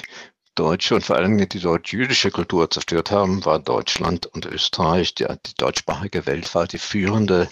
deutsche 0.55 0.95
und 0.95 1.05
vor 1.05 1.15
allem 1.15 1.37
die 1.37 1.59
deutsch-jüdische 1.59 2.31
Kultur 2.31 2.69
zerstört 2.69 3.11
haben, 3.11 3.45
war 3.45 3.59
Deutschland 3.59 4.25
und 4.27 4.45
Österreich, 4.45 5.15
die, 5.15 5.25
die 5.45 5.55
deutschsprachige 5.55 6.25
Welt 6.25 6.53
war 6.53 6.67
die 6.67 6.77
führende, 6.77 7.49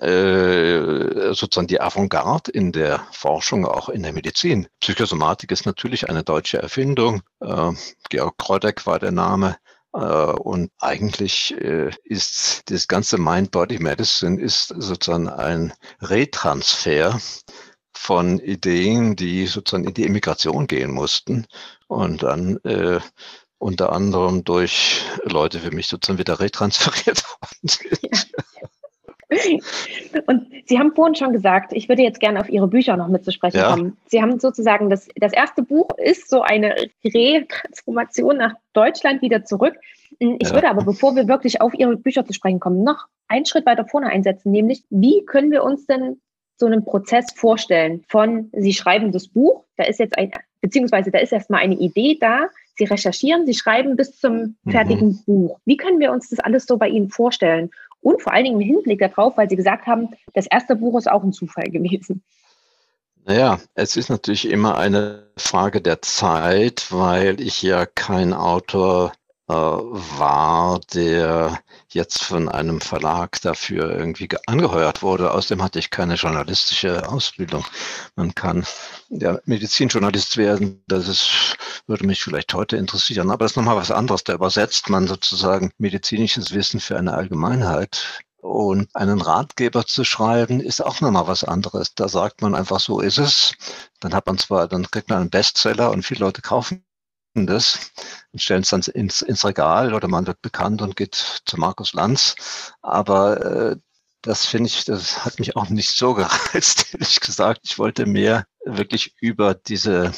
äh, 0.00 1.32
sozusagen 1.32 1.68
die 1.68 1.80
Avantgarde 1.80 2.50
in 2.50 2.72
der 2.72 3.06
Forschung, 3.12 3.64
auch 3.64 3.88
in 3.88 4.02
der 4.02 4.12
Medizin. 4.12 4.68
Psychosomatik 4.80 5.52
ist 5.52 5.66
natürlich 5.66 6.08
eine 6.08 6.24
deutsche 6.24 6.58
Erfindung. 6.58 7.22
Äh, 7.40 7.72
Georg 8.10 8.38
Krodek 8.38 8.86
war 8.86 8.98
der 8.98 9.12
Name. 9.12 9.56
Äh, 9.94 9.98
und 9.98 10.70
eigentlich 10.80 11.54
äh, 11.60 11.90
ist 12.04 12.70
das 12.70 12.88
ganze 12.88 13.18
Mind-Body-Medicine 13.18 14.40
ist 14.40 14.68
sozusagen 14.76 15.28
ein 15.28 15.72
Retransfer 16.02 17.18
von 17.94 18.38
Ideen, 18.40 19.16
die 19.16 19.46
sozusagen 19.46 19.84
in 19.84 19.94
die 19.94 20.04
Immigration 20.04 20.66
gehen 20.66 20.90
mussten 20.90 21.46
und 21.88 22.22
dann 22.22 22.58
äh, 22.64 23.00
unter 23.58 23.92
anderem 23.92 24.44
durch 24.44 25.02
Leute 25.24 25.64
wie 25.64 25.74
mich 25.74 25.88
sozusagen 25.88 26.18
wieder 26.18 26.40
retransferiert 26.40 27.24
worden 27.40 27.68
sind. 27.68 28.00
Ja. 28.02 28.20
Und 30.26 30.46
Sie 30.66 30.78
haben 30.78 30.94
vorhin 30.94 31.16
schon 31.16 31.32
gesagt, 31.32 31.72
ich 31.72 31.88
würde 31.88 32.02
jetzt 32.02 32.20
gerne 32.20 32.40
auf 32.40 32.48
Ihre 32.48 32.68
Bücher 32.68 32.96
noch 32.96 33.08
mitzusprechen 33.08 33.58
ja. 33.58 33.70
kommen. 33.70 33.96
Sie 34.06 34.22
haben 34.22 34.38
sozusagen, 34.38 34.88
das, 34.88 35.08
das 35.16 35.32
erste 35.32 35.62
Buch 35.62 35.88
ist 35.98 36.30
so 36.30 36.42
eine 36.42 36.76
Retransformation 37.04 38.36
nach 38.36 38.54
Deutschland 38.72 39.22
wieder 39.22 39.44
zurück. 39.44 39.74
Ich 40.18 40.48
ja. 40.48 40.54
würde 40.54 40.70
aber, 40.70 40.84
bevor 40.84 41.16
wir 41.16 41.26
wirklich 41.26 41.60
auf 41.60 41.74
Ihre 41.74 41.96
Bücher 41.96 42.24
zu 42.24 42.32
sprechen 42.32 42.60
kommen, 42.60 42.84
noch 42.84 43.06
einen 43.28 43.46
Schritt 43.46 43.66
weiter 43.66 43.84
vorne 43.84 44.08
einsetzen, 44.08 44.52
nämlich, 44.52 44.84
wie 44.90 45.24
können 45.24 45.50
wir 45.50 45.64
uns 45.64 45.86
denn 45.86 46.20
so 46.58 46.66
einen 46.66 46.84
Prozess 46.84 47.26
vorstellen 47.34 48.04
von, 48.08 48.50
Sie 48.52 48.72
schreiben 48.72 49.12
das 49.12 49.28
Buch, 49.28 49.64
da 49.76 49.84
ist 49.84 49.98
jetzt 49.98 50.16
ein, 50.18 50.32
beziehungsweise 50.60 51.10
da 51.10 51.18
ist 51.18 51.32
erstmal 51.32 51.60
eine 51.60 51.76
Idee 51.76 52.16
da, 52.20 52.48
Sie 52.76 52.84
recherchieren, 52.84 53.46
Sie 53.46 53.54
schreiben 53.54 53.96
bis 53.96 54.18
zum 54.18 54.56
mhm. 54.64 54.70
fertigen 54.70 55.08
mhm. 55.08 55.24
Buch. 55.24 55.60
Wie 55.64 55.76
können 55.76 55.98
wir 55.98 56.12
uns 56.12 56.30
das 56.30 56.40
alles 56.40 56.66
so 56.66 56.76
bei 56.76 56.88
Ihnen 56.88 57.10
vorstellen? 57.10 57.70
Und 58.00 58.22
vor 58.22 58.32
allen 58.32 58.44
Dingen 58.44 58.60
im 58.60 58.66
Hinblick 58.66 59.00
darauf, 59.00 59.36
weil 59.36 59.48
Sie 59.48 59.56
gesagt 59.56 59.86
haben, 59.86 60.10
das 60.34 60.46
erste 60.46 60.76
Buch 60.76 60.98
ist 60.98 61.10
auch 61.10 61.24
ein 61.24 61.32
Zufall 61.32 61.70
gewesen. 61.70 62.22
Naja, 63.24 63.58
es 63.74 63.96
ist 63.96 64.08
natürlich 64.08 64.48
immer 64.48 64.78
eine 64.78 65.26
Frage 65.36 65.80
der 65.80 66.00
Zeit, 66.00 66.86
weil 66.90 67.40
ich 67.40 67.60
ja 67.62 67.84
kein 67.84 68.32
Autor 68.32 69.12
äh, 69.48 69.52
war, 69.52 70.80
der 70.94 71.58
jetzt 71.96 72.22
von 72.22 72.48
einem 72.48 72.80
Verlag 72.80 73.40
dafür 73.40 73.90
irgendwie 73.90 74.28
angeheuert 74.46 75.02
wurde. 75.02 75.32
Außerdem 75.32 75.62
hatte 75.62 75.78
ich 75.80 75.90
keine 75.90 76.14
journalistische 76.14 77.08
Ausbildung. 77.08 77.64
Man 78.14 78.34
kann 78.34 78.64
ja 79.08 79.38
Medizinjournalist 79.44 80.36
werden, 80.36 80.84
das 80.86 81.08
ist, 81.08 81.56
würde 81.86 82.06
mich 82.06 82.22
vielleicht 82.22 82.54
heute 82.54 82.76
interessieren, 82.76 83.30
aber 83.30 83.44
das 83.44 83.52
ist 83.52 83.56
nochmal 83.56 83.76
was 83.76 83.90
anderes. 83.90 84.22
Da 84.24 84.34
übersetzt 84.34 84.88
man 84.88 85.08
sozusagen 85.08 85.72
medizinisches 85.78 86.52
Wissen 86.54 86.80
für 86.80 86.96
eine 86.96 87.14
Allgemeinheit. 87.14 88.22
Und 88.38 88.94
einen 88.94 89.20
Ratgeber 89.20 89.86
zu 89.86 90.04
schreiben, 90.04 90.60
ist 90.60 90.80
auch 90.80 91.00
nochmal 91.00 91.26
was 91.26 91.42
anderes. 91.42 91.94
Da 91.96 92.08
sagt 92.08 92.42
man 92.42 92.54
einfach, 92.54 92.78
so 92.78 93.00
ist 93.00 93.18
es. 93.18 93.54
Dann 93.98 94.14
hat 94.14 94.26
man 94.28 94.38
zwar, 94.38 94.68
dann 94.68 94.88
kriegt 94.88 95.08
man 95.08 95.22
einen 95.22 95.30
Bestseller 95.30 95.90
und 95.90 96.04
viele 96.04 96.20
Leute 96.20 96.42
kaufen 96.42 96.85
das 97.44 97.90
und 98.32 98.40
stellen 98.40 98.62
es 98.62 98.70
dann 98.70 98.82
ins, 98.82 99.20
ins 99.20 99.44
Regal 99.44 99.94
oder 99.94 100.06
man 100.06 100.28
wird 100.28 100.40
bekannt 100.42 100.80
und 100.80 100.94
geht 100.94 101.16
zu 101.44 101.56
Markus 101.58 101.92
Lanz. 101.92 102.36
Aber 102.82 103.72
äh, 103.72 103.76
das 104.22 104.46
finde 104.46 104.68
ich, 104.68 104.84
das 104.84 105.24
hat 105.24 105.38
mich 105.38 105.56
auch 105.56 105.68
nicht 105.68 105.90
so 105.90 106.14
gereizt, 106.14 106.94
ehrlich 106.94 107.20
gesagt. 107.20 107.60
Ich 107.64 107.78
wollte 107.78 108.06
mehr 108.06 108.44
wirklich 108.64 109.14
über 109.20 109.54
diese, 109.54 110.12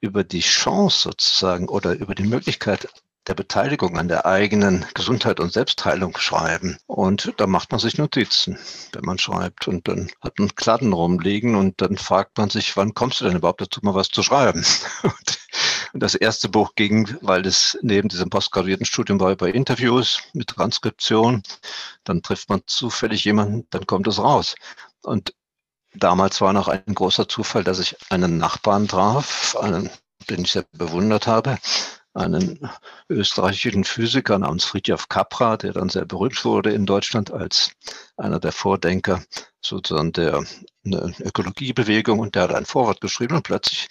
über 0.00 0.24
die 0.24 0.40
Chance 0.40 1.00
sozusagen 1.10 1.68
oder 1.68 1.94
über 1.94 2.14
die 2.14 2.24
Möglichkeit 2.24 2.88
der 3.26 3.34
Beteiligung 3.34 3.98
an 3.98 4.08
der 4.08 4.24
eigenen 4.24 4.86
Gesundheit 4.94 5.40
und 5.40 5.52
Selbstheilung 5.52 6.16
schreiben. 6.16 6.78
Und 6.86 7.32
da 7.38 7.46
macht 7.46 7.72
man 7.72 7.80
sich 7.80 7.98
Notizen, 7.98 8.58
wenn 8.92 9.04
man 9.04 9.18
schreibt. 9.18 9.66
Und 9.66 9.88
dann 9.88 10.10
hat 10.20 10.38
man 10.38 10.54
Kladden 10.54 10.92
rumliegen 10.92 11.56
und 11.56 11.80
dann 11.80 11.96
fragt 11.96 12.38
man 12.38 12.50
sich, 12.50 12.76
wann 12.76 12.94
kommst 12.94 13.20
du 13.20 13.24
denn 13.24 13.36
überhaupt 13.36 13.60
dazu, 13.60 13.80
mal 13.82 13.94
was 13.94 14.08
zu 14.08 14.22
schreiben? 14.22 14.64
Und 15.92 16.02
das 16.02 16.14
erste 16.14 16.50
Buch 16.50 16.74
ging, 16.74 17.16
weil 17.22 17.46
es 17.46 17.78
neben 17.80 18.08
diesem 18.08 18.28
Postgraduiertenstudium 18.28 19.18
war, 19.18 19.34
bei 19.34 19.50
Interviews 19.50 20.20
mit 20.34 20.48
Transkription. 20.48 21.42
Dann 22.04 22.22
trifft 22.22 22.50
man 22.50 22.60
zufällig 22.66 23.24
jemanden, 23.24 23.66
dann 23.70 23.86
kommt 23.86 24.06
es 24.06 24.18
raus. 24.18 24.56
Und 25.02 25.32
damals 25.94 26.42
war 26.42 26.52
noch 26.52 26.68
ein 26.68 26.82
großer 26.86 27.28
Zufall, 27.28 27.64
dass 27.64 27.78
ich 27.78 27.96
einen 28.10 28.36
Nachbarn 28.36 28.88
traf, 28.88 29.56
einen, 29.56 29.88
den 30.28 30.42
ich 30.42 30.52
sehr 30.52 30.66
bewundert 30.72 31.26
habe, 31.26 31.56
einen 32.16 32.68
österreichischen 33.08 33.84
Physiker 33.84 34.38
namens 34.38 34.64
Friedrich 34.64 35.08
Capra, 35.08 35.56
der 35.56 35.72
dann 35.72 35.88
sehr 35.88 36.06
berühmt 36.06 36.44
wurde 36.44 36.72
in 36.72 36.86
Deutschland 36.86 37.30
als 37.30 37.72
einer 38.16 38.40
der 38.40 38.52
Vordenker 38.52 39.22
sozusagen 39.60 40.12
der 40.12 40.44
Ökologiebewegung 40.84 42.18
und 42.18 42.34
der 42.34 42.44
hat 42.44 42.54
ein 42.54 42.66
Vorwort 42.66 43.00
geschrieben 43.00 43.36
und 43.36 43.42
plötzlich 43.42 43.88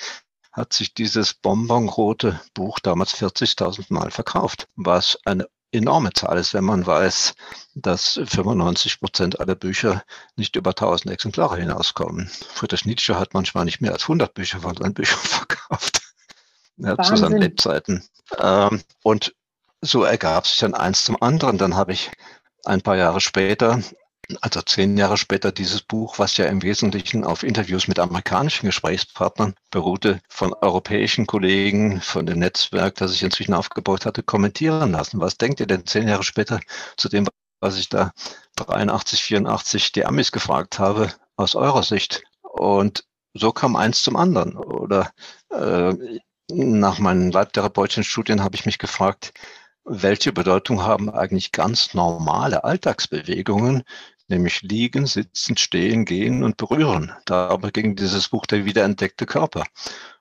hat 0.51 0.73
sich 0.73 0.93
dieses 0.93 1.33
bonbonrote 1.33 2.39
Buch 2.53 2.79
damals 2.79 3.13
40.000 3.13 3.85
Mal 3.89 4.09
verkauft, 4.09 4.67
was 4.75 5.19
eine 5.25 5.47
enorme 5.71 6.13
Zahl 6.13 6.37
ist, 6.37 6.53
wenn 6.53 6.63
man 6.63 6.87
weiß, 6.87 7.33
dass 7.75 8.13
95 8.23 9.01
Prozent 9.01 9.39
aller 9.39 9.55
Bücher 9.55 10.03
nicht 10.37 10.55
über 10.55 10.69
1000 10.69 11.11
Exemplare 11.11 11.57
hinauskommen. 11.57 12.27
Friedrich 12.53 12.85
Nietzsche 12.85 13.19
hat 13.19 13.33
manchmal 13.33 13.65
nicht 13.65 13.81
mehr 13.81 13.91
als 13.91 14.03
100 14.03 14.33
Bücher 14.33 14.61
von 14.61 14.77
seinen 14.77 14.93
Büchern 14.93 15.19
verkauft 15.23 16.01
ja, 16.77 16.97
zu 16.97 17.15
seinen 17.15 17.41
Lebzeiten. 17.41 18.03
Ähm, 18.39 18.81
und 19.03 19.35
so 19.81 20.03
ergab 20.03 20.47
sich 20.47 20.57
dann 20.57 20.73
eins 20.73 21.05
zum 21.05 21.21
anderen. 21.21 21.57
Dann 21.57 21.75
habe 21.75 21.93
ich 21.93 22.11
ein 22.65 22.81
paar 22.81 22.97
Jahre 22.97 23.21
später 23.21 23.81
also 24.41 24.61
zehn 24.61 24.97
Jahre 24.97 25.17
später 25.17 25.51
dieses 25.51 25.81
Buch, 25.81 26.19
was 26.19 26.37
ja 26.37 26.45
im 26.45 26.61
Wesentlichen 26.63 27.23
auf 27.23 27.43
Interviews 27.43 27.87
mit 27.87 27.99
amerikanischen 27.99 28.65
Gesprächspartnern 28.67 29.55
beruhte, 29.71 30.21
von 30.29 30.53
europäischen 30.53 31.27
Kollegen, 31.27 32.01
von 32.01 32.25
dem 32.25 32.39
Netzwerk, 32.39 32.95
das 32.95 33.13
ich 33.13 33.23
inzwischen 33.23 33.53
aufgebaut 33.53 34.05
hatte, 34.05 34.23
kommentieren 34.23 34.91
lassen. 34.91 35.19
Was 35.19 35.37
denkt 35.37 35.59
ihr 35.59 35.67
denn 35.67 35.85
zehn 35.85 36.07
Jahre 36.07 36.23
später 36.23 36.59
zu 36.97 37.09
dem, 37.09 37.27
was 37.59 37.77
ich 37.77 37.89
da 37.89 38.11
83, 38.55 39.23
84 39.23 39.91
die 39.91 40.05
Amis 40.05 40.31
gefragt 40.31 40.79
habe, 40.79 41.11
aus 41.35 41.55
eurer 41.55 41.83
Sicht? 41.83 42.23
Und 42.41 43.05
so 43.33 43.51
kam 43.51 43.75
eins 43.75 44.01
zum 44.01 44.15
anderen. 44.15 44.55
Oder 44.55 45.11
äh, 45.49 46.19
nach 46.51 46.99
meinen 46.99 47.31
leibtherapeutischen 47.31 48.03
Studien 48.03 48.43
habe 48.43 48.55
ich 48.55 48.65
mich 48.65 48.77
gefragt, 48.77 49.33
welche 49.83 50.33
Bedeutung 50.33 50.83
haben 50.83 51.09
eigentlich 51.09 51.51
ganz 51.51 51.93
normale 51.93 52.63
Alltagsbewegungen, 52.63 53.83
nämlich 54.27 54.61
liegen, 54.63 55.05
sitzen, 55.05 55.57
stehen, 55.57 56.05
gehen 56.05 56.43
und 56.43 56.57
berühren. 56.57 57.13
Dabei 57.25 57.69
ging 57.71 57.95
dieses 57.95 58.29
Buch 58.29 58.45
der 58.45 58.65
wiederentdeckte 58.65 59.25
Körper. 59.25 59.63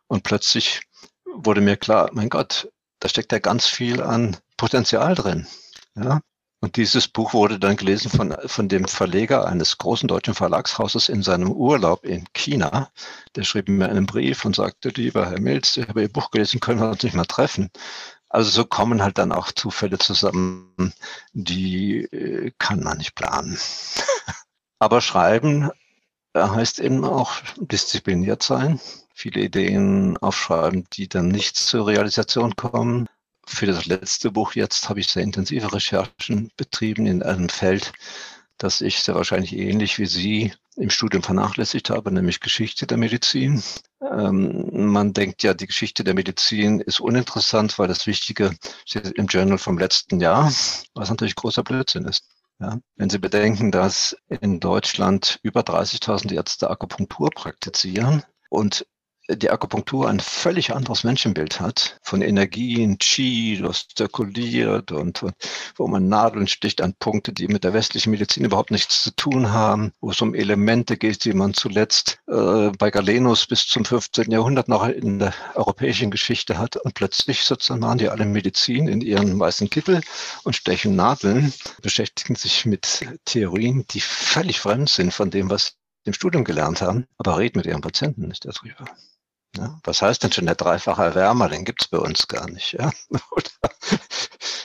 Und 0.07 0.23
plötzlich 0.23 0.83
wurde 1.25 1.61
mir 1.61 1.77
klar, 1.77 2.11
mein 2.13 2.29
Gott, 2.29 2.71
da 3.01 3.09
steckt 3.09 3.33
ja 3.33 3.39
ganz 3.39 3.67
viel 3.67 4.03
an 4.03 4.37
Potenzial 4.57 5.15
drin. 5.15 5.47
Ja? 5.95 6.21
Und 6.65 6.77
dieses 6.77 7.09
Buch 7.09 7.35
wurde 7.35 7.59
dann 7.59 7.77
gelesen 7.77 8.11
von, 8.11 8.35
von 8.47 8.71
dem 8.71 8.89
Verleger 8.89 9.47
eines 9.47 9.77
großen 9.77 10.09
deutschen 10.09 10.33
Verlagshauses 10.33 11.11
in 11.11 11.23
seinem 11.23 11.53
Urlaub 11.53 12.07
in 12.07 12.25
China. 12.33 12.91
Der 13.37 13.45
schrieb 13.45 13.69
mir 13.69 13.91
einen 13.91 14.07
Brief 14.07 14.47
und 14.47 14.57
sagte, 14.57 14.89
lieber 14.89 15.29
Herr 15.29 15.41
Milz, 15.41 15.77
ich 15.77 15.87
habe 15.87 16.01
Ihr 16.01 16.09
Buch 16.09 16.31
gelesen, 16.31 16.61
können 16.61 16.81
wir 16.81 16.89
uns 16.89 17.03
nicht 17.03 17.15
mal 17.17 17.27
treffen. 17.27 17.69
Also 18.31 18.51
so 18.51 18.65
kommen 18.65 19.03
halt 19.03 19.19
dann 19.19 19.31
auch 19.31 19.53
Zufälle 19.53 19.99
zusammen, 19.99 20.95
die 21.35 22.05
äh, 22.05 22.51
kann 22.57 22.83
man 22.83 22.97
nicht 22.97 23.15
planen. 23.15 23.59
Aber 24.79 25.03
schreiben 25.03 25.71
äh, 26.33 26.41
heißt 26.41 26.79
eben 26.79 27.05
auch 27.05 27.35
diszipliniert 27.59 28.43
sein, 28.43 28.81
viele 29.13 29.43
Ideen 29.43 30.17
aufschreiben, 30.17 30.87
die 30.95 31.11
dann 31.11 31.29
nicht 31.29 31.59
zur 31.59 31.89
Realisation 31.89 32.57
kommen 32.57 33.07
für 33.47 33.67
das 33.67 33.87
letzte 33.87 34.31
Buch 34.31 34.55
jetzt 34.55 34.89
habe 34.89 35.01
ich 35.01 35.09
sehr 35.09 35.23
intensive 35.23 35.73
Recherchen 35.73 36.51
betrieben 36.57 37.07
in 37.07 37.23
einem 37.23 37.49
Feld, 37.49 37.93
das 38.59 38.81
ich 38.81 39.01
sehr 39.01 39.15
wahrscheinlich 39.15 39.57
ähnlich 39.57 39.99
wie 39.99 40.07
Sie 40.07 40.53
im 40.77 40.91
Studium 40.91 41.23
vernachlässigt 41.23 41.91
habe, 41.91 42.11
nämlich 42.11 42.41
Geschichte 42.41 42.87
der 42.87 42.97
Medizin. 42.97 43.63
Ähm, 44.01 44.91
man 44.93 45.13
denkt 45.13 45.43
ja, 45.43 45.55
die 45.55 45.67
Geschichte 45.67 46.05
der 46.05 46.15
Medizin 46.15 46.81
ist 46.81 47.01
uninteressant, 47.01 47.79
weil 47.79 47.89
das 47.89 48.07
Wichtige 48.07 48.57
steht 48.85 49.13
im 49.13 49.27
Journal 49.27 49.59
vom 49.59 49.79
letzten 49.79 50.21
Jahr, 50.21 50.53
was 50.95 51.11
natürlich 51.11 51.37
großer 51.37 51.63
Blödsinn 51.63 52.05
ist. 52.05 52.25
Ja, 52.61 52.79
wenn 52.97 53.11
Sie 53.11 53.19
bedenken, 53.19 53.73
dass 53.73 54.17
in 54.29 54.61
Deutschland 54.61 55.41
über 55.43 55.63
30.000 55.63 56.33
Ärzte 56.35 56.71
Akupunktur 56.71 57.31
praktizieren 57.35 58.23
und 58.49 58.87
die 59.29 59.51
Akupunktur 59.51 60.09
ein 60.09 60.21
völlig 60.21 60.75
anderes 60.75 61.03
Menschenbild 61.03 61.59
hat, 61.59 61.99
von 62.03 62.21
Energien, 62.21 62.99
Qi, 62.99 63.59
das 63.63 63.89
zirkuliert 63.95 64.93
und, 64.93 65.23
und, 65.23 65.35
wo 65.77 65.87
man 65.87 66.09
Nadeln 66.09 66.47
sticht 66.47 66.83
an 66.83 66.95
Punkte, 66.95 67.33
die 67.33 67.49
mit 67.49 67.65
der 67.65 67.73
westlichen 67.73 68.11
Medizin 68.11 68.45
überhaupt 68.45 68.71
nichts 68.71 69.03
zu 69.03 69.17
tun 69.17 69.51
haben, 69.51 69.93
wo 70.01 70.11
es 70.11 70.21
um 70.21 70.35
Elemente 70.35 70.99
geht, 70.99 71.25
die 71.25 71.33
man 71.33 71.55
zuletzt 71.55 72.19
äh, 72.29 72.71
bei 72.79 72.91
Galenus 72.91 73.47
bis 73.47 73.67
zum 73.67 73.85
15. 73.85 74.31
Jahrhundert 74.31 74.69
noch 74.69 74.87
in 74.87 75.19
der 75.19 75.33
europäischen 75.55 76.11
Geschichte 76.11 76.59
hat 76.59 76.77
und 76.77 76.95
plötzlich 76.95 77.45
sozusagen 77.45 77.81
machen 77.81 77.99
die 77.99 78.11
alle 78.11 78.27
Medizin 78.27 78.89
in 78.89 79.01
ihren 79.01 79.39
weißen 79.39 79.71
Kittel 79.71 80.03
und 80.43 80.55
stechen 80.55 80.97
Nadeln, 80.97 81.53
beschäftigen 81.81 82.35
sich 82.35 82.67
mit 82.67 83.07
Theorien, 83.25 83.87
die 83.91 84.01
völlig 84.01 84.61
fremd 84.61 84.91
sind 84.91 85.15
von 85.15 85.31
dem, 85.31 85.49
was 85.49 85.67
sie 85.67 85.73
im 86.05 86.13
Studium 86.13 86.45
gelernt 86.45 86.83
haben, 86.83 87.07
aber 87.17 87.39
reden 87.39 87.59
mit 87.59 87.67
ihren 87.67 87.81
Patienten 87.81 88.29
nicht 88.29 88.45
darüber. 88.45 88.85
Ja, 89.57 89.79
was 89.85 90.03
heißt 90.03 90.23
denn 90.23 90.33
schon 90.33 90.47
der 90.47 90.57
dreifache 90.57 91.15
Wärmer? 91.15 91.49
Den 91.49 91.65
gibt's 91.65 91.89
bei 91.89 91.99
uns 91.99 92.27
gar 92.27 92.49
nicht. 92.51 92.73
Ja? 92.73 92.91
Oder, 93.31 93.71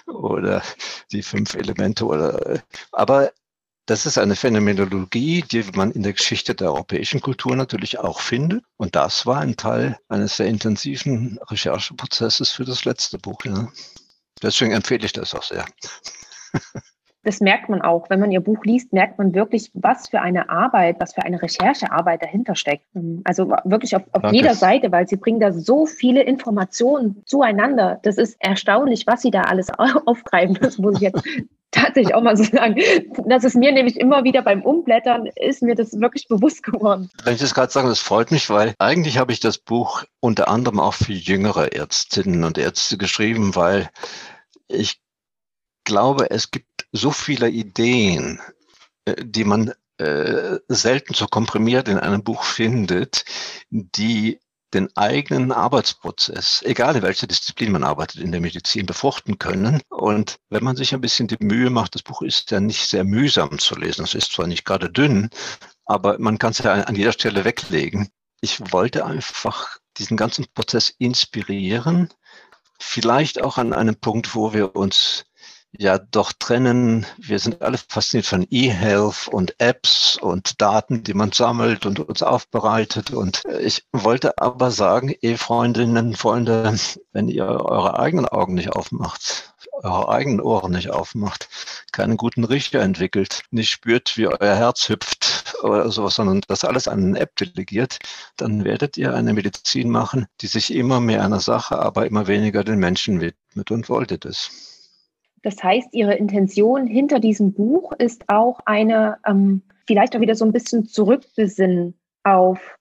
oder 0.08 0.64
die 1.12 1.22
fünf 1.22 1.54
Elemente. 1.54 2.06
Oder, 2.06 2.62
aber 2.92 3.32
das 3.86 4.06
ist 4.06 4.18
eine 4.18 4.36
Phänomenologie, 4.36 5.42
die 5.42 5.64
man 5.74 5.92
in 5.92 6.04
der 6.04 6.14
Geschichte 6.14 6.54
der 6.54 6.72
europäischen 6.74 7.22
Kultur 7.22 7.56
natürlich 7.56 8.00
auch 8.00 8.20
findet. 8.20 8.64
Und 8.78 8.96
das 8.96 9.26
war 9.26 9.40
ein 9.40 9.58
Teil 9.58 9.98
eines 10.10 10.38
sehr 10.38 10.48
intensiven 10.48 11.40
Rechercheprozesses 11.50 12.52
für 12.52 12.66
das 12.66 12.86
letzte 12.86 13.18
Buch. 13.18 13.44
Ja. 13.46 13.68
Deswegen 14.44 14.74
empfehle 14.74 15.06
ich 15.06 15.14
das 15.14 15.34
auch 15.34 15.44
sehr. 15.44 15.66
das 17.30 17.42
merkt 17.42 17.70
man 17.70 17.84
auch. 17.84 18.10
Wenn 18.10 18.20
man 18.20 18.32
ihr 18.32 18.40
Buch 18.40 18.64
liest, 18.64 18.92
merkt 18.92 19.20
man 19.20 19.36
wirklich, 19.36 19.70
was 19.76 20.10
für 20.10 20.20
eine 20.20 20.50
Arbeit, 20.50 20.96
was 21.00 21.14
für 21.14 21.22
eine 21.22 21.40
Recherchearbeit 21.40 22.24
dahinter 22.24 22.56
steckt. 22.56 22.86
Also 23.24 23.52
wirklich 23.66 23.96
auf, 23.96 24.02
auf 24.14 24.34
jeder 24.34 24.56
Seite, 24.56 24.92
weil 24.92 25.08
sie 25.08 25.16
bringen 25.16 25.40
da 25.40 25.52
so 25.52 25.86
viele 25.86 26.24
Informationen 26.24 27.22
zueinander. 27.28 28.00
Das 28.02 28.18
ist 28.18 28.36
erstaunlich, 28.40 29.06
was 29.06 29.22
sie 29.22 29.30
da 29.30 29.42
alles 29.42 29.68
aufgreifen. 30.08 30.58
Das 30.60 30.80
muss 30.80 30.96
ich 30.96 31.02
jetzt 31.02 31.22
tatsächlich 31.72 32.16
auch 32.16 32.24
mal 32.24 32.36
so 32.36 32.46
sagen. 32.46 32.82
Das 33.28 33.44
ist 33.44 33.56
mir 33.56 33.72
nämlich 33.74 34.00
immer 34.00 34.24
wieder 34.24 34.42
beim 34.42 34.64
Umblättern, 34.64 35.30
ist 35.36 35.62
mir 35.62 35.76
das 35.76 36.00
wirklich 36.00 36.28
bewusst 36.28 36.64
geworden. 36.64 37.12
Wenn 37.24 37.36
ich 37.36 37.42
das 37.42 37.54
gerade 37.54 37.72
sage, 37.72 37.90
das 37.90 38.00
freut 38.00 38.32
mich, 38.32 38.50
weil 38.50 38.74
eigentlich 38.80 39.20
habe 39.20 39.34
ich 39.34 39.40
das 39.40 39.60
Buch 39.60 40.04
unter 40.20 40.48
anderem 40.48 40.80
auch 40.80 40.96
für 40.96 41.14
jüngere 41.14 41.74
Ärztinnen 41.74 42.44
und 42.44 42.58
Ärzte 42.58 42.98
geschrieben, 42.98 43.56
weil 43.56 43.88
ich 44.68 45.00
glaube, 45.84 46.32
es 46.32 46.50
gibt 46.50 46.69
so 46.92 47.12
viele 47.12 47.50
Ideen, 47.50 48.40
äh, 49.06 49.16
die 49.24 49.44
man 49.44 49.74
äh, 49.98 50.60
selten 50.68 51.14
so 51.14 51.28
komprimiert 51.28 51.88
in 51.88 52.00
einem 52.00 52.24
Buch 52.24 52.44
findet, 52.44 53.26
die 53.70 54.40
den 54.74 54.96
eigenen 54.96 55.52
Arbeitsprozess, 55.52 56.62
egal 56.64 56.96
in 56.96 57.02
welcher 57.02 57.28
Disziplin 57.28 57.72
man 57.72 57.84
arbeitet, 57.84 58.22
in 58.22 58.32
der 58.32 58.42
Medizin 58.42 58.86
befruchten 58.86 59.40
können. 59.40 59.82
Und 59.90 60.38
wenn 60.50 60.64
man 60.64 60.76
sich 60.76 60.94
ein 60.94 61.02
bisschen 61.02 61.28
die 61.28 61.44
Mühe 61.44 61.70
macht, 61.70 61.96
das 61.96 62.04
Buch 62.04 62.22
ist 62.22 62.52
ja 62.52 62.60
nicht 62.60 62.88
sehr 62.88 63.04
mühsam 63.04 63.58
zu 63.58 63.76
lesen. 63.76 64.04
Es 64.04 64.14
ist 64.14 64.32
zwar 64.32 64.48
nicht 64.48 64.66
gerade 64.66 64.90
dünn, 64.90 65.30
aber 65.86 66.20
man 66.20 66.38
kann 66.38 66.52
es 66.52 66.60
ja 66.60 66.74
an 66.74 66.96
jeder 66.96 67.14
Stelle 67.14 67.46
weglegen. 67.46 68.10
Ich 68.42 68.72
wollte 68.72 69.06
einfach 69.06 69.80
diesen 69.98 70.18
ganzen 70.18 70.46
Prozess 70.54 70.94
inspirieren, 70.98 72.10
vielleicht 72.80 73.42
auch 73.42 73.58
an 73.58 73.74
einem 73.74 73.96
Punkt, 73.96 74.36
wo 74.36 74.54
wir 74.54 74.76
uns 74.76 75.26
ja 75.72 75.98
doch 75.98 76.34
trennen. 76.34 77.06
Wir 77.18 77.40
sind 77.40 77.62
alle 77.62 77.78
fasziniert 77.78 78.26
von 78.26 78.46
E-Health 78.50 79.28
und 79.28 79.56
Apps 79.60 80.18
und 80.18 80.62
Daten, 80.62 81.04
die 81.04 81.14
man 81.14 81.32
sammelt 81.32 81.86
und 81.86 82.00
uns 82.00 82.24
aufbereitet. 82.24 83.12
Und 83.12 83.44
ich 83.62 83.86
wollte 83.92 84.38
aber 84.40 84.72
sagen, 84.72 85.14
Ehefreundinnen, 85.22 86.16
Freunde, 86.16 86.76
wenn 87.14 87.28
ihr 87.28 87.46
eure 87.46 88.00
eigenen 88.00 88.26
Augen 88.28 88.56
nicht 88.56 88.74
aufmacht, 88.74 89.54
eure 89.84 90.10
eigenen 90.10 90.42
Ohren 90.42 90.72
nicht 90.72 90.90
aufmacht, 90.90 91.50
keinen 91.92 92.18
guten 92.18 92.44
Richter 92.44 92.80
entwickelt, 92.80 93.44
nicht 93.52 93.70
spürt, 93.70 94.18
wie 94.18 94.28
euer 94.28 94.56
Herz 94.56 94.90
hüpft 94.90 95.56
oder 95.64 95.92
sowas, 95.92 96.16
sondern 96.16 96.42
das 96.48 96.64
alles 96.64 96.88
an 96.88 97.04
eine 97.04 97.20
App 97.20 97.36
delegiert, 97.36 98.00
dann 98.38 98.64
werdet 98.64 98.98
ihr 98.98 99.14
eine 99.14 99.34
Medizin 99.34 99.90
machen, 99.90 100.28
die 100.42 100.48
sich 100.48 100.74
immer 100.74 101.00
mehr 101.00 101.24
einer 101.24 101.40
Sache, 101.40 101.80
aber 101.80 102.06
immer 102.08 102.28
weniger 102.28 102.64
den 102.64 102.80
Menschen 102.80 103.22
widmet 103.22 103.72
und 103.72 103.90
wolltet 103.90 104.26
es. 104.26 104.69
Das 105.42 105.64
heißt, 105.64 105.94
Ihre 105.94 106.16
Intention 106.16 106.88
hinter 106.88 107.20
diesem 107.20 107.54
Buch 107.54 107.94
ist 107.94 108.26
auch 108.28 108.60
eine, 108.66 109.18
ähm, 109.26 109.62
vielleicht 109.88 110.16
auch 110.16 110.22
wieder 110.22 110.36
so 110.36 110.46
ein 110.46 110.52
bisschen 110.52 110.86
zurückbesinnen 110.86 111.96
auf 112.24 112.78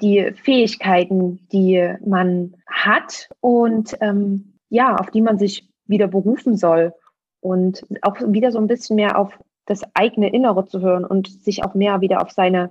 die 0.00 0.32
Fähigkeiten, 0.42 1.46
die 1.52 1.94
man 2.04 2.56
hat 2.66 3.28
und 3.40 3.96
ähm, 4.00 4.54
ja, 4.70 4.96
auf 4.96 5.10
die 5.10 5.20
man 5.20 5.38
sich 5.38 5.68
wieder 5.86 6.08
berufen 6.08 6.56
soll 6.56 6.94
und 7.40 7.84
auch 8.02 8.16
wieder 8.26 8.52
so 8.52 8.58
ein 8.58 8.66
bisschen 8.66 8.96
mehr 8.96 9.18
auf 9.18 9.38
das 9.66 9.82
eigene 9.94 10.32
Innere 10.32 10.64
zu 10.66 10.80
hören 10.80 11.04
und 11.04 11.28
sich 11.28 11.64
auch 11.64 11.74
mehr 11.74 12.00
wieder 12.00 12.22
auf 12.22 12.30
seine 12.30 12.70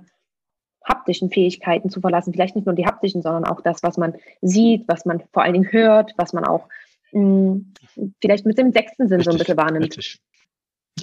haptischen 0.84 1.30
Fähigkeiten 1.30 1.90
zu 1.90 2.00
verlassen. 2.00 2.32
Vielleicht 2.32 2.56
nicht 2.56 2.66
nur 2.66 2.74
die 2.74 2.86
haptischen, 2.86 3.22
sondern 3.22 3.44
auch 3.44 3.60
das, 3.60 3.82
was 3.82 3.96
man 3.96 4.14
sieht, 4.40 4.88
was 4.88 5.04
man 5.04 5.22
vor 5.32 5.42
allen 5.42 5.54
Dingen 5.54 5.72
hört, 5.72 6.14
was 6.16 6.32
man 6.32 6.44
auch 6.44 6.68
hm, 7.10 7.72
vielleicht 8.20 8.46
mit 8.46 8.58
dem 8.58 8.72
sechsten 8.72 9.08
Sinn 9.08 9.18
richtig, 9.18 9.24
so 9.24 9.30
ein 9.30 9.38
bisschen 9.38 9.56
wahrnimmt. 9.56 9.96
Richtig. 9.96 10.20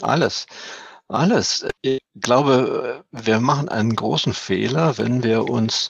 Alles. 0.01 0.45
Alles. 1.07 1.65
Ich 1.81 2.01
glaube, 2.19 3.03
wir 3.11 3.39
machen 3.39 3.69
einen 3.69 3.95
großen 3.95 4.33
Fehler, 4.33 4.97
wenn 4.97 5.23
wir 5.23 5.45
uns 5.45 5.87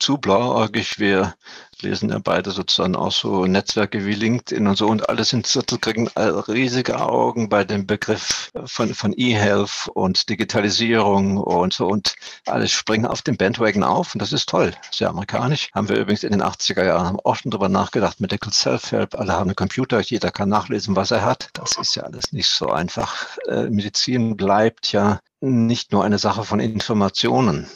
zu 0.00 0.18
blauäugig. 0.18 0.98
Wir 0.98 1.34
lesen 1.82 2.10
ja 2.10 2.18
beide 2.18 2.50
sozusagen 2.50 2.96
auch 2.96 3.12
so 3.12 3.46
Netzwerke 3.46 4.04
wie 4.04 4.14
LinkedIn 4.14 4.66
und 4.66 4.76
so 4.76 4.86
und 4.86 5.08
alle 5.08 5.24
sind 5.24 5.46
sozusagen 5.46 6.08
riesige 6.08 7.00
Augen 7.00 7.48
bei 7.48 7.64
dem 7.64 7.86
Begriff 7.86 8.50
von, 8.66 8.94
von 8.94 9.14
E-Health 9.16 9.88
und 9.94 10.28
Digitalisierung 10.28 11.38
und 11.38 11.72
so 11.72 11.86
und 11.86 12.14
alle 12.46 12.68
springen 12.68 13.06
auf 13.06 13.22
den 13.22 13.36
Bandwagon 13.36 13.82
auf 13.82 14.14
und 14.14 14.20
das 14.20 14.32
ist 14.32 14.48
toll. 14.48 14.72
Sehr 14.90 15.10
amerikanisch. 15.10 15.70
Haben 15.74 15.88
wir 15.88 15.96
übrigens 15.96 16.24
in 16.24 16.32
den 16.32 16.42
80er 16.42 16.84
Jahren 16.84 17.18
auch 17.24 17.36
schon 17.36 17.50
drüber 17.50 17.68
nachgedacht. 17.68 18.20
Medical 18.20 18.52
Self-Help. 18.52 19.14
Alle 19.14 19.32
haben 19.32 19.50
einen 19.50 19.56
Computer. 19.56 20.00
Jeder 20.00 20.30
kann 20.30 20.48
nachlesen, 20.48 20.96
was 20.96 21.10
er 21.10 21.24
hat. 21.24 21.48
Das 21.54 21.76
ist 21.76 21.94
ja 21.96 22.02
alles 22.02 22.32
nicht 22.32 22.48
so 22.48 22.68
einfach. 22.68 23.26
Äh, 23.48 23.70
Medizin 23.70 24.36
bleibt 24.36 24.92
ja 24.92 25.20
nicht 25.40 25.92
nur 25.92 26.04
eine 26.04 26.18
Sache 26.18 26.44
von 26.44 26.60
Informationen. 26.60 27.66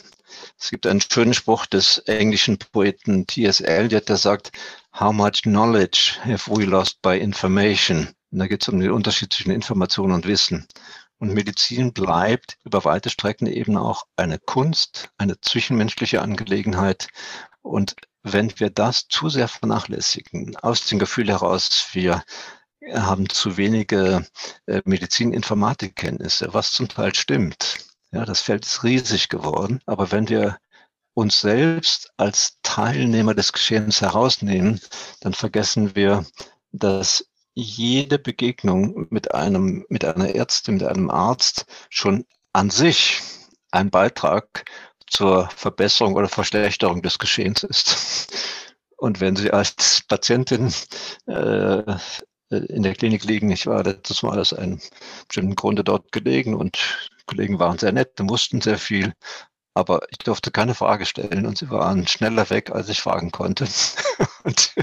Es 0.65 0.71
gibt 0.71 0.87
einen 0.87 0.99
schönen 0.99 1.35
Spruch 1.35 1.67
des 1.67 1.99
englischen 2.07 2.57
Poeten 2.57 3.27
T.S. 3.27 3.61
Eliot, 3.61 4.09
der 4.09 4.17
sagt, 4.17 4.51
How 4.99 5.13
much 5.13 5.43
knowledge 5.43 6.17
have 6.23 6.49
we 6.49 6.65
lost 6.65 7.03
by 7.03 7.19
information? 7.19 8.15
Und 8.31 8.39
da 8.39 8.47
geht 8.47 8.63
es 8.63 8.69
um 8.69 8.79
den 8.79 8.89
Unterschied 8.89 9.31
zwischen 9.31 9.51
Information 9.51 10.11
und 10.11 10.25
Wissen. 10.25 10.67
Und 11.19 11.35
Medizin 11.35 11.93
bleibt 11.93 12.57
über 12.63 12.83
weite 12.83 13.11
Strecken 13.11 13.45
eben 13.45 13.77
auch 13.77 14.07
eine 14.15 14.39
Kunst, 14.39 15.11
eine 15.19 15.39
zwischenmenschliche 15.39 16.23
Angelegenheit. 16.23 17.09
Und 17.61 17.95
wenn 18.23 18.51
wir 18.59 18.71
das 18.71 19.07
zu 19.07 19.29
sehr 19.29 19.47
vernachlässigen, 19.47 20.55
aus 20.55 20.87
dem 20.87 20.97
Gefühl 20.97 21.27
heraus, 21.27 21.89
wir 21.91 22.23
haben 22.91 23.29
zu 23.29 23.57
wenige 23.57 24.25
äh, 24.65 24.81
Medizin-Informatikkenntnisse, 24.83 26.55
was 26.55 26.71
zum 26.71 26.87
Teil 26.87 27.13
stimmt. 27.13 27.85
Ja, 28.15 28.23
das 28.23 28.39
Feld 28.39 28.65
ist 28.65 28.81
riesig 28.85 29.27
geworden. 29.27 29.81
Aber 29.85 30.09
wenn 30.13 30.29
wir 30.29 30.57
uns 31.15 31.41
selbst 31.41 32.13
als 32.15 32.59
Teilnehmer 32.63 33.33
des 33.33 33.51
Geschehens 33.51 33.99
herausnehmen, 33.99 34.79
dann 35.19 35.33
vergessen 35.33 35.97
wir, 35.97 36.25
dass 36.71 37.29
jede 37.55 38.17
Begegnung 38.17 39.07
mit 39.09 39.35
einem, 39.35 39.85
mit 39.89 40.05
einer 40.05 40.33
Ärztin, 40.33 40.75
mit 40.75 40.83
einem 40.83 41.09
Arzt 41.09 41.65
schon 41.89 42.25
an 42.53 42.69
sich 42.69 43.21
ein 43.71 43.89
Beitrag 43.89 44.63
zur 45.07 45.49
Verbesserung 45.49 46.15
oder 46.15 46.29
Verschlechterung 46.29 47.01
des 47.01 47.19
Geschehens 47.19 47.63
ist. 47.63 48.27
Und 48.95 49.19
wenn 49.19 49.35
Sie 49.35 49.51
als 49.51 50.03
Patientin 50.07 50.73
äh, 51.25 51.97
in 52.49 52.83
der 52.83 52.95
Klinik 52.95 53.25
liegen, 53.25 53.51
ich 53.51 53.67
war 53.67 53.83
letztes 53.83 54.23
Mal 54.23 54.39
aus 54.39 54.53
einem 54.53 54.79
bestimmten 55.27 55.55
Grunde 55.55 55.83
dort 55.83 56.13
gelegen 56.13 56.55
und 56.55 56.77
Kollegen 57.25 57.59
waren 57.59 57.77
sehr 57.77 57.91
nett, 57.91 58.13
wussten 58.19 58.61
sehr 58.61 58.77
viel, 58.77 59.13
aber 59.73 60.01
ich 60.09 60.19
durfte 60.19 60.51
keine 60.51 60.75
Frage 60.75 61.05
stellen 61.05 61.45
und 61.45 61.57
sie 61.57 61.69
waren 61.69 62.07
schneller 62.07 62.49
weg, 62.49 62.71
als 62.71 62.89
ich 62.89 63.01
fragen 63.01 63.31
konnte. 63.31 63.67
und 64.43 64.75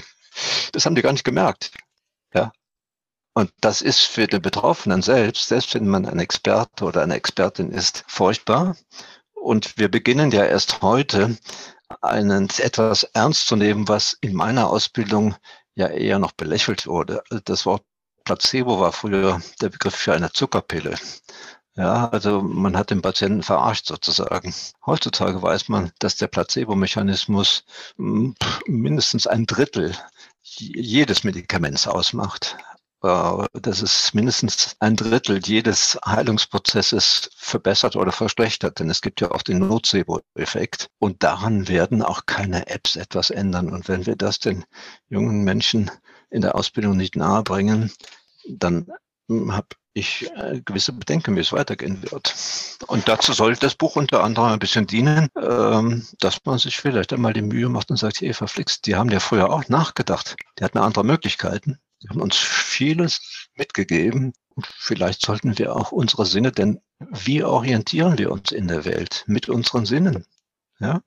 das 0.73 0.87
haben 0.87 0.95
die 0.95 1.03
gar 1.03 1.13
nicht 1.13 1.25
gemerkt. 1.25 1.73
Ja, 2.35 2.53
und 3.35 3.51
das 3.61 3.81
ist 3.81 4.01
für 4.01 4.27
den 4.27 4.43
Betroffenen 4.43 5.01
selbst, 5.03 5.49
selbst 5.49 5.75
wenn 5.75 5.89
man 5.89 6.07
ein 6.07 6.19
Experte 6.19 6.85
oder 6.85 7.03
eine 7.03 7.15
Expertin 7.15 7.71
ist, 7.71 8.05
furchtbar. 8.07 8.77
Und 9.33 9.79
wir 9.79 9.91
beginnen 9.91 10.31
ja 10.31 10.45
erst 10.45 10.83
heute, 10.83 11.39
einen 12.01 12.49
etwas 12.59 13.05
ernst 13.05 13.47
zu 13.47 13.57
nehmen, 13.57 13.89
was 13.89 14.17
in 14.21 14.35
meiner 14.35 14.69
Ausbildung 14.69 15.35
ja 15.75 15.89
eher 15.89 16.19
noch 16.19 16.33
belächelt 16.33 16.87
wurde. 16.87 17.23
Das 17.45 17.65
Wort 17.67 17.85
Placebo 18.25 18.81
war 18.81 18.93
früher 18.93 19.41
der 19.61 19.71
Begriff 19.71 19.95
für 19.95 20.15
eine 20.15 20.33
Zuckerpille. 20.33 20.97
Ja, 21.75 22.09
also 22.11 22.43
man 22.43 22.77
hat 22.77 22.91
den 22.91 23.01
Patienten 23.01 23.43
verarscht 23.43 23.87
sozusagen. 23.87 24.55
Heutzutage 24.85 25.41
weiß 25.41 25.69
man, 25.71 25.91
dass 26.01 26.17
der 26.17 26.27
Placebo-Mechanismus 26.27 27.65
hm, 27.97 28.35
mindestens 28.67 29.27
ein 29.27 29.47
Drittel 29.47 29.97
jedes 30.43 31.25
Medikaments 31.25 31.87
ausmacht. 31.87 32.57
Äh, 33.03 33.47
dass 33.55 33.83
es 33.83 34.15
mindestens 34.15 34.77
ein 34.79 34.95
Drittel 34.97 35.41
jedes 35.45 35.99
Heilungsprozesses 36.07 37.31
verbessert 37.37 37.97
oder 37.97 38.13
verschlechtert. 38.13 38.79
Denn 38.79 38.91
es 38.91 39.01
gibt 39.01 39.21
ja 39.21 39.33
auch 39.33 39.43
den 39.43 39.59
Nocebo-Effekt. 39.59 40.89
Und 40.99 41.23
daran 41.23 41.69
werden 41.69 42.03
auch 42.03 42.27
keine 42.27 42.69
Apps 42.69 42.97
etwas 42.97 43.31
ändern. 43.31 43.71
Und 43.71 43.89
wenn 43.89 44.07
wir 44.07 44.17
das 44.17 44.39
den 44.39 44.65
jungen 45.09 45.43
Menschen 45.43 45.91
in 46.31 46.43
der 46.43 46.55
Ausbildung 46.55 46.97
nicht 46.97 47.17
nahebringen, 47.17 47.91
dann 48.47 48.87
habe 49.29 49.69
ich 49.95 50.31
äh, 50.37 50.61
gewisse 50.65 50.93
Bedenken, 50.93 51.37
wie 51.37 51.41
es 51.41 51.53
weitergehen 51.53 52.03
wird. 52.11 52.35
Und 52.87 53.09
dazu 53.09 53.33
soll 53.33 53.55
das 53.57 53.75
Buch 53.75 53.97
unter 53.97 54.25
anderem 54.25 54.53
ein 54.53 54.59
bisschen 54.59 54.87
dienen, 54.87 55.29
ähm, 55.41 56.07
dass 56.19 56.45
man 56.45 56.59
sich 56.59 56.79
vielleicht 56.79 57.13
einmal 57.13 57.33
die 57.33 57.43
Mühe 57.43 57.69
macht 57.69 57.91
und 57.91 57.97
sagt, 57.99 58.21
hey, 58.21 58.33
verflixt, 58.33 58.87
die 58.87 58.97
haben 58.97 59.11
ja 59.11 59.21
früher 59.21 59.53
auch 59.53 59.69
nachgedacht. 59.69 60.37
Die 60.59 60.65
hatten 60.65 60.79
andere 60.79 61.05
Möglichkeiten. 61.05 61.79
Sie 61.99 62.09
haben 62.09 62.21
uns 62.21 62.37
vieles 62.37 63.49
mitgegeben. 63.55 64.33
Vielleicht 64.79 65.25
sollten 65.25 65.59
wir 65.59 65.77
auch 65.77 65.93
unsere 65.93 66.27
Sinne, 66.27 66.53
denn 66.53 66.81
wie 66.99 67.43
orientieren 67.45 68.19
wir 68.19 68.33
uns 68.33 68.51
in 68.51 68.69
der 68.69 68.85
Welt? 68.85 69.25
Mit 69.27 69.49
unseren 69.49 69.87
Sinnen. 69.87 70.27
Ja? 70.81 71.01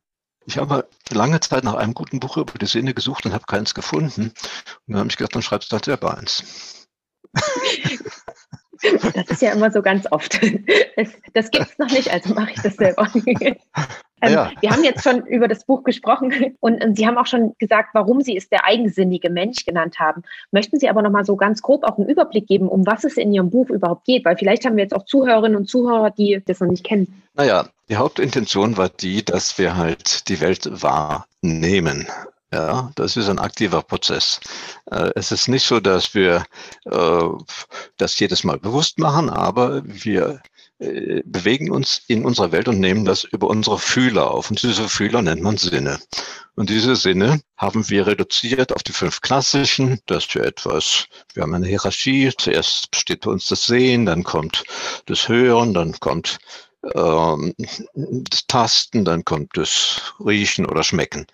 Ich 0.46 0.58
habe 0.58 0.88
lange 1.10 1.40
Zeit 1.40 1.64
nach 1.64 1.74
einem 1.74 1.94
guten 1.96 2.20
Buch 2.20 2.38
über 2.38 2.58
die 2.60 2.68
Sinne 2.68 2.94
gesucht 2.94 3.26
und 3.26 3.34
habe 3.34 3.46
keins 3.48 3.74
gefunden. 3.74 4.26
Und 4.26 4.34
dann 4.88 5.00
habe 5.00 5.10
ich 5.10 5.18
gedacht, 5.18 5.36
dann 5.36 5.42
schreibst 5.42 5.72
du 5.72 5.74
halt 5.74 5.86
selber 5.86 6.18
eins. 6.18 6.88
Das 9.14 9.30
ist 9.30 9.42
ja 9.42 9.52
immer 9.52 9.72
so 9.72 9.82
ganz 9.82 10.06
oft. 10.12 10.40
Das, 10.96 11.10
das 11.34 11.52
gibt 11.52 11.68
es 11.68 11.78
noch 11.78 11.92
nicht, 11.92 12.12
also 12.12 12.34
mache 12.34 12.52
ich 12.52 12.62
das 12.62 12.76
selber. 12.76 13.08
Ähm, 14.22 14.34
ja. 14.34 14.52
Wir 14.62 14.72
haben 14.72 14.84
jetzt 14.84 15.04
schon 15.04 15.26
über 15.26 15.48
das 15.48 15.66
Buch 15.66 15.84
gesprochen 15.84 16.56
und, 16.62 16.84
und, 16.84 16.96
Sie 16.96 17.06
haben 17.06 17.18
auch 17.18 17.26
schon 17.26 17.54
gesagt, 17.60 17.90
warum 17.94 18.22
Sie 18.22 18.38
es 18.38 18.48
der 18.50 18.66
eigensinnige 18.66 19.30
Mensch 19.30 19.66
genannt 19.66 20.00
haben. 20.00 20.24
Möchten 20.52 20.80
Sie 20.80 20.90
aber 20.90 21.02
noch 21.02 21.12
mal 21.12 21.26
so 21.26 21.36
ganz 21.36 21.62
grob 21.62 21.84
auch 21.84 21.98
einen 21.98 22.08
Überblick 22.08 22.48
geben, 22.48 22.70
um 22.70 22.86
was 22.86 23.04
es 23.04 23.18
in 23.18 23.34
Ihrem 23.34 23.50
Buch 23.50 23.70
überhaupt 23.70 24.06
geht? 24.06 24.26
Weil 24.26 24.38
vielleicht 24.38 24.66
haben 24.66 24.78
wir 24.78 24.84
jetzt 24.84 24.96
auch 24.96 25.06
Zuhörerinnen 25.06 25.58
und 25.58 25.70
Zuhörer, 25.70 26.12
die 26.12 26.42
das 26.46 26.62
noch 26.62 26.70
nicht 26.70 26.86
kennen. 26.86 27.22
Naja, 27.34 27.68
die 27.90 27.98
Hauptintention 27.98 28.78
war 28.78 28.90
die, 28.90 29.24
dass 29.24 29.58
wir 29.58 29.76
halt 29.76 30.30
die 30.30 30.40
Welt 30.40 30.70
wahrnehmen. 30.82 32.08
Ja, 32.56 32.90
das 32.96 33.18
ist 33.18 33.28
ein 33.28 33.38
aktiver 33.38 33.82
Prozess. 33.82 34.40
Äh, 34.90 35.12
es 35.16 35.34
ist 35.34 35.50
nicht 35.50 35.66
so, 35.66 35.82
dass 35.82 36.16
wir 36.16 36.46
äh, 36.86 37.28
das 37.98 38.18
jedes 38.18 38.46
Mal 38.46 38.60
bewusst 38.60 38.98
machen, 38.98 39.30
aber 39.30 39.82
wir 39.84 40.42
äh, 40.80 41.22
bewegen 41.26 41.70
uns 41.70 42.04
in 42.08 42.24
unserer 42.24 42.54
Welt 42.54 42.70
und 42.70 42.80
nehmen 42.80 43.04
das 43.04 43.26
über 43.26 43.48
unsere 43.48 43.78
Fühler 43.78 44.32
auf. 44.32 44.50
Und 44.50 44.64
diese 44.64 44.88
Fühler 44.88 45.22
nennt 45.22 45.42
man 45.42 45.58
Sinne. 45.58 46.00
Und 46.56 46.70
diese 46.70 46.96
Sinne 46.96 47.42
haben 47.58 47.90
wir 47.90 48.08
reduziert 48.08 48.72
auf 48.72 48.84
die 48.84 48.94
fünf 48.94 49.20
klassischen. 49.20 50.00
Das 50.06 50.24
ist 50.24 50.36
ja 50.36 50.44
etwas, 50.44 51.08
wir 51.34 51.44
haben 51.44 51.54
eine 51.54 51.68
Hierarchie. 51.68 52.32
Zuerst 52.38 52.90
besteht 52.90 53.26
bei 53.26 53.32
uns 53.32 53.48
das 53.48 53.66
Sehen, 53.66 54.06
dann 54.06 54.24
kommt 54.24 54.64
das 55.08 55.28
Hören, 55.28 55.74
dann 55.74 56.00
kommt 56.00 56.38
das 56.94 58.46
Tasten, 58.48 59.06
dann 59.06 59.26
kommt 59.26 59.58
das 59.58 60.14
Riechen 60.20 60.68
oder 60.68 60.84
Schmecken. 60.84 61.26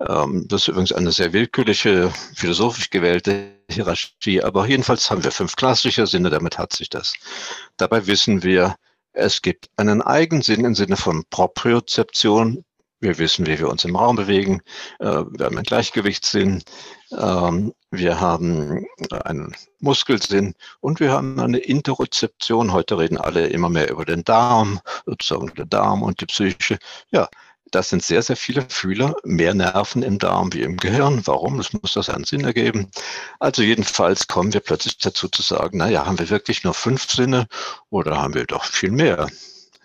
Ähm, 0.00 0.46
das 0.48 0.62
ist 0.62 0.68
übrigens 0.68 0.92
eine 0.92 1.12
sehr 1.12 1.32
willkürliche, 1.32 2.12
philosophisch 2.34 2.90
gewählte 2.90 3.52
Hierarchie, 3.70 4.42
aber 4.42 4.66
jedenfalls 4.66 5.10
haben 5.10 5.22
wir 5.22 5.30
fünf 5.30 5.54
klassische 5.54 6.06
Sinne, 6.06 6.30
damit 6.30 6.58
hat 6.58 6.72
sich 6.72 6.90
das. 6.90 7.14
Dabei 7.76 8.06
wissen 8.06 8.42
wir, 8.42 8.74
es 9.12 9.40
gibt 9.42 9.70
einen 9.76 10.02
Eigensinn 10.02 10.64
im 10.64 10.74
Sinne 10.74 10.96
von 10.96 11.24
Propriozeption. 11.30 12.64
Wir 13.00 13.18
wissen, 13.18 13.46
wie 13.46 13.58
wir 13.58 13.68
uns 13.68 13.84
im 13.84 13.96
Raum 13.96 14.16
bewegen. 14.16 14.62
Äh, 15.00 15.06
wir 15.06 15.46
haben 15.46 15.56
einen 15.56 15.64
Gleichgewichtssinn. 15.64 16.62
Ähm, 17.12 17.74
wir 17.90 18.20
haben 18.20 18.86
einen 19.24 19.54
Muskelsinn 19.80 20.54
und 20.80 20.98
wir 21.00 21.12
haben 21.12 21.38
eine 21.38 21.58
Interozeption. 21.58 22.72
Heute 22.72 22.98
reden 22.98 23.18
alle 23.18 23.48
immer 23.48 23.68
mehr 23.68 23.90
über 23.90 24.04
den 24.04 24.24
Darm, 24.24 24.80
sozusagen 25.04 25.52
der 25.54 25.66
Darm 25.66 26.02
und 26.02 26.20
die 26.20 26.26
Psyche. 26.26 26.78
Ja, 27.10 27.28
das 27.70 27.90
sind 27.90 28.02
sehr, 28.02 28.22
sehr 28.22 28.36
viele 28.36 28.62
Fühler, 28.68 29.14
mehr 29.24 29.52
Nerven 29.52 30.02
im 30.02 30.18
Darm 30.18 30.52
wie 30.52 30.62
im 30.62 30.76
Gehirn. 30.76 31.26
Warum? 31.26 31.58
Das 31.58 31.72
muss 31.72 31.92
das 31.92 32.08
einen 32.08 32.24
Sinn 32.24 32.44
ergeben. 32.44 32.90
Also 33.40 33.62
jedenfalls 33.62 34.26
kommen 34.28 34.54
wir 34.54 34.60
plötzlich 34.60 34.98
dazu 34.98 35.28
zu 35.28 35.42
sagen, 35.42 35.78
naja, 35.78 36.06
haben 36.06 36.18
wir 36.18 36.30
wirklich 36.30 36.64
nur 36.64 36.74
fünf 36.74 37.10
Sinne 37.10 37.46
oder 37.90 38.16
haben 38.16 38.34
wir 38.34 38.44
doch 38.46 38.64
viel 38.64 38.90
mehr? 38.90 39.28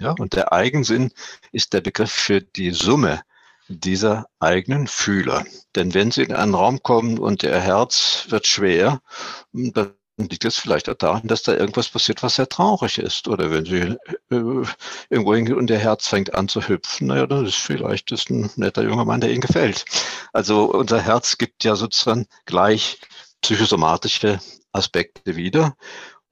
Ja, 0.01 0.15
und 0.17 0.33
der 0.33 0.51
Eigensinn 0.51 1.11
ist 1.51 1.73
der 1.73 1.81
Begriff 1.81 2.11
für 2.11 2.41
die 2.41 2.71
Summe 2.71 3.21
dieser 3.67 4.25
eigenen 4.39 4.87
Fühler. 4.87 5.45
Denn 5.75 5.93
wenn 5.93 6.11
Sie 6.11 6.23
in 6.23 6.33
einen 6.33 6.55
Raum 6.55 6.81
kommen 6.81 7.19
und 7.19 7.43
Ihr 7.43 7.59
Herz 7.59 8.25
wird 8.29 8.47
schwer, 8.47 9.01
dann 9.53 9.93
liegt 10.17 10.43
es 10.43 10.57
vielleicht 10.57 10.87
daran, 10.87 11.27
dass 11.27 11.43
da 11.43 11.53
irgendwas 11.53 11.89
passiert, 11.89 12.23
was 12.23 12.35
sehr 12.35 12.49
traurig 12.49 12.97
ist. 12.97 13.27
Oder 13.27 13.51
wenn 13.51 13.65
sie 13.65 13.97
äh, 14.29 14.65
irgendwo 15.09 15.35
hingehen 15.35 15.57
und 15.57 15.67
der 15.67 15.79
Herz 15.79 16.07
fängt 16.07 16.33
an 16.33 16.47
zu 16.47 16.67
hüpfen, 16.67 17.07
naja, 17.07 17.27
das 17.27 17.49
ist 17.49 17.55
vielleicht 17.55 18.11
das 18.11 18.21
ist 18.21 18.29
ein 18.31 18.49
netter 18.55 18.83
junger 18.83 19.05
Mann, 19.05 19.21
der 19.21 19.31
ihnen 19.31 19.41
gefällt. 19.41 19.85
Also 20.33 20.65
unser 20.65 20.99
Herz 20.99 21.37
gibt 21.37 21.63
ja 21.63 21.75
sozusagen 21.75 22.27
gleich 22.45 22.99
psychosomatische 23.41 24.39
Aspekte 24.71 25.35
wieder. 25.35 25.75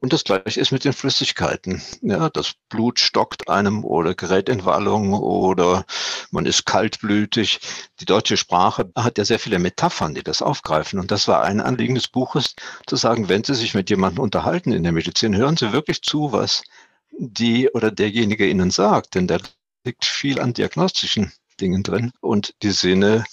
Und 0.02 0.14
das 0.14 0.24
gleiche 0.24 0.62
ist 0.62 0.72
mit 0.72 0.86
den 0.86 0.93
Flüssigkeiten. 0.93 1.82
Ja, 2.02 2.30
das 2.30 2.54
Blut 2.70 3.00
stockt 3.00 3.50
einem 3.50 3.84
oder 3.84 4.16
gerät 4.16 4.47
in 4.47 4.64
Wallung 4.64 5.12
oder 5.14 5.86
man 6.32 6.45
ist 6.45 6.66
kaltblütig. 6.66 7.60
Die 8.00 8.06
deutsche 8.06 8.38
Sprache 8.38 8.89
hat 8.95 9.18
ja 9.18 9.26
sehr 9.26 9.39
viele 9.39 9.60
Metaphern, 9.60 10.16
die 10.16 10.24
das 10.24 10.41
aufgreifen. 10.41 11.00
Und 11.00 11.12
das 11.12 11.28
war 11.28 11.43
ein 11.43 11.60
Anliegen 11.60 11.95
des 11.95 12.08
Buches, 12.08 12.56
zu 12.88 12.95
sagen, 12.95 13.28
wenn 13.28 13.43
Sie 13.43 13.56
sich 13.56 13.74
mit 13.74 13.89
jemandem 13.89 14.24
unterhalten 14.24 14.72
in 14.72 14.84
der 14.84 14.93
Medizin, 14.93 15.36
hören 15.36 15.58
Sie 15.58 15.74
wirklich 15.74 16.02
zu, 16.02 16.32
was 16.32 16.64
die 17.12 17.70
oder 17.70 17.91
derjenige 17.91 18.47
Ihnen 18.47 18.72
sagt. 18.72 19.16
Denn 19.16 19.28
da 19.28 19.38
liegt 19.84 20.06
viel 20.06 20.39
an 20.39 20.54
diagnostischen 20.54 21.34
Dingen 21.60 21.84
drin. 21.84 22.14
Und 22.22 22.56
die 22.64 22.72
Sinne 22.72 23.26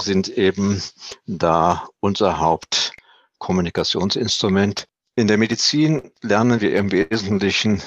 sind 0.00 0.28
eben 0.28 0.82
da 1.26 1.86
unser 2.00 2.38
Hauptkommunikationsinstrument 2.38 4.88
in 5.18 5.26
der 5.26 5.36
Medizin 5.36 6.12
lernen 6.22 6.60
wir 6.60 6.76
im 6.76 6.92
Wesentlichen 6.92 7.82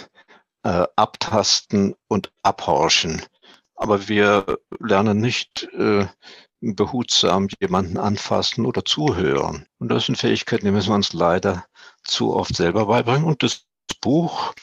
äh, 0.64 0.86
abtasten 0.98 1.96
und 2.10 2.30
abhorchen. 2.44 3.22
Aber 3.76 4.10
wir 4.10 4.60
lernen 4.82 5.20
nicht 5.20 5.64
äh, 5.72 6.08
behutsam 6.60 7.48
jemanden 7.62 7.98
anfassen 7.98 8.66
oder 8.66 8.84
zuhören. 8.84 9.66
Und 9.80 9.88
das 9.88 10.08
sind 10.08 10.18
Fähigkeiten, 10.18 10.66
die 10.66 10.72
müssen 10.72 10.90
wir 10.90 10.96
uns 10.96 11.14
leider 11.14 11.66
zu 12.04 12.36
oft 12.36 12.54
selber 12.54 12.88
beibringen. 12.88 13.24
Und 13.24 13.44
das 13.44 13.62
Buch 14.02 14.54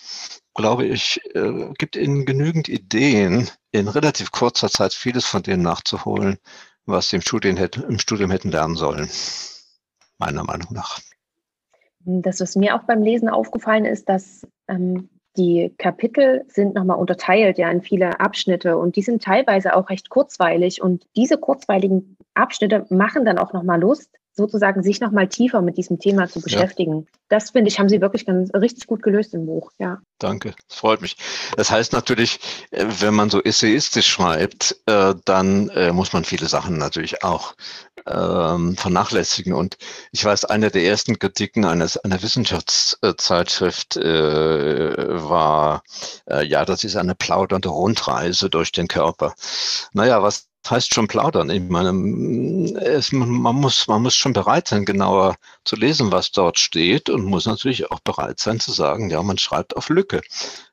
glaube 0.55 0.85
ich, 0.85 1.23
äh, 1.35 1.73
gibt 1.79 1.97
Ihnen 1.97 2.27
genügend 2.27 2.69
Ideen, 2.69 3.49
in 3.73 3.89
relativ 3.89 4.31
kurzer 4.31 4.69
Zeit 4.69 4.93
vieles 4.93 5.25
von 5.25 5.43
denen 5.43 5.62
nachzuholen, 5.62 6.37
was 6.85 7.09
Sie 7.09 7.16
im 7.16 7.23
Studium, 7.23 7.57
hätten, 7.57 7.83
im 7.85 7.99
Studium 7.99 8.31
hätten 8.31 8.51
lernen 8.51 8.77
sollen. 8.77 9.09
Meiner 10.19 10.45
Meinung 10.45 10.75
nach. 10.75 11.01
Das, 12.05 12.40
was 12.40 12.57
mir 12.57 12.74
auch 12.74 12.84
beim 12.84 13.03
Lesen 13.03 13.28
aufgefallen 13.28 13.84
ist, 13.84 14.09
dass 14.09 14.46
ähm, 14.68 15.09
die 15.36 15.72
Kapitel 15.78 16.44
sind 16.49 16.74
nochmal 16.74 16.99
unterteilt 16.99 17.59
ja 17.59 17.70
in 17.70 17.82
viele 17.82 18.20
Abschnitte. 18.20 18.76
Und 18.76 18.96
die 18.96 19.03
sind 19.03 19.22
teilweise 19.22 19.76
auch 19.76 19.88
recht 19.88 20.09
kurzweilig. 20.11 20.82
Und 20.82 21.07
diese 21.16 21.38
kurzweiligen 21.38 22.16
Abschnitte 22.34 22.86
machen 22.90 23.24
dann 23.24 23.38
auch 23.38 23.53
nochmal 23.53 23.80
Lust, 23.80 24.18
sozusagen 24.39 24.82
sich 24.82 25.01
nochmal 25.01 25.28
tiefer 25.28 25.61
mit 25.61 25.76
diesem 25.76 25.99
Thema 25.99 26.28
zu 26.28 26.41
beschäftigen. 26.41 27.01
Ja. 27.01 27.18
Das 27.28 27.51
finde 27.51 27.68
ich, 27.68 27.78
haben 27.78 27.91
Sie 27.91 28.01
wirklich 28.01 28.24
ganz 28.24 28.51
richtig 28.55 28.86
gut 28.86 29.03
gelöst 29.03 29.34
im 29.34 29.45
Buch, 29.45 29.70
ja. 29.78 29.99
Danke, 30.18 30.55
das 30.68 30.78
freut 30.78 31.01
mich. 31.03 31.16
Das 31.57 31.70
heißt 31.70 31.93
natürlich, 31.93 32.41
äh, 32.70 32.86
wenn 33.01 33.14
man 33.14 33.30
so 33.30 33.43
essayistisch 33.43 34.07
schreibt, 34.09 34.80
äh, 34.86 35.14
dann 35.24 35.68
äh, 35.68 35.93
muss 35.93 36.12
man 36.12 36.24
viele 36.24 36.47
Sachen 36.47 36.78
natürlich 36.78 37.22
auch 37.22 37.55
ähm, 38.07 38.76
vernachlässigen. 38.76 39.53
Und 39.53 39.76
ich 40.11 40.24
weiß, 40.24 40.47
eine 40.47 40.70
der 40.70 40.84
ersten 40.84 41.18
Kritiken 41.18 41.66
eines, 41.66 41.99
einer 41.99 42.22
Wissenschaftszeitschrift 42.22 43.97
war, 43.97 45.82
ja, 46.43 46.64
das 46.64 46.84
ist 46.84 46.97
eine 46.97 47.14
plaudernde 47.14 47.68
Rundreise 47.68 48.49
durch 48.49 48.72
den 48.72 48.89
Körper. 48.89 49.34
Naja, 49.93 50.22
was 50.22 50.47
heißt 50.71 50.95
schon 50.95 51.09
plaudern. 51.09 51.51
Ich 51.51 51.62
meine, 51.62 51.91
es, 52.81 53.12
man, 53.12 53.29
muss, 53.29 53.87
man 53.87 54.03
muss 54.03 54.16
schon 54.16 54.33
bereit 54.33 54.69
sein, 54.69 54.85
genauer 54.85 55.37
zu 55.64 55.77
lesen, 55.77 56.12
was 56.12 56.33
dort 56.33 56.59
steht 56.59 57.11
und 57.11 57.25
muss 57.25 57.47
natürlich 57.47 57.91
auch 57.91 58.01
bereit 58.01 58.41
sein 58.41 58.61
zu 58.61 58.73
sagen, 58.73 59.11
ja, 59.11 59.23
man 59.23 59.39
schreibt 59.39 59.77
auf 59.77 59.89
Lücke. 59.89 60.21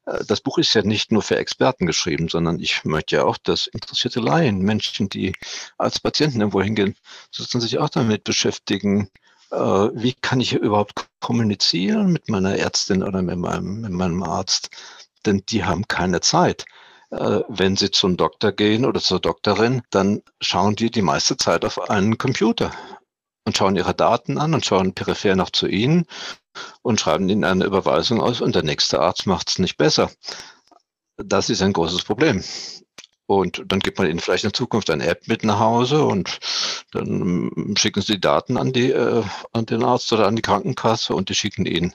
Äh, 0.05 0.23
das 0.27 0.41
Buch 0.41 0.57
ist 0.57 0.73
ja 0.73 0.81
nicht 0.83 1.11
nur 1.11 1.21
für 1.21 1.37
Experten 1.37 1.85
geschrieben, 1.85 2.29
sondern 2.29 2.59
ich 2.59 2.85
möchte 2.85 3.17
ja 3.17 3.23
auch, 3.23 3.37
dass 3.37 3.67
interessierte 3.67 4.19
Laien, 4.19 4.59
Menschen, 4.59 5.09
die 5.09 5.33
als 5.77 5.99
Patienten 5.99 6.41
irgendwo 6.41 6.61
hingehen, 6.61 6.95
sollten 7.31 7.61
sich 7.61 7.79
auch 7.79 7.89
damit 7.89 8.23
beschäftigen, 8.23 9.09
äh, 9.51 9.57
wie 9.57 10.13
kann 10.13 10.41
ich 10.41 10.53
überhaupt 10.53 11.07
kommunizieren 11.19 12.11
mit 12.11 12.29
meiner 12.29 12.57
Ärztin 12.57 13.03
oder 13.03 13.21
mit 13.21 13.37
meinem, 13.37 13.81
mit 13.81 13.91
meinem 13.91 14.23
Arzt? 14.23 14.69
Denn 15.25 15.43
die 15.49 15.63
haben 15.63 15.87
keine 15.87 16.21
Zeit. 16.21 16.65
Äh, 17.11 17.41
wenn 17.47 17.77
Sie 17.77 17.91
zum 17.91 18.17
Doktor 18.17 18.51
gehen 18.51 18.85
oder 18.85 18.99
zur 18.99 19.19
Doktorin, 19.19 19.83
dann 19.89 20.21
schauen 20.41 20.75
die 20.75 20.91
die 20.91 21.01
meiste 21.01 21.37
Zeit 21.37 21.65
auf 21.65 21.89
einen 21.89 22.17
Computer 22.17 22.71
und 23.45 23.57
schauen 23.57 23.75
ihre 23.75 23.93
Daten 23.93 24.37
an 24.37 24.53
und 24.53 24.65
schauen 24.65 24.93
peripher 24.93 25.35
noch 25.35 25.51
zu 25.51 25.67
Ihnen 25.67 26.05
und 26.81 26.99
schreiben 26.99 27.29
Ihnen 27.29 27.43
eine 27.43 27.65
Überweisung 27.65 28.21
aus 28.21 28.41
und 28.41 28.55
der 28.55 28.63
nächste 28.63 28.99
Arzt 28.99 29.27
macht 29.27 29.49
es 29.49 29.59
nicht 29.59 29.77
besser. 29.77 30.09
Das 31.17 31.49
ist 31.49 31.61
ein 31.61 31.73
großes 31.73 32.03
Problem. 32.03 32.43
Und 33.27 33.63
dann 33.67 33.79
gibt 33.79 33.97
man 33.97 34.07
ihnen 34.07 34.19
vielleicht 34.19 34.43
in 34.43 34.53
Zukunft 34.53 34.89
eine 34.89 35.07
App 35.07 35.27
mit 35.27 35.43
nach 35.43 35.59
Hause 35.59 36.05
und 36.05 36.39
dann 36.91 37.73
schicken 37.75 38.01
sie 38.01 38.13
die 38.13 38.21
Daten 38.21 38.57
an, 38.57 38.71
die, 38.71 38.91
äh, 38.91 39.23
an 39.51 39.65
den 39.65 39.83
Arzt 39.83 40.13
oder 40.13 40.27
an 40.27 40.35
die 40.35 40.43
Krankenkasse 40.43 41.15
und 41.15 41.29
die 41.29 41.33
schicken 41.33 41.65
ihnen 41.65 41.93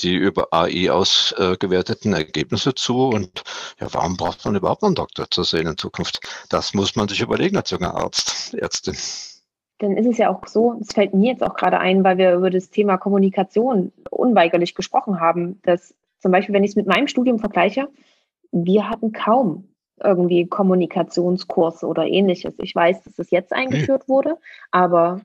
die 0.00 0.14
über 0.14 0.48
AI 0.52 0.90
ausgewerteten 0.90 2.12
Ergebnisse 2.12 2.74
zu. 2.74 3.08
Und 3.08 3.44
ja, 3.80 3.86
warum 3.92 4.16
braucht 4.16 4.44
man 4.44 4.56
überhaupt 4.56 4.82
einen 4.82 4.96
Doktor 4.96 5.30
zu 5.30 5.44
sehen 5.44 5.68
in 5.68 5.78
Zukunft? 5.78 6.20
Das 6.48 6.74
muss 6.74 6.96
man 6.96 7.06
sich 7.06 7.20
überlegen 7.20 7.56
als 7.56 7.70
junger 7.70 7.94
Arzt, 7.94 8.54
Ärztin. 8.54 8.96
Dann 9.78 9.96
ist 9.96 10.06
es 10.06 10.18
ja 10.18 10.30
auch 10.30 10.46
so, 10.46 10.78
es 10.80 10.92
fällt 10.92 11.14
mir 11.14 11.32
jetzt 11.32 11.42
auch 11.42 11.54
gerade 11.54 11.78
ein, 11.78 12.02
weil 12.04 12.18
wir 12.18 12.34
über 12.34 12.50
das 12.50 12.70
Thema 12.70 12.98
Kommunikation 12.98 13.92
unweigerlich 14.10 14.74
gesprochen 14.74 15.20
haben, 15.20 15.60
dass 15.62 15.94
zum 16.18 16.32
Beispiel, 16.32 16.54
wenn 16.54 16.64
ich 16.64 16.70
es 16.70 16.76
mit 16.76 16.86
meinem 16.86 17.08
Studium 17.08 17.38
vergleiche, 17.38 17.88
wir 18.52 18.88
hatten 18.88 19.12
kaum 19.12 19.71
irgendwie 20.02 20.46
Kommunikationskurs 20.46 21.84
oder 21.84 22.06
ähnliches. 22.06 22.54
Ich 22.58 22.74
weiß, 22.74 23.02
dass 23.02 23.18
es 23.18 23.30
jetzt 23.30 23.52
eingeführt 23.52 24.08
wurde, 24.08 24.38
aber 24.70 25.20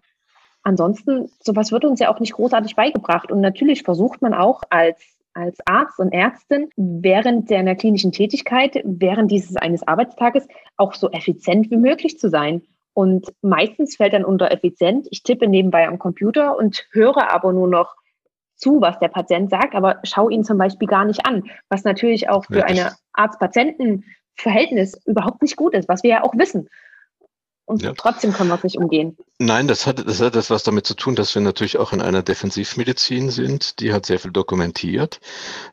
ansonsten, 0.64 1.30
sowas 1.42 1.72
wird 1.72 1.86
uns 1.86 2.00
ja 2.00 2.14
auch 2.14 2.20
nicht 2.20 2.34
großartig 2.34 2.76
beigebracht. 2.76 3.32
Und 3.32 3.42
natürlich 3.42 3.84
versucht 3.84 4.22
man 4.22 4.34
auch 4.34 4.64
als 4.70 5.18
als 5.38 5.60
Arzt 5.66 6.00
und 6.00 6.12
Ärztin 6.14 6.70
während 6.76 7.50
der 7.52 7.76
klinischen 7.76 8.12
Tätigkeit, 8.12 8.82
während 8.84 9.30
dieses 9.30 9.56
eines 9.56 9.88
Arbeitstages 9.88 10.48
auch 10.78 10.96
so 10.96 11.12
effizient 11.12 11.70
wie 11.70 11.78
möglich 11.78 12.18
zu 12.18 12.30
sein. 12.30 12.64
Und 12.94 13.32
meistens 13.44 13.98
fällt 13.98 14.14
dann 14.14 14.26
unter 14.26 14.52
effizient, 14.52 15.08
ich 15.12 15.22
tippe 15.22 15.48
nebenbei 15.48 15.88
am 15.88 16.00
Computer 16.00 16.58
und 16.58 16.88
höre 16.92 17.32
aber 17.32 17.54
nur 17.54 17.68
noch 17.68 17.96
zu, 18.56 18.82
was 18.82 18.98
der 18.98 19.10
Patient 19.10 19.52
sagt, 19.52 19.76
aber 19.76 20.00
schau 20.04 20.30
ihn 20.30 20.44
zum 20.44 20.58
Beispiel 20.58 20.88
gar 20.88 21.06
nicht 21.06 21.24
an, 21.28 21.44
was 21.70 21.84
natürlich 21.84 22.28
auch 22.30 22.46
für 22.46 22.66
eine 22.66 22.94
Arzt-Patienten 23.14 24.04
Verhältnis 24.38 24.94
überhaupt 25.06 25.42
nicht 25.42 25.56
gut 25.56 25.74
ist, 25.74 25.90
was 25.90 26.04
wir 26.04 26.10
ja 26.12 26.24
auch 26.24 26.34
wissen. 26.38 26.70
Und 27.66 27.82
ja. 27.82 27.94
trotzdem 27.94 28.32
können 28.32 28.50
wir 28.50 28.56
es 28.56 28.64
nicht 28.64 28.78
umgehen. 28.78 29.18
Nein, 29.40 29.68
das 29.68 29.86
hat, 29.86 30.08
das 30.08 30.22
hat 30.22 30.38
etwas 30.38 30.64
damit 30.64 30.88
zu 30.88 30.94
tun, 30.94 31.16
dass 31.16 31.36
wir 31.36 31.42
natürlich 31.42 31.78
auch 31.78 31.92
in 31.92 32.02
einer 32.02 32.24
Defensivmedizin 32.24 33.30
sind. 33.30 33.82
Die 33.82 33.92
hat 33.92 34.06
sehr 34.06 34.20
viel 34.20 34.32
dokumentiert. 34.32 35.20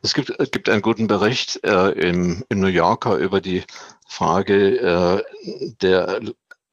Es 0.01 0.13
gibt, 0.13 0.29
es 0.37 0.51
gibt 0.51 0.67
einen 0.67 0.81
guten 0.81 1.07
Bericht 1.07 1.63
äh, 1.63 1.91
im, 1.91 2.43
im 2.49 2.59
New 2.59 2.67
Yorker 2.67 3.15
über 3.15 3.39
die 3.39 3.63
Frage 4.05 4.77
äh, 4.77 5.23
der 5.81 6.19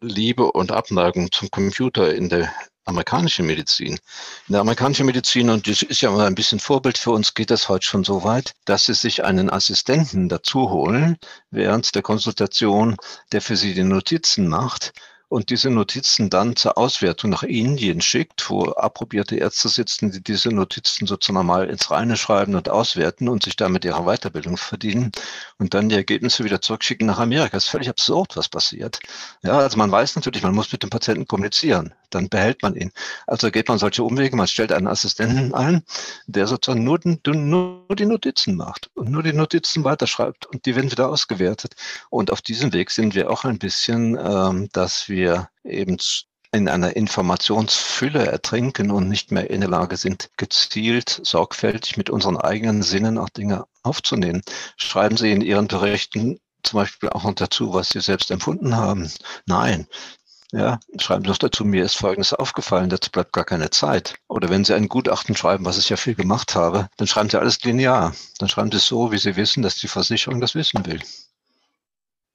Liebe 0.01 0.51
und 0.51 0.73
Abneigung 0.73 1.31
zum 1.31 1.53
Computer 1.53 2.13
in 2.13 2.29
der 2.29 2.53
amerikanische 2.85 3.43
Medizin. 3.43 3.99
In 4.49 4.53
der 4.53 4.61
amerikanischen 4.61 5.07
Medizin, 5.07 5.51
und 5.51 5.69
das 5.69 5.83
ist 5.83 6.01
ja 6.01 6.11
mal 6.11 6.27
ein 6.27 6.35
bisschen 6.35 6.61
Vorbild 6.61 6.99
für 6.99 7.13
uns, 7.13 7.35
geht 7.35 7.51
das 7.51 7.69
heute 7.69 7.87
schon 7.87 8.05
so 8.05 8.25
weit, 8.25 8.55
dass 8.65 8.87
sie 8.87 8.95
sich 8.95 9.25
einen 9.25 9.51
Assistenten 9.51 10.29
dazu 10.29 10.71
holen 10.71 11.17
während 11.51 11.95
der 11.95 12.03
Konsultation, 12.03 12.97
der 13.33 13.41
für 13.41 13.57
sie 13.57 13.75
die 13.75 13.85
Notizen 13.85 14.49
macht 14.49 14.93
und 15.33 15.49
diese 15.49 15.71
Notizen 15.71 16.29
dann 16.29 16.57
zur 16.57 16.77
Auswertung 16.77 17.31
nach 17.31 17.43
Indien 17.43 18.03
schickt, 18.03 18.51
wo 18.51 18.65
approbierte 18.73 19.37
Ärzte 19.37 19.71
sitzen, 19.71 20.11
die 20.11 20.23
diese 20.23 20.51
Notizen 20.51 21.07
sozusagen 21.07 21.47
mal 21.47 21.71
ins 21.71 21.91
Reine 21.91 22.19
schreiben 22.19 22.55
und 22.55 22.69
auswerten 22.69 23.31
und 23.31 23.43
sich 23.43 23.57
damit 23.57 23.87
ihre 23.87 24.05
Weiterbildung 24.05 24.59
verdienen 24.59 25.11
und 25.59 25.73
dann 25.73 25.89
die 25.89 25.95
Ergebnisse 25.95 26.45
wieder 26.45 26.61
zurückschicken 26.61 27.07
nach 27.07 27.19
Amerika. 27.19 27.57
Das 27.57 27.65
ist 27.65 27.71
völlig 27.71 27.89
absurd, 27.89 28.37
was 28.37 28.51
passiert. 28.51 29.01
Ja, 29.43 29.59
also 29.59 29.79
man 29.79 29.91
weiß 29.91 30.17
natürlich, 30.17 30.43
man 30.43 30.55
muss 30.55 30.71
mit 30.71 30.83
dem 30.83 30.91
Patienten 30.91 31.27
kommunizieren, 31.27 31.95
dann 32.15 32.29
behält 32.29 32.63
man 32.63 32.75
ihn. 32.75 32.93
Also 33.27 33.51
geht 33.51 33.69
man 33.69 33.79
solche 33.79 34.03
Umwege, 34.03 34.37
man 34.37 34.47
stellt 34.47 34.73
einen 34.73 34.89
Assistenten 34.89 35.55
ein, 35.55 35.83
der 36.27 36.47
sozusagen 36.47 36.85
nur, 36.85 37.01
nur 37.27 37.87
die 37.97 38.07
Notizen 38.07 38.57
macht 38.57 38.91
und 38.95 39.11
nur 39.11 39.23
die 39.23 39.33
Notizen 39.33 39.85
weiterschreibt 39.85 40.47
und 40.47 40.67
die 40.67 40.77
werden 40.77 40.91
wieder 40.91 41.09
ausgewertet. 41.09 41.75
Und 42.11 42.31
auf 42.31 42.43
diesem 42.43 42.73
Weg 42.73 42.91
sind 42.91 43.15
wir 43.15 43.31
auch 43.31 43.45
ein 43.45 43.59
bisschen, 43.59 44.19
ähm, 44.23 44.69
dass 44.73 45.09
wir 45.09 45.49
eben 45.65 45.99
in 46.55 46.69
einer 46.69 46.95
Informationsfülle 46.97 48.27
ertrinken 48.27 48.91
und 48.91 49.09
nicht 49.09 49.33
mehr 49.33 49.49
in 49.49 49.63
der 49.63 49.71
Lage 49.71 49.97
sind, 49.97 50.31
gezielt, 50.37 51.21
sorgfältig 51.25 51.97
mit 51.97 52.11
unseren 52.11 52.37
eigenen 52.37 52.83
Sinnen 52.83 53.17
auch 53.17 53.31
Dinge 53.31 53.65
aufzunehmen. 53.83 54.43
Schreiben 54.77 55.17
Sie 55.17 55.33
in 55.33 55.41
Ihren 55.41 55.67
Berichten 55.67 56.39
zum 56.63 56.81
Beispiel 56.81 57.09
auch 57.09 57.25
noch 57.25 57.35
dazu, 57.35 57.73
was 57.73 57.89
Sie 57.89 58.01
selbst 58.01 58.31
empfunden 58.31 58.77
haben? 58.77 59.11
Nein. 59.47 59.87
Ja, 60.55 60.81
schreiben 60.99 61.25
Sie 61.25 61.31
doch 61.31 61.39
dazu, 61.39 61.65
mir 61.65 61.83
ist 61.83 61.97
Folgendes 61.97 62.35
aufgefallen, 62.35 62.91
dazu 62.91 63.11
bleibt 63.11 63.33
gar 63.33 63.47
keine 63.47 63.71
Zeit. 63.71 64.17
Oder 64.29 64.51
wenn 64.51 64.65
Sie 64.65 64.75
ein 64.75 64.89
Gutachten 64.89 65.35
schreiben, 65.35 65.65
was 65.65 65.79
ich 65.79 65.89
ja 65.89 65.97
viel 65.97 66.15
gemacht 66.15 66.55
habe, 66.55 66.91
dann 66.99 67.09
schreiben 67.09 67.31
Sie 67.31 67.41
alles 67.41 67.63
linear. 67.63 68.15
Dann 68.39 68.51
schreiben 68.51 68.71
Sie 68.71 68.77
es 68.77 68.87
so, 68.87 69.13
wie 69.13 69.19
Sie 69.19 69.37
wissen, 69.37 69.63
dass 69.63 69.77
die 69.77 69.89
Versicherung 69.89 70.43
das 70.43 70.55
wissen 70.55 70.85
will. 70.85 71.01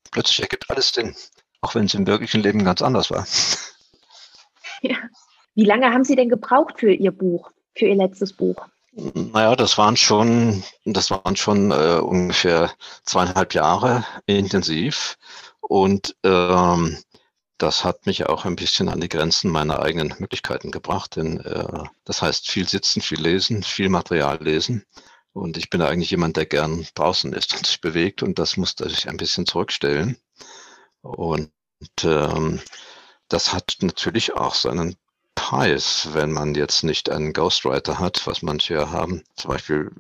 Plötzlich 0.10 0.42
ergibt 0.42 0.68
alles 0.70 0.90
Sinn. 0.90 1.16
Auch 1.62 1.76
wenn 1.76 1.86
es 1.86 1.94
im 1.94 2.08
wirklichen 2.08 2.42
Leben 2.42 2.66
ganz 2.66 2.82
anders 2.82 3.12
war. 3.12 3.28
Ja. 4.82 4.96
Wie 5.54 5.66
lange 5.66 5.92
haben 5.92 6.04
Sie 6.04 6.16
denn 6.16 6.30
gebraucht 6.30 6.80
für 6.80 6.92
Ihr 6.92 7.12
Buch, 7.12 7.52
für 7.76 7.88
Ihr 7.88 7.96
letztes 7.96 8.34
Buch? 8.34 8.68
Naja, 8.92 9.56
das 9.56 9.78
waren 9.78 9.98
schon, 9.98 10.64
das 10.86 11.12
waren 11.12 11.36
schon 11.36 11.72
äh, 11.72 12.00
ungefähr 12.00 12.72
zweieinhalb 13.06 13.54
Jahre 13.54 14.06
intensiv. 14.26 15.18
Und 15.62 16.16
ähm, 16.24 16.98
das 17.58 17.84
hat 17.84 18.06
mich 18.06 18.28
auch 18.28 18.46
ein 18.46 18.56
bisschen 18.56 18.90
an 18.90 19.02
die 19.02 19.10
Grenzen 19.10 19.52
meiner 19.52 19.82
eigenen 19.82 20.14
Möglichkeiten 20.20 20.72
gebracht. 20.72 21.16
Denn 21.16 21.40
äh, 21.40 21.84
das 22.06 22.22
heißt 22.22 22.50
viel 22.50 22.68
sitzen, 22.68 23.02
viel 23.02 23.20
lesen, 23.22 23.64
viel 23.64 23.90
Material 23.90 24.38
lesen. 24.42 24.84
Und 25.34 25.58
ich 25.58 25.70
bin 25.70 25.82
eigentlich 25.82 26.12
jemand, 26.12 26.38
der 26.38 26.46
gern 26.46 26.88
draußen 26.96 27.34
ist 27.34 27.54
und 27.56 27.66
sich 27.66 27.82
bewegt. 27.82 28.24
Und 28.24 28.40
das 28.40 28.58
musste 28.58 28.86
ich 28.88 29.10
ein 29.10 29.18
bisschen 29.18 29.46
zurückstellen. 29.46 30.18
Und 31.02 31.52
ähm, 32.04 32.60
das 33.28 33.54
hat 33.54 33.78
natürlich 33.82 34.34
auch 34.34 34.56
seinen 34.56 34.96
Preis, 35.36 36.10
wenn 36.14 36.32
man 36.32 36.56
jetzt 36.56 36.84
nicht 36.84 37.10
einen 37.10 37.34
Ghostwriter 37.34 38.00
hat, 38.00 38.26
was 38.26 38.42
manche 38.42 38.74
ja 38.74 38.90
haben. 38.92 39.24
Zum 39.36 39.52
Beispiel, 39.52 39.92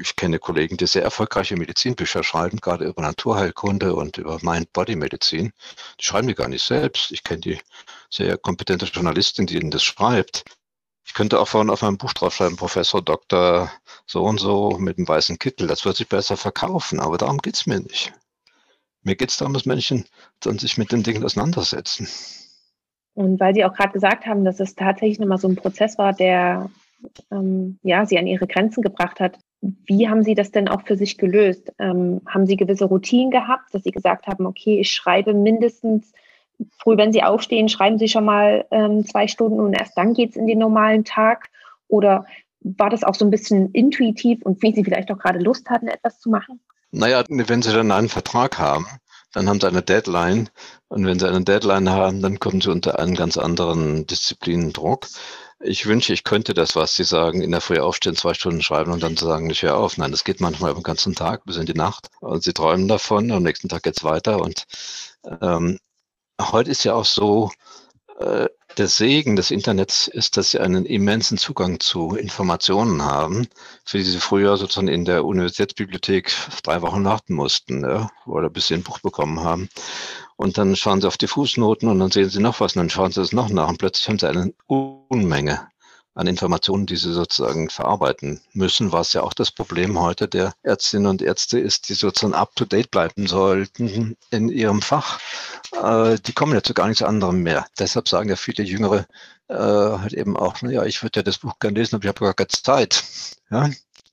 ich 0.00 0.16
kenne 0.16 0.38
Kollegen, 0.38 0.76
die 0.76 0.86
sehr 0.86 1.02
erfolgreiche 1.02 1.56
Medizinbücher 1.56 2.24
schreiben, 2.24 2.58
gerade 2.58 2.86
über 2.86 3.02
Naturheilkunde 3.02 3.94
und 3.94 4.18
über 4.18 4.38
Mind-Body-Medizin. 4.42 5.52
Die 6.00 6.04
schreiben 6.04 6.28
die 6.28 6.34
gar 6.34 6.48
nicht 6.48 6.64
selbst. 6.64 7.12
Ich 7.12 7.22
kenne 7.22 7.40
die 7.40 7.58
sehr 8.08 8.38
kompetente 8.38 8.86
Journalistin, 8.86 9.46
die 9.46 9.56
ihnen 9.56 9.70
das 9.70 9.84
schreibt. 9.84 10.44
Ich 11.04 11.14
könnte 11.14 11.40
auch 11.40 11.48
vorne 11.48 11.72
auf 11.72 11.82
meinem 11.82 11.98
Buch 11.98 12.12
draufschreiben, 12.12 12.56
Professor 12.56 13.02
Doktor 13.02 13.70
so 14.06 14.22
und 14.22 14.38
so 14.38 14.78
mit 14.78 14.96
einem 14.96 15.08
weißen 15.08 15.38
Kittel. 15.38 15.66
Das 15.66 15.84
wird 15.84 15.96
sich 15.96 16.08
besser 16.08 16.36
verkaufen, 16.36 17.00
aber 17.00 17.18
darum 17.18 17.38
geht's 17.38 17.66
mir 17.66 17.80
nicht. 17.80 18.12
Mir 19.02 19.16
geht's 19.16 19.36
darum, 19.36 19.54
dass 19.54 19.66
Menschen 19.66 20.06
dann 20.40 20.58
sich 20.58 20.78
mit 20.78 20.92
den 20.92 21.02
Dingen 21.02 21.24
auseinandersetzen. 21.24 22.08
Und 23.14 23.40
weil 23.40 23.54
Sie 23.54 23.64
auch 23.64 23.74
gerade 23.74 23.92
gesagt 23.92 24.26
haben, 24.26 24.44
dass 24.44 24.60
es 24.60 24.74
tatsächlich 24.74 25.18
nochmal 25.18 25.38
so 25.38 25.48
ein 25.48 25.56
Prozess 25.56 25.98
war, 25.98 26.12
der 26.12 26.70
ähm, 27.30 27.78
ja, 27.82 28.06
Sie 28.06 28.18
an 28.18 28.26
Ihre 28.26 28.46
Grenzen 28.46 28.82
gebracht 28.82 29.20
hat, 29.20 29.38
wie 29.62 30.08
haben 30.08 30.22
Sie 30.22 30.34
das 30.34 30.52
denn 30.52 30.68
auch 30.68 30.82
für 30.86 30.96
sich 30.96 31.18
gelöst? 31.18 31.72
Ähm, 31.78 32.22
haben 32.26 32.46
Sie 32.46 32.56
gewisse 32.56 32.86
Routinen 32.86 33.30
gehabt, 33.30 33.74
dass 33.74 33.82
Sie 33.82 33.90
gesagt 33.90 34.26
haben, 34.26 34.46
okay, 34.46 34.80
ich 34.80 34.90
schreibe 34.90 35.34
mindestens 35.34 36.12
früh, 36.78 36.96
wenn 36.96 37.12
Sie 37.12 37.22
aufstehen, 37.22 37.68
schreiben 37.68 37.98
Sie 37.98 38.08
schon 38.08 38.24
mal 38.24 38.66
ähm, 38.70 39.04
zwei 39.04 39.28
Stunden 39.28 39.60
und 39.60 39.74
erst 39.74 39.96
dann 39.96 40.14
geht 40.14 40.30
es 40.30 40.36
in 40.36 40.46
den 40.46 40.58
normalen 40.58 41.04
Tag? 41.04 41.48
Oder 41.88 42.24
war 42.60 42.90
das 42.90 43.04
auch 43.04 43.14
so 43.14 43.24
ein 43.24 43.30
bisschen 43.30 43.70
intuitiv 43.72 44.42
und 44.42 44.62
wie 44.62 44.72
Sie 44.74 44.84
vielleicht 44.84 45.10
auch 45.10 45.18
gerade 45.18 45.38
Lust 45.38 45.68
hatten, 45.68 45.88
etwas 45.88 46.20
zu 46.20 46.30
machen? 46.30 46.60
Naja, 46.92 47.24
wenn 47.28 47.62
Sie 47.62 47.72
dann 47.72 47.92
einen 47.92 48.08
Vertrag 48.08 48.58
haben, 48.58 48.86
dann 49.32 49.48
haben 49.48 49.60
Sie 49.60 49.68
eine 49.68 49.82
Deadline. 49.82 50.48
Und 50.88 51.06
wenn 51.06 51.18
Sie 51.18 51.28
eine 51.28 51.44
Deadline 51.44 51.88
haben, 51.90 52.20
dann 52.20 52.40
kommen 52.40 52.60
Sie 52.60 52.70
unter 52.70 52.98
einen 52.98 53.14
ganz 53.14 53.36
anderen 53.36 54.06
Disziplinendruck. 54.06 55.06
Ich 55.62 55.84
wünsche, 55.84 56.14
ich 56.14 56.24
könnte 56.24 56.54
das, 56.54 56.74
was 56.74 56.94
Sie 56.94 57.04
sagen, 57.04 57.42
in 57.42 57.50
der 57.50 57.60
Früh 57.60 57.78
aufstehen, 57.78 58.16
zwei 58.16 58.32
Stunden 58.32 58.62
schreiben 58.62 58.92
und 58.92 59.02
dann 59.02 59.16
sagen, 59.16 59.50
ich 59.50 59.62
höre 59.62 59.76
auf. 59.76 59.98
Nein, 59.98 60.10
das 60.10 60.24
geht 60.24 60.40
manchmal 60.40 60.72
den 60.72 60.82
ganzen 60.82 61.14
Tag 61.14 61.44
bis 61.44 61.58
in 61.58 61.66
die 61.66 61.74
Nacht. 61.74 62.08
Und 62.20 62.42
Sie 62.42 62.54
träumen 62.54 62.88
davon, 62.88 63.30
am 63.30 63.42
nächsten 63.42 63.68
Tag 63.68 63.82
geht's 63.82 64.02
weiter. 64.02 64.40
Und 64.40 64.64
ähm, 65.42 65.78
heute 66.40 66.70
ist 66.70 66.84
ja 66.84 66.94
auch 66.94 67.04
so, 67.04 67.50
äh, 68.18 68.48
der 68.78 68.88
Segen 68.88 69.36
des 69.36 69.50
Internets 69.50 70.06
ist, 70.06 70.36
dass 70.36 70.52
sie 70.52 70.60
einen 70.60 70.86
immensen 70.86 71.36
Zugang 71.38 71.80
zu 71.80 72.14
Informationen 72.14 73.02
haben, 73.02 73.48
für 73.84 73.98
die 73.98 74.04
sie 74.04 74.18
früher 74.18 74.56
sozusagen 74.56 74.88
in 74.88 75.04
der 75.04 75.24
Universitätsbibliothek 75.24 76.32
drei 76.62 76.80
Wochen 76.82 77.04
warten 77.04 77.34
mussten, 77.34 77.82
ja, 77.82 78.10
oder 78.26 78.48
bis 78.48 78.68
sie 78.68 78.74
ein 78.74 78.82
Buch 78.82 79.00
bekommen 79.00 79.40
haben. 79.40 79.68
Und 80.40 80.56
dann 80.56 80.74
schauen 80.74 81.02
sie 81.02 81.06
auf 81.06 81.18
die 81.18 81.26
Fußnoten 81.26 81.86
und 81.86 81.98
dann 81.98 82.10
sehen 82.10 82.30
sie 82.30 82.40
noch 82.40 82.60
was 82.60 82.74
und 82.74 82.80
dann 82.80 82.88
schauen 82.88 83.12
sie 83.12 83.20
es 83.20 83.34
noch 83.34 83.50
nach 83.50 83.68
und 83.68 83.76
plötzlich 83.76 84.08
haben 84.08 84.18
sie 84.18 84.26
eine 84.26 84.54
Unmenge 84.66 85.68
an 86.14 86.26
Informationen, 86.26 86.86
die 86.86 86.96
sie 86.96 87.12
sozusagen 87.12 87.68
verarbeiten 87.68 88.40
müssen, 88.54 88.90
was 88.90 89.12
ja 89.12 89.22
auch 89.22 89.34
das 89.34 89.50
Problem 89.50 90.00
heute 90.00 90.28
der 90.28 90.54
Ärztinnen 90.62 91.08
und 91.08 91.20
Ärzte 91.20 91.60
ist, 91.60 91.90
die 91.90 91.92
sozusagen 91.92 92.32
up-to-date 92.32 92.90
bleiben 92.90 93.26
sollten 93.26 94.16
in 94.30 94.48
ihrem 94.48 94.80
Fach. 94.80 95.20
Äh, 95.72 96.16
die 96.20 96.32
kommen 96.32 96.54
ja 96.54 96.62
zu 96.62 96.72
gar 96.72 96.88
nichts 96.88 97.02
anderem 97.02 97.42
mehr. 97.42 97.66
Deshalb 97.78 98.08
sagen 98.08 98.30
ja 98.30 98.36
viele 98.36 98.64
Jüngere 98.64 99.06
äh, 99.48 99.54
halt 99.54 100.14
eben 100.14 100.38
auch, 100.38 100.62
naja, 100.62 100.86
ich 100.86 101.02
würde 101.02 101.18
ja 101.18 101.22
das 101.22 101.36
Buch 101.36 101.58
gerne 101.58 101.78
lesen, 101.78 101.96
aber 101.96 102.04
ich 102.04 102.08
habe 102.08 102.24
gar 102.24 102.32
keine 102.32 102.48
Zeit. 102.48 103.04
Ja, 103.50 103.68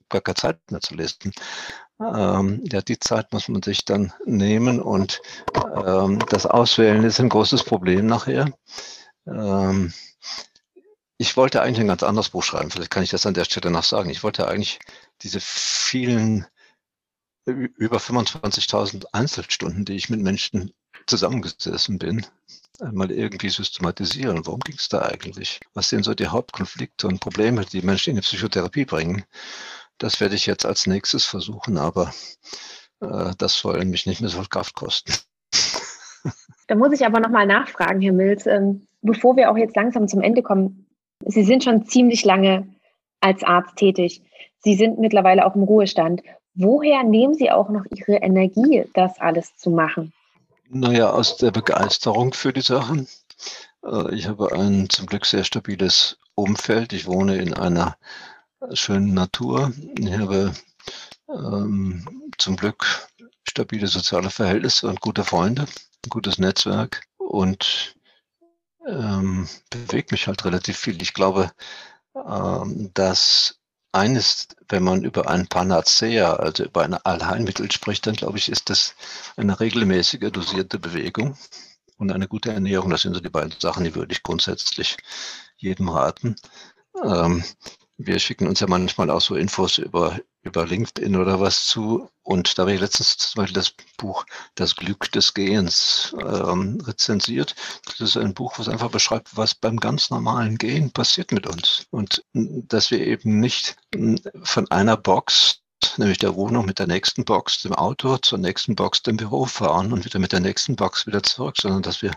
gar 0.09 0.21
keine 0.21 0.35
Zeit 0.35 0.59
mehr 0.71 0.81
zu 0.81 0.93
lesen. 0.93 1.31
Ähm, 1.99 2.63
ja, 2.71 2.81
die 2.81 2.99
Zeit 2.99 3.33
muss 3.33 3.47
man 3.49 3.63
sich 3.63 3.83
dann 3.85 4.13
nehmen 4.25 4.79
und 4.79 5.21
ähm, 5.85 6.19
das 6.29 6.45
Auswählen 6.45 7.03
ist 7.03 7.19
ein 7.19 7.29
großes 7.29 7.63
Problem 7.63 8.05
nachher. 8.05 8.51
Ähm, 9.25 9.93
ich 11.17 11.35
wollte 11.35 11.61
eigentlich 11.61 11.79
ein 11.79 11.87
ganz 11.87 12.03
anderes 12.03 12.29
Buch 12.29 12.43
schreiben. 12.43 12.69
Vielleicht 12.69 12.91
kann 12.91 13.03
ich 13.03 13.09
das 13.09 13.25
an 13.25 13.33
der 13.33 13.45
Stelle 13.45 13.71
noch 13.71 13.83
sagen. 13.83 14.11
Ich 14.11 14.23
wollte 14.23 14.47
eigentlich 14.47 14.79
diese 15.23 15.39
vielen 15.41 16.45
über 17.45 17.97
25.000 17.97 19.05
Einzelstunden, 19.13 19.85
die 19.85 19.95
ich 19.95 20.09
mit 20.09 20.19
Menschen 20.19 20.73
zusammengesessen 21.07 21.97
bin, 21.97 22.25
mal 22.91 23.09
irgendwie 23.09 23.49
systematisieren. 23.49 24.45
Worum 24.45 24.59
ging 24.59 24.75
es 24.77 24.89
da 24.89 25.03
eigentlich? 25.03 25.61
Was 25.73 25.89
sind 25.89 26.03
so 26.03 26.13
die 26.13 26.27
Hauptkonflikte 26.27 27.07
und 27.07 27.19
Probleme, 27.21 27.65
die 27.65 27.81
Menschen 27.81 28.11
in 28.11 28.15
die 28.17 28.21
Psychotherapie 28.21 28.85
bringen? 28.85 29.23
Das 29.97 30.19
werde 30.21 30.35
ich 30.35 30.45
jetzt 30.45 30.65
als 30.65 30.87
nächstes 30.87 31.25
versuchen, 31.25 31.77
aber 31.77 32.13
äh, 33.01 33.31
das 33.37 33.57
soll 33.57 33.83
mich 33.85 34.05
nicht 34.05 34.21
mehr 34.21 34.29
so 34.29 34.39
viel 34.39 34.49
Kraft 34.49 34.75
kosten. 34.75 35.13
Da 36.67 36.75
muss 36.75 36.91
ich 36.91 37.05
aber 37.05 37.21
nochmal 37.21 37.45
nachfragen, 37.45 38.01
Herr 38.01 38.11
Mills, 38.11 38.45
ähm, 38.45 38.85
bevor 39.01 39.37
wir 39.37 39.49
auch 39.49 39.57
jetzt 39.57 39.75
langsam 39.77 40.07
zum 40.09 40.21
Ende 40.21 40.43
kommen. 40.43 40.85
Sie 41.25 41.43
sind 41.43 41.63
schon 41.63 41.85
ziemlich 41.85 42.25
lange 42.25 42.67
als 43.21 43.43
Arzt 43.43 43.77
tätig. 43.77 44.21
Sie 44.59 44.75
sind 44.75 44.99
mittlerweile 44.99 45.45
auch 45.45 45.55
im 45.55 45.63
Ruhestand. 45.63 46.21
Woher 46.55 47.03
nehmen 47.03 47.33
Sie 47.35 47.51
auch 47.51 47.69
noch 47.69 47.85
Ihre 47.95 48.17
Energie, 48.17 48.83
das 48.93 49.19
alles 49.19 49.55
zu 49.55 49.69
machen? 49.69 50.11
Naja, 50.69 51.11
aus 51.11 51.37
der 51.37 51.51
Begeisterung 51.51 52.33
für 52.33 52.51
die 52.51 52.61
Sachen. 52.61 53.07
Äh, 53.85 54.13
ich 54.13 54.27
habe 54.27 54.51
ein 54.51 54.89
zum 54.89 55.05
Glück 55.05 55.25
sehr 55.25 55.45
stabiles 55.45 56.17
Umfeld. 56.35 56.91
Ich 56.91 57.07
wohne 57.07 57.37
in 57.37 57.53
einer 57.53 57.95
schönen 58.73 59.13
Natur. 59.13 59.71
Ich 59.97 60.13
habe 60.13 60.53
ähm, 61.29 62.31
zum 62.37 62.55
Glück 62.55 63.07
stabile 63.47 63.87
soziale 63.87 64.29
Verhältnisse 64.29 64.87
und 64.87 65.01
gute 65.01 65.23
Freunde, 65.23 65.63
ein 65.63 66.09
gutes 66.09 66.37
Netzwerk 66.37 67.03
und 67.17 67.95
ähm, 68.87 69.47
bewegt 69.69 70.11
mich 70.11 70.27
halt 70.27 70.43
relativ 70.45 70.77
viel. 70.77 71.01
Ich 71.01 71.13
glaube, 71.13 71.51
ähm, 72.15 72.91
dass 72.93 73.59
eines, 73.91 74.47
wenn 74.69 74.83
man 74.83 75.03
über 75.03 75.29
ein 75.29 75.47
Panacea, 75.47 76.33
also 76.35 76.65
über 76.65 76.83
ein 76.83 76.93
Allheilmittel 76.93 77.71
spricht, 77.71 78.05
dann 78.05 78.15
glaube 78.15 78.37
ich, 78.37 78.49
ist 78.49 78.69
das 78.69 78.95
eine 79.37 79.59
regelmäßige, 79.59 80.31
dosierte 80.31 80.79
Bewegung 80.79 81.37
und 81.97 82.11
eine 82.11 82.27
gute 82.27 82.51
Ernährung. 82.51 82.89
Das 82.89 83.01
sind 83.01 83.13
so 83.13 83.19
die 83.19 83.29
beiden 83.29 83.53
Sachen, 83.59 83.85
die 83.85 83.95
würde 83.95 84.13
ich 84.13 84.23
grundsätzlich 84.23 84.97
jedem 85.57 85.89
raten. 85.89 86.35
Ähm, 87.03 87.43
wir 87.97 88.19
schicken 88.19 88.47
uns 88.47 88.59
ja 88.59 88.67
manchmal 88.67 89.09
auch 89.09 89.21
so 89.21 89.35
Infos 89.35 89.79
über, 89.79 90.19
über 90.43 90.65
LinkedIn 90.65 91.15
oder 91.15 91.39
was 91.39 91.65
zu. 91.65 92.09
Und 92.21 92.57
da 92.57 92.63
habe 92.63 92.73
ich 92.73 92.79
letztens 92.79 93.17
zum 93.17 93.41
Beispiel 93.41 93.55
das 93.55 93.73
Buch 93.97 94.25
Das 94.55 94.75
Glück 94.75 95.11
des 95.11 95.33
Gehens 95.33 96.15
ähm, 96.19 96.79
rezensiert. 96.85 97.55
Das 97.85 97.99
ist 97.99 98.17
ein 98.17 98.33
Buch, 98.33 98.59
was 98.59 98.69
einfach 98.69 98.91
beschreibt, 98.91 99.35
was 99.35 99.55
beim 99.55 99.77
ganz 99.77 100.09
normalen 100.09 100.57
Gehen 100.57 100.91
passiert 100.91 101.31
mit 101.31 101.47
uns. 101.47 101.87
Und 101.89 102.23
dass 102.33 102.91
wir 102.91 102.99
eben 102.99 103.39
nicht 103.39 103.75
von 104.43 104.69
einer 104.69 104.97
Box 104.97 105.61
nämlich 105.97 106.17
der 106.17 106.35
Wohnung 106.35 106.65
mit 106.65 106.79
der 106.79 106.87
nächsten 106.87 107.25
Box, 107.25 107.61
dem 107.61 107.73
Auto, 107.73 108.17
zur 108.17 108.37
nächsten 108.37 108.75
Box, 108.75 109.03
dem 109.03 109.17
Büro 109.17 109.45
fahren 109.45 109.93
und 109.93 110.05
wieder 110.05 110.19
mit 110.19 110.31
der 110.31 110.39
nächsten 110.39 110.75
Box 110.75 111.07
wieder 111.07 111.23
zurück, 111.23 111.55
sondern 111.59 111.81
dass 111.81 112.01
wir 112.01 112.13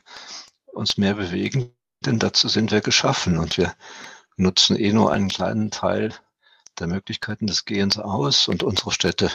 uns 0.66 0.97
mehr 0.97 1.14
bewegen, 1.14 1.74
denn 2.05 2.18
dazu 2.18 2.49
sind 2.49 2.70
wir 2.70 2.81
geschaffen 2.81 3.39
und 3.39 3.59
wir 3.59 3.74
nutzen 4.41 4.76
eh 4.76 4.93
nur 4.93 5.12
einen 5.12 5.28
kleinen 5.28 5.70
Teil 5.70 6.14
der 6.78 6.86
Möglichkeiten 6.86 7.47
des 7.47 7.64
Gehens 7.64 7.99
aus. 7.99 8.49
Und 8.49 8.62
unsere 8.62 8.93
Städte 8.93 9.30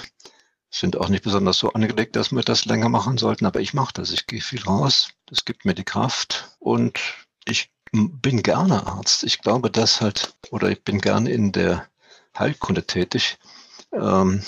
sind 0.69 0.97
auch 0.97 1.09
nicht 1.09 1.23
besonders 1.23 1.57
so 1.57 1.71
angelegt, 1.73 2.15
dass 2.15 2.31
wir 2.31 2.41
das 2.41 2.65
länger 2.65 2.89
machen 2.89 3.17
sollten, 3.17 3.45
aber 3.45 3.61
ich 3.61 3.73
mache 3.73 3.93
das. 3.93 4.11
Ich 4.11 4.27
gehe 4.27 4.41
viel 4.41 4.63
raus, 4.63 5.09
das 5.27 5.45
gibt 5.45 5.65
mir 5.65 5.73
die 5.73 5.83
Kraft. 5.83 6.55
Und 6.59 6.99
ich 7.45 7.71
bin 7.91 8.43
gerne 8.43 8.85
Arzt. 8.85 9.23
Ich 9.23 9.39
glaube, 9.39 9.71
dass 9.71 10.01
halt, 10.01 10.35
oder 10.51 10.69
ich 10.69 10.83
bin 10.83 10.99
gerne 10.99 11.31
in 11.31 11.51
der 11.51 11.87
Heilkunde 12.37 12.85
tätig. 12.85 13.37
Ähm, 13.93 14.43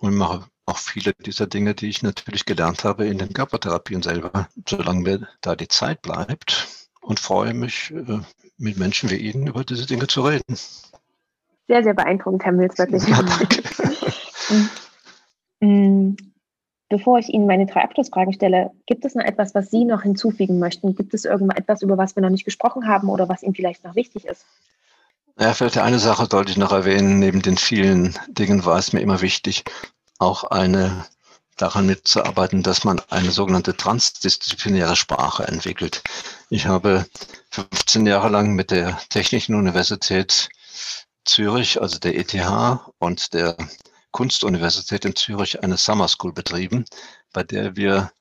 und 0.00 0.14
mache 0.14 0.48
auch 0.66 0.78
viele 0.78 1.14
dieser 1.14 1.46
Dinge, 1.46 1.74
die 1.74 1.88
ich 1.88 2.02
natürlich 2.02 2.44
gelernt 2.44 2.84
habe 2.84 3.06
in 3.06 3.18
den 3.18 3.32
Körpertherapien 3.32 4.02
selber, 4.02 4.48
solange 4.68 5.00
mir 5.00 5.28
da 5.40 5.54
die 5.54 5.68
Zeit 5.68 6.02
bleibt 6.02 6.68
und 7.00 7.20
freue 7.20 7.54
mich, 7.54 7.92
äh, 7.92 8.20
mit 8.58 8.78
Menschen 8.78 9.10
wie 9.10 9.16
Ihnen 9.16 9.46
über 9.46 9.64
diese 9.64 9.86
Dinge 9.86 10.06
zu 10.06 10.22
reden. 10.22 10.56
Sehr, 11.68 11.82
sehr 11.82 11.94
beeindruckend, 11.94 12.44
Herr 12.44 12.52
Mills, 12.52 12.78
wirklich. 12.78 13.06
Ja, 13.08 13.22
danke. 13.22 13.62
Mm, 15.60 16.16
bevor 16.88 17.18
ich 17.18 17.30
Ihnen 17.30 17.46
meine 17.46 17.66
drei 17.66 17.82
Abschlussfragen 17.82 18.32
stelle, 18.32 18.70
gibt 18.86 19.04
es 19.04 19.14
noch 19.14 19.24
etwas, 19.24 19.54
was 19.54 19.70
Sie 19.70 19.84
noch 19.84 20.02
hinzufügen 20.02 20.58
möchten? 20.58 20.94
Gibt 20.94 21.14
es 21.14 21.24
irgendetwas, 21.24 21.82
über 21.82 21.96
was 21.96 22.14
wir 22.14 22.22
noch 22.22 22.30
nicht 22.30 22.44
gesprochen 22.44 22.86
haben 22.86 23.08
oder 23.08 23.28
was 23.28 23.42
Ihnen 23.42 23.54
vielleicht 23.54 23.82
noch 23.82 23.94
wichtig 23.94 24.26
ist? 24.26 24.44
Ja, 25.38 25.52
vielleicht 25.52 25.78
eine 25.78 25.98
Sache 25.98 26.26
sollte 26.30 26.50
ich 26.50 26.58
noch 26.58 26.72
erwähnen. 26.72 27.18
Neben 27.18 27.42
den 27.42 27.56
vielen 27.56 28.14
Dingen 28.28 28.64
war 28.64 28.78
es 28.78 28.92
mir 28.92 29.00
immer 29.00 29.20
wichtig, 29.20 29.64
auch 30.18 30.44
eine 30.44 31.06
daran 31.56 31.86
mitzuarbeiten, 31.86 32.62
dass 32.62 32.84
man 32.84 33.00
eine 33.10 33.30
sogenannte 33.30 33.76
transdisziplinäre 33.76 34.96
Sprache 34.96 35.44
entwickelt. 35.44 36.02
Ich 36.50 36.66
habe 36.66 37.06
15 37.50 38.06
Jahre 38.06 38.28
lang 38.28 38.54
mit 38.54 38.70
der 38.70 38.98
Technischen 39.08 39.54
Universität 39.54 40.48
Zürich, 41.24 41.80
also 41.80 41.98
der 41.98 42.16
ETH 42.16 42.34
und 42.98 43.34
der 43.34 43.56
Kunstuniversität 44.12 45.04
in 45.04 45.16
Zürich 45.16 45.62
eine 45.62 45.76
Summer 45.76 46.08
School 46.08 46.32
betrieben, 46.32 46.84
bei 47.32 47.42
der 47.42 47.76
wir 47.76 48.12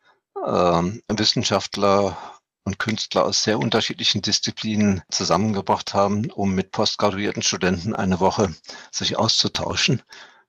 ähm, 0.45 1.01
Wissenschaftler 1.07 2.17
und 2.65 2.79
Künstler 2.79 3.25
aus 3.25 3.43
sehr 3.43 3.59
unterschiedlichen 3.59 4.21
Disziplinen 4.21 5.03
zusammengebracht 5.09 5.93
haben, 5.93 6.31
um 6.31 6.55
mit 6.55 6.71
postgraduierten 6.71 7.43
Studenten 7.43 7.95
eine 7.95 8.19
Woche 8.19 8.53
sich 8.91 9.17
auszutauschen. 9.17 10.01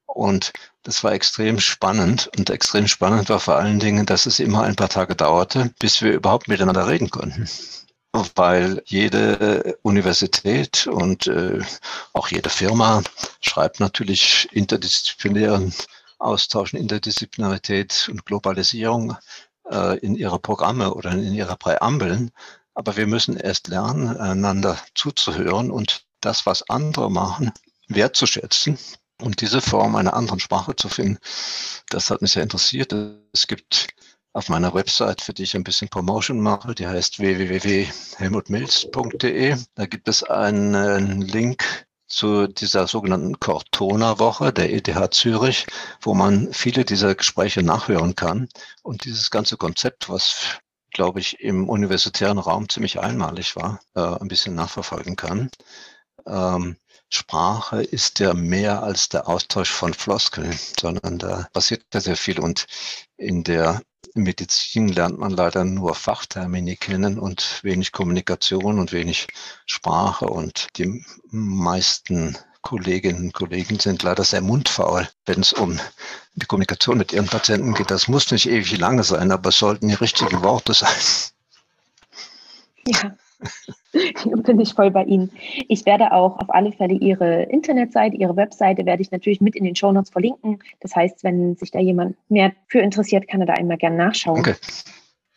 Und 0.07 0.53
das 0.83 1.03
war 1.05 1.13
extrem 1.13 1.61
spannend. 1.61 2.31
Und 2.37 2.51
extrem 2.51 2.89
spannend 2.89 3.29
war 3.29 3.41
vor 3.41 3.57
allen 3.57 3.81
Dingen, 3.81 4.07
dass 4.07 4.27
es 4.27 4.39
immer 4.39 4.63
ein 4.63 4.77
paar 4.77 4.89
Tage 4.89 5.15
dauerte, 5.17 5.75
bis 5.79 6.01
wir 6.01 6.13
überhaupt 6.13 6.49
miteinander 6.49 6.87
reden 6.87 7.11
konnten. 7.11 7.49
weil 8.35 8.83
jede 8.87 9.79
Universität 9.83 10.87
und 10.87 11.27
äh, 11.27 11.61
auch 12.13 12.29
jede 12.29 12.49
Firma 12.49 13.03
schreibt 13.41 13.81
natürlich 13.81 14.49
interdisziplinären 14.53 15.75
Austausch, 16.19 16.73
Interdisziplinarität 16.73 18.09
und 18.11 18.25
Globalisierung 18.25 19.17
äh, 19.71 19.99
in 19.99 20.15
ihre 20.15 20.39
Programme 20.39 20.95
oder 20.95 21.11
in 21.11 21.35
ihre 21.35 21.57
Präambeln. 21.57 22.31
Aber 22.75 22.97
wir 22.97 23.07
müssen 23.07 23.37
erst 23.37 23.69
lernen, 23.69 24.17
einander 24.17 24.79
zuzuhören 24.95 25.71
und 25.71 26.07
das, 26.21 26.47
was 26.47 26.69
andere 26.71 27.11
machen, 27.11 27.53
wertzuschätzen 27.89 28.79
und 29.23 29.41
diese 29.41 29.61
Form 29.61 29.95
einer 29.97 30.15
anderen 30.15 30.39
Sprache 30.41 30.75
zu 30.77 30.89
finden. 30.89 31.19
Das 31.89 32.11
hat 32.11 32.23
mich 32.23 32.33
sehr 32.33 32.43
interessiert. 32.43 32.95
Es 33.33 33.47
gibt 33.47 33.89
auf 34.33 34.49
meiner 34.49 34.75
Website, 34.75 35.23
für 35.23 35.33
die 35.33 35.45
ich 35.45 35.55
ein 35.57 35.65
bisschen 35.65 35.89
Promotion 35.89 36.41
mache, 36.41 36.75
die 36.75 36.87
heißt 36.87 37.19
www.helmutmilz.de. 37.19 39.57
Da 39.75 39.87
gibt 39.87 40.09
es 40.09 40.23
einen 40.23 41.23
Link 41.23 41.87
zu 42.07 42.47
dieser 42.47 42.87
sogenannten 42.87 43.41
Cortona-Woche 43.41 44.53
der 44.53 44.73
ETH 44.73 45.15
Zürich, 45.15 45.67
wo 46.01 46.15
man 46.15 46.53
viele 46.53 46.85
dieser 46.85 47.15
Gespräche 47.15 47.63
nachhören 47.63 48.15
kann. 48.15 48.49
Und 48.83 49.05
dieses 49.05 49.31
ganze 49.31 49.57
Konzept, 49.57 50.09
was 50.09 50.61
glaube 50.97 51.21
ich, 51.21 51.41
im 51.41 51.69
universitären 51.69 52.39
Raum 52.39 52.71
ziemlich 52.71 52.99
einmalig 52.99 53.55
war, 53.55 53.81
äh, 53.95 54.01
ein 54.01 54.29
bisschen 54.29 54.55
nachverfolgen 54.55 55.15
kann. 55.15 55.51
Ähm, 56.27 56.79
Sprache 57.09 57.83
ist 57.83 58.19
ja 58.19 58.35
mehr 58.35 58.83
als 58.83 59.09
der 59.09 59.29
Austausch 59.29 59.71
von 59.71 59.95
Floskeln, 59.95 60.59
sondern 60.81 61.19
da 61.19 61.49
passiert 61.53 61.85
ja 61.95 62.01
sehr 62.01 62.17
viel. 62.17 62.41
Und 62.41 62.67
in 63.17 63.45
der 63.45 63.81
Medizin 64.15 64.89
lernt 64.89 65.19
man 65.19 65.31
leider 65.31 65.65
nur 65.65 65.95
Fachtermini 65.95 66.77
kennen 66.77 67.19
und 67.19 67.63
wenig 67.63 67.93
Kommunikation 67.93 68.79
und 68.79 68.93
wenig 68.93 69.29
Sprache. 69.67 70.27
Und 70.27 70.69
die 70.77 71.05
meisten 71.31 72.37
Kolleginnen 72.63 73.27
und 73.27 73.33
Kollegen 73.33 73.79
sind 73.79 74.03
leider 74.03 74.25
sehr 74.25 74.41
mundfaul, 74.41 75.09
wenn 75.25 75.41
es 75.41 75.53
um 75.53 75.79
die 76.35 76.47
Kommunikation 76.47 76.99
mit 76.99 77.13
ihren 77.13 77.29
Patienten 77.29 77.75
geht. 77.75 77.91
Das 77.91 78.09
muss 78.09 78.31
nicht 78.33 78.49
ewig 78.49 78.77
lange 78.79 79.05
sein, 79.05 79.31
aber 79.31 79.51
es 79.51 79.59
sollten 79.59 79.89
die 79.89 79.95
richtigen 79.95 80.43
Worte 80.43 80.75
sein. 80.75 80.91
Ja, 82.89 83.17
bin 84.45 84.61
ich 84.61 84.75
voll 84.75 84.91
bei 84.91 85.05
Ihnen. 85.05 85.31
Ich 85.69 85.87
werde 85.87 86.13
auch 86.13 86.39
auf 86.39 86.49
alle 86.49 86.73
Fälle 86.73 86.95
Ihre 86.95 87.45
Internetseite, 87.45 88.17
Ihre 88.17 88.37
Webseite 88.37 88.87
werde 88.87 89.03
ich 89.03 89.11
natürlich 89.11 89.41
mit 89.41 89.57
in 89.57 89.65
den 89.65 89.77
Shownotes 89.77 90.11
verlinken. 90.11 90.61
Das 90.81 90.95
heißt, 90.95 91.25
wenn 91.25 91.57
sich 91.57 91.71
da 91.71 91.79
jemand 91.79 92.17
mehr 92.29 92.53
für 92.69 92.81
interessiert, 92.81 93.29
kann 93.29 93.41
er 93.41 93.47
da 93.47 93.55
einmal 93.55 93.77
gerne 93.77 93.97
nachschauen. 93.97 94.41
Okay. 94.41 94.55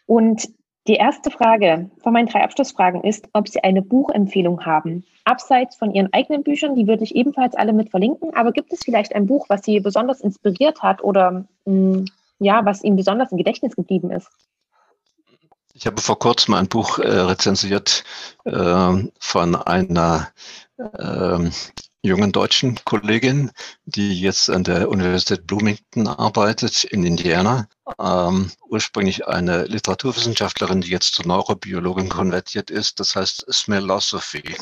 Und 0.06 0.50
die 0.88 0.95
erste 0.95 1.30
Frage 1.30 1.91
von 2.02 2.14
meinen 2.14 2.28
drei 2.28 2.41
Abschlussfragen 2.41 3.04
ist, 3.04 3.30
ob 3.34 3.47
Sie 3.47 3.64
eine 3.64 3.82
Buchempfehlung 3.82 4.66
haben. 4.66 5.06
Abseits 5.24 5.76
von 5.76 5.93
Ihren 5.93 6.12
eigenen 6.14 6.43
Büchern, 6.43 6.76
die 6.76 6.88
würde 6.88 7.04
ich 7.04 7.16
ebenfalls 7.16 7.56
alle 7.56 7.74
mit 7.74 7.91
verlinken. 7.91 8.34
Aber 8.34 8.52
gibt 8.52 8.74
es 8.74 8.80
vielleicht 8.84 9.14
ein 9.14 9.28
Buch, 9.28 9.45
was 9.50 9.64
Sie 9.64 9.80
besonders 9.80 10.22
inspiriert 10.22 10.82
hat 10.82 11.04
oder 11.04 11.45
mh, 11.66 11.97
hm, 11.97 12.06
ja, 12.39 12.66
was 12.66 12.84
Ihnen 12.84 12.95
besonders 12.95 13.32
im 13.32 13.38
Gedächtnis 13.38 13.76
geblieben 13.76 14.10
ist? 14.12 14.32
Ich 15.80 15.86
habe 15.86 16.02
vor 16.02 16.20
kurzem 16.20 16.56
ein 16.56 16.68
Buch 16.68 17.00
äh, 17.00 17.08
rezensiert 17.08 18.04
äh, 18.44 19.04
von 19.18 19.56
einer 19.56 20.30
äh, 20.78 21.50
jungen 22.02 22.34
deutschen 22.34 22.78
Kollegin, 22.84 23.52
die 23.86 24.20
jetzt 24.20 24.50
an 24.50 24.66
der 24.66 24.90
Universität 24.90 25.48
Bloomington 25.48 26.08
arbeitet 26.08 26.84
in 26.84 27.06
Indiana. 27.06 27.70
Ähm, 27.98 28.52
ursprünglich 28.68 29.26
eine 29.28 29.64
Literaturwissenschaftlerin, 29.68 30.82
die 30.82 30.92
jetzt 30.92 31.14
zur 31.16 31.26
Neurobiologin 31.26 32.10
konvertiert 32.10 32.70
ist. 32.72 33.00
Das 33.00 33.16
heißt 33.16 33.46
Smellosophy. 33.50 34.58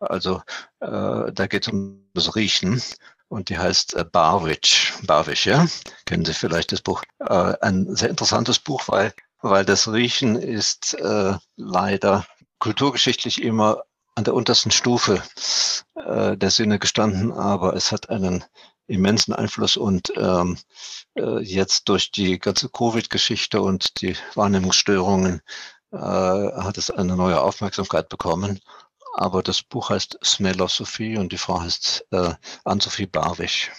Also 0.00 0.42
äh, 0.80 1.32
da 1.32 1.46
geht 1.48 1.68
es 1.68 1.72
um 1.72 2.08
das 2.12 2.34
Riechen 2.34 2.82
und 3.28 3.50
die 3.50 3.58
heißt 3.58 3.94
äh, 3.94 4.04
Barwich. 4.04 4.92
Barwich, 5.04 5.44
ja? 5.44 5.64
Kennen 6.06 6.24
Sie 6.24 6.34
vielleicht 6.34 6.72
das 6.72 6.80
Buch? 6.80 7.04
Äh, 7.20 7.54
ein 7.60 7.94
sehr 7.94 8.10
interessantes 8.10 8.58
Buch, 8.58 8.82
weil 8.88 9.14
weil 9.42 9.64
das 9.64 9.92
Riechen 9.92 10.36
ist 10.36 10.94
äh, 10.94 11.34
leider 11.56 12.26
kulturgeschichtlich 12.58 13.42
immer 13.42 13.82
an 14.14 14.24
der 14.24 14.34
untersten 14.34 14.70
Stufe 14.70 15.22
äh, 15.94 16.36
der 16.36 16.50
Sinne 16.50 16.78
gestanden, 16.78 17.32
aber 17.32 17.74
es 17.74 17.92
hat 17.92 18.08
einen 18.08 18.44
immensen 18.86 19.34
Einfluss 19.34 19.76
und 19.76 20.12
ähm, 20.16 20.56
äh, 21.16 21.40
jetzt 21.40 21.88
durch 21.88 22.12
die 22.12 22.38
ganze 22.38 22.68
Covid-Geschichte 22.68 23.60
und 23.60 24.00
die 24.00 24.16
Wahrnehmungsstörungen 24.34 25.42
äh, 25.92 25.96
hat 25.96 26.78
es 26.78 26.90
eine 26.90 27.16
neue 27.16 27.40
Aufmerksamkeit 27.40 28.08
bekommen. 28.08 28.60
Aber 29.14 29.42
das 29.42 29.62
Buch 29.62 29.90
heißt 29.90 30.18
Smellosophie 30.22 31.16
und 31.16 31.32
die 31.32 31.38
Frau 31.38 31.60
heißt 31.60 32.06
äh, 32.10 32.34
Ann-Sophie 32.64 33.06
Barwig. 33.06 33.72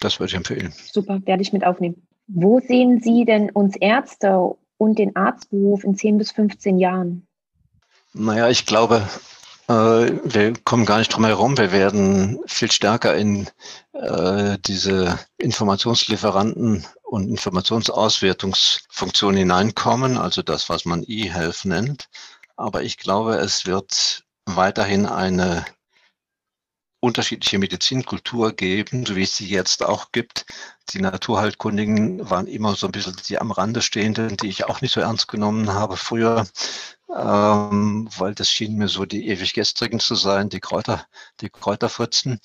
Das 0.00 0.18
würde 0.18 0.30
ich 0.30 0.36
empfehlen. 0.36 0.74
Super, 0.92 1.20
werde 1.24 1.42
ich 1.42 1.52
mit 1.52 1.64
aufnehmen. 1.64 2.06
Wo 2.26 2.60
sehen 2.60 3.00
Sie 3.00 3.24
denn 3.24 3.50
uns 3.50 3.76
Ärzte 3.76 4.56
und 4.80 4.98
den 4.98 5.14
Arztberuf 5.14 5.84
in 5.84 5.94
10 5.94 6.18
bis 6.18 6.32
15 6.32 6.78
Jahren? 6.78 7.28
Naja, 8.14 8.48
ich 8.48 8.64
glaube, 8.64 9.06
äh, 9.68 10.10
wir 10.24 10.54
kommen 10.64 10.86
gar 10.86 10.98
nicht 10.98 11.14
drum 11.14 11.26
herum. 11.26 11.58
Wir 11.58 11.70
werden 11.70 12.40
viel 12.46 12.72
stärker 12.72 13.14
in 13.14 13.46
äh, 13.92 14.56
diese 14.64 15.18
Informationslieferanten 15.36 16.86
und 17.02 17.28
Informationsauswertungsfunktion 17.28 19.36
hineinkommen, 19.36 20.16
also 20.16 20.40
das, 20.42 20.70
was 20.70 20.86
man 20.86 21.04
E-Health 21.06 21.66
nennt. 21.66 22.08
Aber 22.56 22.82
ich 22.82 22.96
glaube, 22.96 23.34
es 23.34 23.66
wird 23.66 24.24
weiterhin 24.46 25.04
eine 25.06 25.66
unterschiedliche 27.00 27.58
Medizinkultur 27.58 28.52
geben, 28.52 29.06
so 29.06 29.16
wie 29.16 29.22
es 29.22 29.36
sie 29.36 29.48
jetzt 29.48 29.82
auch 29.82 30.12
gibt. 30.12 30.44
Die 30.90 31.00
Naturheilkundigen 31.00 32.28
waren 32.28 32.46
immer 32.46 32.74
so 32.76 32.86
ein 32.86 32.92
bisschen 32.92 33.16
die 33.28 33.38
am 33.38 33.50
Rande 33.50 33.80
stehenden, 33.80 34.36
die 34.36 34.48
ich 34.48 34.64
auch 34.64 34.82
nicht 34.82 34.92
so 34.92 35.00
ernst 35.00 35.26
genommen 35.28 35.72
habe 35.72 35.96
früher, 35.96 36.46
ähm, 37.16 38.08
weil 38.16 38.34
das 38.34 38.50
schien 38.50 38.76
mir 38.76 38.88
so 38.88 39.06
die 39.06 39.28
ewig 39.28 39.54
gestrigen 39.54 40.00
zu 40.00 40.14
sein, 40.14 40.50
die 40.50 40.60
Kräuter, 40.60 41.06
die 41.40 41.48
Kräuterfritzen. 41.48 42.38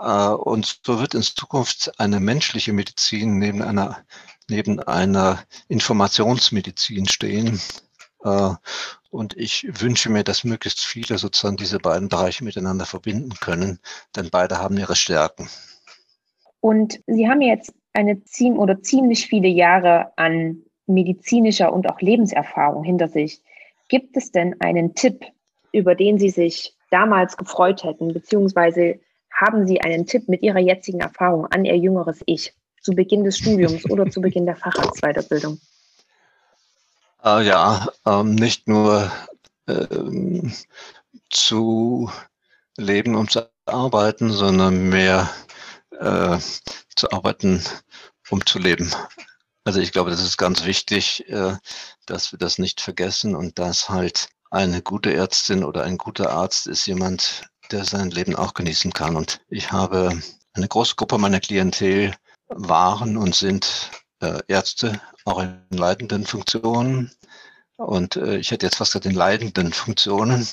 Äh, 0.00 0.28
und 0.28 0.80
so 0.84 1.00
wird 1.00 1.14
in 1.14 1.22
Zukunft 1.22 1.98
eine 1.98 2.20
menschliche 2.20 2.72
Medizin 2.72 3.38
neben 3.38 3.62
einer, 3.62 4.04
neben 4.48 4.80
einer 4.80 5.42
Informationsmedizin 5.68 7.08
stehen. 7.08 7.60
Äh, 8.24 8.50
und 9.10 9.36
ich 9.36 9.66
wünsche 9.80 10.10
mir, 10.10 10.24
dass 10.24 10.44
möglichst 10.44 10.80
viele 10.80 11.18
sozusagen 11.18 11.56
diese 11.56 11.78
beiden 11.78 12.08
Bereiche 12.08 12.44
miteinander 12.44 12.84
verbinden 12.84 13.34
können, 13.40 13.78
denn 14.14 14.28
beide 14.30 14.58
haben 14.58 14.76
ihre 14.76 14.96
Stärken. 14.96 15.48
Und 16.60 17.00
Sie 17.06 17.28
haben 17.28 17.40
jetzt 17.40 17.72
eine 17.92 18.22
ziemlich 18.24 18.60
oder 18.60 18.82
ziemlich 18.82 19.26
viele 19.26 19.48
Jahre 19.48 20.12
an 20.16 20.62
medizinischer 20.86 21.72
und 21.72 21.88
auch 21.88 22.00
Lebenserfahrung 22.00 22.84
hinter 22.84 23.08
sich. 23.08 23.40
Gibt 23.88 24.16
es 24.16 24.32
denn 24.32 24.60
einen 24.60 24.94
Tipp, 24.94 25.24
über 25.72 25.94
den 25.94 26.18
Sie 26.18 26.30
sich 26.30 26.74
damals 26.90 27.36
gefreut 27.36 27.84
hätten, 27.84 28.12
beziehungsweise 28.12 29.00
haben 29.32 29.66
Sie 29.66 29.80
einen 29.80 30.06
Tipp 30.06 30.28
mit 30.28 30.42
Ihrer 30.42 30.58
jetzigen 30.58 31.00
Erfahrung 31.00 31.46
an 31.46 31.64
Ihr 31.64 31.76
jüngeres 31.76 32.22
Ich 32.26 32.54
zu 32.80 32.92
Beginn 32.92 33.24
des 33.24 33.38
Studiums 33.38 33.88
oder 33.90 34.08
zu 34.10 34.20
Beginn 34.20 34.46
der 34.46 34.56
Facharztweiterbildung? 34.56 35.58
Äh, 37.26 37.42
ja, 37.44 37.88
ähm, 38.06 38.36
nicht 38.36 38.68
nur 38.68 39.10
ähm, 39.66 40.54
zu 41.28 42.08
leben 42.76 43.16
und 43.16 43.32
zu 43.32 43.50
arbeiten, 43.64 44.30
sondern 44.30 44.88
mehr 44.90 45.28
äh, 45.90 46.38
zu 46.94 47.10
arbeiten, 47.10 47.64
um 48.30 48.46
zu 48.46 48.60
leben. 48.60 48.94
Also 49.64 49.80
ich 49.80 49.90
glaube, 49.90 50.10
das 50.10 50.22
ist 50.22 50.36
ganz 50.36 50.64
wichtig, 50.64 51.28
äh, 51.28 51.56
dass 52.06 52.30
wir 52.30 52.38
das 52.38 52.58
nicht 52.58 52.80
vergessen 52.80 53.34
und 53.34 53.58
dass 53.58 53.88
halt 53.88 54.28
eine 54.52 54.80
gute 54.80 55.12
Ärztin 55.12 55.64
oder 55.64 55.82
ein 55.82 55.98
guter 55.98 56.30
Arzt 56.30 56.68
ist 56.68 56.86
jemand, 56.86 57.42
der 57.72 57.84
sein 57.84 58.12
Leben 58.12 58.36
auch 58.36 58.54
genießen 58.54 58.92
kann. 58.92 59.16
Und 59.16 59.40
ich 59.48 59.72
habe 59.72 60.16
eine 60.52 60.68
große 60.68 60.94
Gruppe 60.94 61.18
meiner 61.18 61.40
Klientel 61.40 62.14
waren 62.46 63.16
und 63.16 63.34
sind 63.34 63.90
äh, 64.20 64.40
Ärzte, 64.48 65.00
auch 65.24 65.40
in 65.42 65.60
leitenden 65.70 66.26
Funktionen. 66.26 67.10
Und 67.76 68.16
äh, 68.16 68.38
ich 68.38 68.50
hätte 68.50 68.66
jetzt 68.66 68.76
fast 68.76 68.92
gesagt 68.92 69.06
in 69.06 69.14
leitenden 69.14 69.72
Funktionen 69.72 70.46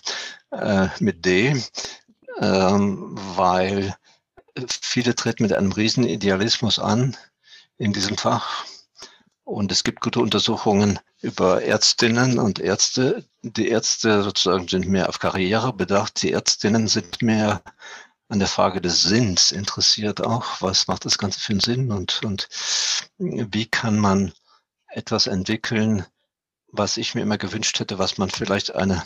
äh, 0.52 0.88
mit 1.00 1.26
D, 1.26 1.62
ähm, 2.40 3.18
weil 3.36 3.96
viele 4.68 5.16
treten 5.16 5.44
mit 5.44 5.54
einem 5.54 5.72
riesen 5.72 6.04
Idealismus 6.06 6.80
an 6.80 7.16
in 7.78 7.94
diesem 7.94 8.18
Fach. 8.18 8.66
Und 9.46 9.72
es 9.72 9.84
gibt 9.84 10.02
gute 10.02 10.20
Untersuchungen 10.20 11.00
über 11.22 11.64
Ärztinnen 11.64 12.40
und 12.40 12.60
Ärzte. 12.60 13.26
Die 13.42 13.70
Ärzte 13.70 14.24
sozusagen 14.24 14.68
sind 14.68 14.88
mehr 14.88 15.10
auf 15.10 15.20
Karriere 15.20 15.74
bedacht. 15.74 16.22
Die 16.22 16.32
Ärztinnen 16.32 16.88
sind 16.88 17.22
mehr 17.22 17.62
an 18.34 18.40
der 18.40 18.48
Frage 18.48 18.82
des 18.82 19.04
Sinns 19.04 19.52
interessiert 19.52 20.20
auch. 20.20 20.60
Was 20.60 20.88
macht 20.88 21.06
das 21.06 21.20
Ganze 21.20 21.40
für 21.40 21.54
einen 21.54 21.60
Sinn 21.60 21.92
und, 21.92 22.24
und 22.24 22.50
wie 23.20 23.68
kann 23.68 24.00
man 24.00 24.34
etwas 24.88 25.28
entwickeln, 25.28 26.04
was 26.68 26.98
ich 26.98 27.14
mir 27.14 27.22
immer 27.22 27.38
gewünscht 27.38 27.80
hätte, 27.80 28.00
was 28.00 28.18
man 28.18 28.32
vielleicht 28.32 28.74
eine 28.74 29.04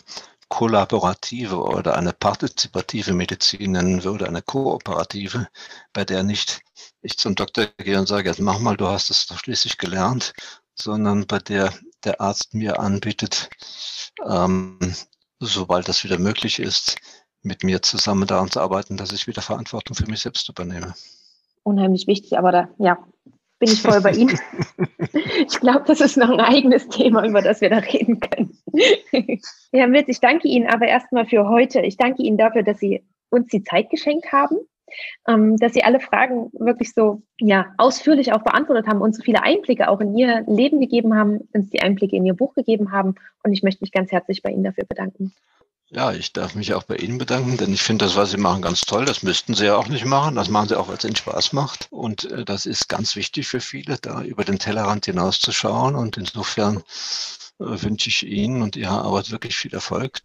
kollaborative 0.48 1.58
oder 1.58 1.98
eine 1.98 2.14
partizipative 2.14 3.12
Medizin 3.12 3.74
nennen 3.74 4.06
würde, 4.06 4.30
eine 4.30 4.42
kooperative, 4.42 5.50
bei 5.92 6.06
der 6.06 6.24
nicht 6.24 6.62
ich 7.02 7.18
zum 7.18 7.36
Doktor 7.36 7.66
gehe 7.78 8.00
und 8.00 8.08
sage, 8.08 8.30
jetzt 8.30 8.40
mach 8.40 8.60
mal, 8.60 8.78
du 8.78 8.88
hast 8.88 9.10
es 9.10 9.28
doch 9.28 9.40
schließlich 9.40 9.78
gelernt, 9.78 10.32
sondern 10.74 11.28
bei 11.28 11.40
der 11.40 11.74
der 12.06 12.22
Arzt 12.22 12.54
mir 12.54 12.80
anbietet, 12.80 13.50
ähm, 14.26 14.80
sobald 15.40 15.90
das 15.90 16.06
wieder 16.06 16.18
möglich 16.18 16.60
ist, 16.60 16.96
mit 17.44 17.64
mir 17.64 17.82
zusammen 17.82 18.28
daran 18.28 18.52
zu 18.52 18.60
arbeiten, 18.60 18.98
dass 18.98 19.12
ich 19.12 19.28
wieder 19.28 19.42
Verantwortung 19.42 19.96
für 19.96 20.08
mich 20.08 20.22
selbst 20.22 20.50
übernehme. 20.50 20.94
Unheimlich 21.64 22.08
wichtig, 22.08 22.38
aber 22.38 22.52
da, 22.52 22.70
ja, 22.78 22.98
bin 23.60 23.70
ich 23.70 23.82
voll 23.82 24.02
bei 24.02 24.12
Ihnen. 24.12 24.40
ich 25.48 25.60
glaube, 25.60 25.84
das 25.88 26.02
ist 26.02 26.18
noch 26.18 26.30
ein 26.30 26.40
eigenes 26.40 26.88
Thema, 26.90 27.26
über 27.26 27.42
das 27.42 27.62
wir 27.62 27.70
da 27.70 27.78
reden 27.78 28.20
können. 28.20 28.58
Herr 29.72 29.88
Milz, 29.88 30.08
ich 30.08 30.20
danke 30.20 30.48
Ihnen 30.48 30.68
aber 30.68 30.88
erstmal 30.88 31.26
für 31.26 31.48
heute. 31.48 31.82
Ich 31.82 31.98
danke 31.98 32.24
Ihnen 32.24 32.38
dafür, 32.38 32.64
dass 32.64 32.80
Sie 32.80 33.04
uns 33.30 33.48
die 33.48 33.64
Zeit 33.64 33.90
geschenkt 33.90 34.32
haben, 34.32 34.58
ähm, 35.28 35.58
dass 35.58 35.74
Sie 35.74 35.84
alle 35.84 36.00
Fragen 36.00 36.52
wirklich 36.54 36.94
so 36.94 37.24
ja, 37.40 37.74
ausführlich 37.78 38.32
auch 38.32 38.44
beantwortet 38.44 38.88
haben 38.88 39.02
und 39.02 39.16
so 39.16 39.24
viele 39.24 39.44
Einblicke 39.44 39.90
auch 39.90 40.00
in 40.02 40.16
Ihr 40.16 40.44
Leben 40.48 40.80
gegeben 40.80 41.16
haben, 41.16 41.48
uns 41.54 41.70
die 41.72 41.82
Einblicke 41.82 42.16
in 42.16 42.26
Ihr 42.26 42.36
Buch 42.36 42.54
gegeben 42.54 42.92
haben. 42.92 43.16
Und 43.44 43.54
ich 43.54 43.64
möchte 43.64 43.84
mich 43.84 43.92
ganz 43.92 44.12
herzlich 44.12 44.44
bei 44.44 44.52
Ihnen 44.52 44.64
dafür 44.64 44.86
bedanken. 44.86 45.34
Ja, 45.90 46.12
ich 46.12 46.34
darf 46.34 46.54
mich 46.54 46.74
auch 46.74 46.84
bei 46.84 46.98
Ihnen 46.98 47.18
bedanken, 47.18 47.56
denn 47.56 47.74
ich 47.74 47.82
finde 47.82 48.04
das, 48.04 48.18
was 48.18 48.32
Sie 48.32 48.38
machen, 48.38 48.62
ganz 48.62 48.82
toll. 48.82 49.06
Das 49.06 49.24
müssten 49.24 49.54
Sie 49.54 49.66
ja 49.66 49.78
auch 49.78 49.88
nicht 49.88 50.04
machen. 50.04 50.36
Das 50.36 50.50
machen 50.50 50.68
Sie 50.68 50.78
auch, 50.78 50.90
weil 50.90 50.98
es 50.98 51.06
Ihnen 51.06 51.16
Spaß 51.16 51.54
macht. 51.54 51.88
Und 51.92 52.30
äh, 52.30 52.44
das 52.44 52.66
ist 52.66 52.90
ganz 52.90 53.16
wichtig 53.16 53.48
für 53.48 53.62
viele, 53.62 53.98
da 53.98 54.22
über 54.22 54.44
den 54.44 54.60
Tellerrand 54.60 55.06
hinauszuschauen. 55.06 55.96
Und 55.96 56.18
insofern 56.18 56.78
äh, 56.78 56.84
wünsche 57.60 58.10
ich 58.10 58.28
Ihnen 58.28 58.64
und 58.64 58.76
Ihrer 58.76 59.04
Arbeit 59.04 59.32
wirklich 59.32 59.56
viel 59.56 59.74
Erfolg. 59.74 60.20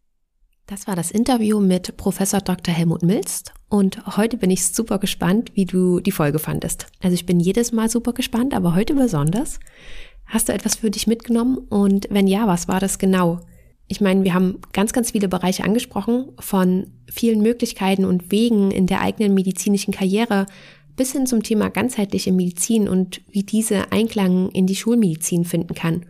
Das 0.67 0.89
war 0.89 0.97
das 0.97 1.13
Interview 1.13 1.61
mit 1.61 1.97
Professor 1.97 2.41
Dr. 2.41 2.75
Helmut 2.75 3.05
Milst. 3.05 3.53
Und 3.69 4.17
heute 4.17 4.39
bin 4.39 4.51
ich 4.51 4.67
super 4.67 4.99
gespannt, 4.99 5.53
wie 5.55 5.67
du 5.67 6.01
die 6.01 6.13
Folge 6.13 6.41
fandest. 6.41 6.87
Also 7.01 7.15
ich 7.15 7.27
bin 7.27 7.39
jedes 7.39 7.71
Mal 7.71 7.89
super 7.89 8.15
gespannt, 8.15 8.53
aber 8.53 8.75
heute 8.75 8.95
besonders. 8.95 9.61
Hast 10.27 10.49
du 10.49 10.53
etwas 10.53 10.77
für 10.77 10.91
dich 10.91 11.07
mitgenommen? 11.07 11.59
Und 11.59 12.09
wenn 12.11 12.27
ja, 12.27 12.49
was 12.49 12.67
war 12.67 12.81
das 12.81 12.99
genau? 12.99 13.41
Ich 13.89 14.01
meine, 14.01 14.25
wir 14.25 14.35
haben 14.35 14.61
ganz, 14.73 14.93
ganz 14.93 15.11
viele 15.11 15.29
Bereiche 15.29 15.65
angesprochen, 15.65 16.33
von 16.39 16.87
vielen 17.11 17.43
Möglichkeiten 17.43 18.05
und 18.05 18.31
Wegen 18.31 18.71
in 18.71 18.87
der 18.87 19.01
eigenen 19.01 19.35
medizinischen 19.35 19.93
Karriere 19.93 20.47
bis 20.97 21.13
hin 21.13 21.27
zum 21.27 21.43
Thema 21.43 21.71
ganzheitliche 21.71 22.33
Medizin 22.33 22.89
und 22.89 23.23
wie 23.31 23.43
diese 23.43 23.93
Einklang 23.93 24.51
in 24.51 24.67
die 24.67 24.77
Schulmedizin 24.77 25.45
finden 25.45 25.75
kann. 25.75 26.07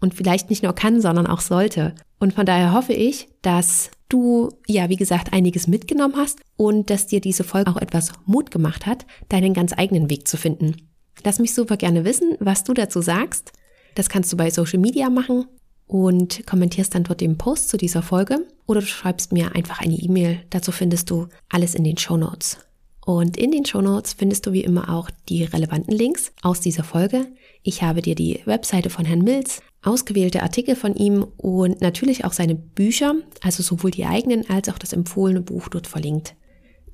Und 0.00 0.14
vielleicht 0.14 0.50
nicht 0.50 0.62
nur 0.62 0.74
kann, 0.74 1.00
sondern 1.00 1.26
auch 1.26 1.40
sollte. 1.40 1.94
Und 2.18 2.32
von 2.32 2.46
daher 2.46 2.72
hoffe 2.72 2.92
ich, 2.92 3.28
dass 3.42 3.90
du, 4.08 4.50
ja, 4.66 4.88
wie 4.88 4.96
gesagt, 4.96 5.32
einiges 5.32 5.68
mitgenommen 5.68 6.16
hast 6.16 6.40
und 6.56 6.90
dass 6.90 7.06
dir 7.06 7.20
diese 7.20 7.44
Folge 7.44 7.70
auch 7.70 7.76
etwas 7.76 8.12
Mut 8.26 8.50
gemacht 8.50 8.86
hat, 8.86 9.06
deinen 9.28 9.54
ganz 9.54 9.72
eigenen 9.76 10.10
Weg 10.10 10.26
zu 10.26 10.36
finden. 10.36 10.76
Lass 11.24 11.38
mich 11.38 11.54
super 11.54 11.76
gerne 11.76 12.04
wissen, 12.04 12.36
was 12.40 12.64
du 12.64 12.74
dazu 12.74 13.00
sagst. 13.00 13.52
Das 13.94 14.08
kannst 14.08 14.32
du 14.32 14.36
bei 14.36 14.50
Social 14.50 14.80
Media 14.80 15.08
machen 15.08 15.46
und 15.92 16.46
kommentierst 16.46 16.94
dann 16.94 17.04
dort 17.04 17.20
den 17.20 17.36
Post 17.36 17.68
zu 17.68 17.76
dieser 17.76 18.00
Folge 18.00 18.46
oder 18.66 18.80
du 18.80 18.86
schreibst 18.86 19.30
mir 19.30 19.54
einfach 19.54 19.80
eine 19.80 19.94
E-Mail. 19.94 20.40
Dazu 20.48 20.72
findest 20.72 21.10
du 21.10 21.28
alles 21.50 21.74
in 21.74 21.84
den 21.84 21.98
Show 21.98 22.16
Notes. 22.16 22.56
Und 23.04 23.36
in 23.36 23.50
den 23.50 23.66
Show 23.66 23.82
Notes 23.82 24.14
findest 24.14 24.46
du 24.46 24.52
wie 24.54 24.64
immer 24.64 24.88
auch 24.88 25.10
die 25.28 25.44
relevanten 25.44 25.94
Links 25.94 26.32
aus 26.40 26.60
dieser 26.60 26.82
Folge. 26.82 27.26
Ich 27.62 27.82
habe 27.82 28.00
dir 28.00 28.14
die 28.14 28.40
Webseite 28.46 28.88
von 28.88 29.04
Herrn 29.04 29.20
Mills, 29.20 29.60
ausgewählte 29.82 30.42
Artikel 30.42 30.76
von 30.76 30.94
ihm 30.94 31.26
und 31.36 31.82
natürlich 31.82 32.24
auch 32.24 32.32
seine 32.32 32.54
Bücher, 32.54 33.14
also 33.42 33.62
sowohl 33.62 33.90
die 33.90 34.06
eigenen 34.06 34.48
als 34.48 34.70
auch 34.70 34.78
das 34.78 34.94
empfohlene 34.94 35.42
Buch 35.42 35.68
dort 35.68 35.86
verlinkt. 35.86 36.36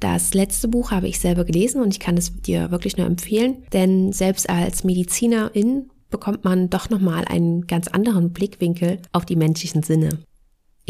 Das 0.01 0.35
letzte 0.35 0.67
Buch 0.67 0.91
habe 0.91 1.07
ich 1.07 1.21
selber 1.21 1.45
gelesen 1.45 1.83
und 1.83 1.95
ich 1.95 2.01
kann 2.01 2.17
es 2.17 2.33
dir 2.43 2.73
wirklich 2.73 2.97
nur 2.97 3.07
empfehlen, 3.07 3.59
denn 3.73 4.13
selbst 4.13 4.51
als 4.51 4.83
Medizinerin 4.83 5.91
bekommt 6.11 6.45
man 6.45 6.71
doch 6.71 6.91
nochmal 6.91 7.25
einen 7.27 7.67
ganz 7.67 7.89
anderen 7.89 8.33
Blickwinkel 8.33 9.01
auf 9.13 9.25
die 9.25 9.37
menschlichen 9.37 9.83
Sinne. 9.83 10.19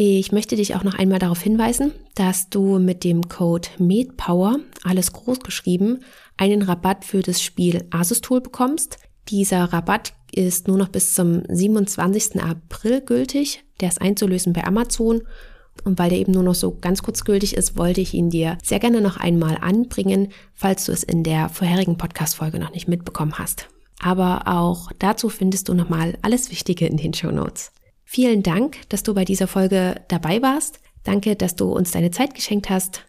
Ich 0.01 0.31
möchte 0.31 0.55
dich 0.55 0.75
auch 0.75 0.83
noch 0.85 0.97
einmal 0.97 1.19
darauf 1.19 1.41
hinweisen, 1.41 1.91
dass 2.15 2.49
du 2.49 2.79
mit 2.79 3.03
dem 3.03 3.27
Code 3.27 3.67
MedPower, 3.79 4.59
alles 4.85 5.11
groß 5.11 5.41
geschrieben, 5.41 5.99
einen 6.37 6.61
Rabatt 6.61 7.03
für 7.03 7.21
das 7.21 7.41
Spiel 7.41 7.83
Asus 7.89 8.21
Tool 8.21 8.39
bekommst. 8.39 8.97
Dieser 9.27 9.65
Rabatt 9.65 10.13
ist 10.31 10.69
nur 10.69 10.77
noch 10.77 10.87
bis 10.87 11.15
zum 11.15 11.43
27. 11.49 12.41
April 12.41 13.01
gültig. 13.01 13.65
Der 13.81 13.89
ist 13.89 14.01
einzulösen 14.01 14.53
bei 14.53 14.63
Amazon. 14.63 15.23
Und 15.83 15.99
weil 15.99 16.09
der 16.09 16.19
eben 16.19 16.31
nur 16.31 16.43
noch 16.43 16.55
so 16.55 16.77
ganz 16.79 17.03
kurz 17.03 17.25
gültig 17.25 17.57
ist, 17.57 17.77
wollte 17.77 17.99
ich 17.99 18.13
ihn 18.13 18.29
dir 18.29 18.57
sehr 18.63 18.79
gerne 18.79 19.01
noch 19.01 19.17
einmal 19.17 19.57
anbringen, 19.59 20.29
falls 20.53 20.85
du 20.85 20.93
es 20.93 21.03
in 21.03 21.23
der 21.23 21.49
vorherigen 21.49 21.97
Podcast-Folge 21.97 22.59
noch 22.59 22.71
nicht 22.73 22.87
mitbekommen 22.87 23.37
hast. 23.37 23.67
Aber 23.99 24.47
auch 24.47 24.91
dazu 24.97 25.29
findest 25.29 25.69
du 25.69 25.73
nochmal 25.73 26.17
alles 26.21 26.51
Wichtige 26.51 26.87
in 26.87 26.97
den 26.97 27.13
Show 27.13 27.31
Notes. 27.31 27.71
Vielen 28.05 28.41
Dank, 28.41 28.77
dass 28.89 29.03
du 29.03 29.13
bei 29.13 29.25
dieser 29.25 29.47
Folge 29.47 30.01
dabei 30.07 30.41
warst. 30.41 30.79
Danke, 31.03 31.35
dass 31.35 31.55
du 31.55 31.71
uns 31.71 31.91
deine 31.91 32.11
Zeit 32.11 32.33
geschenkt 32.33 32.69
hast. 32.69 33.05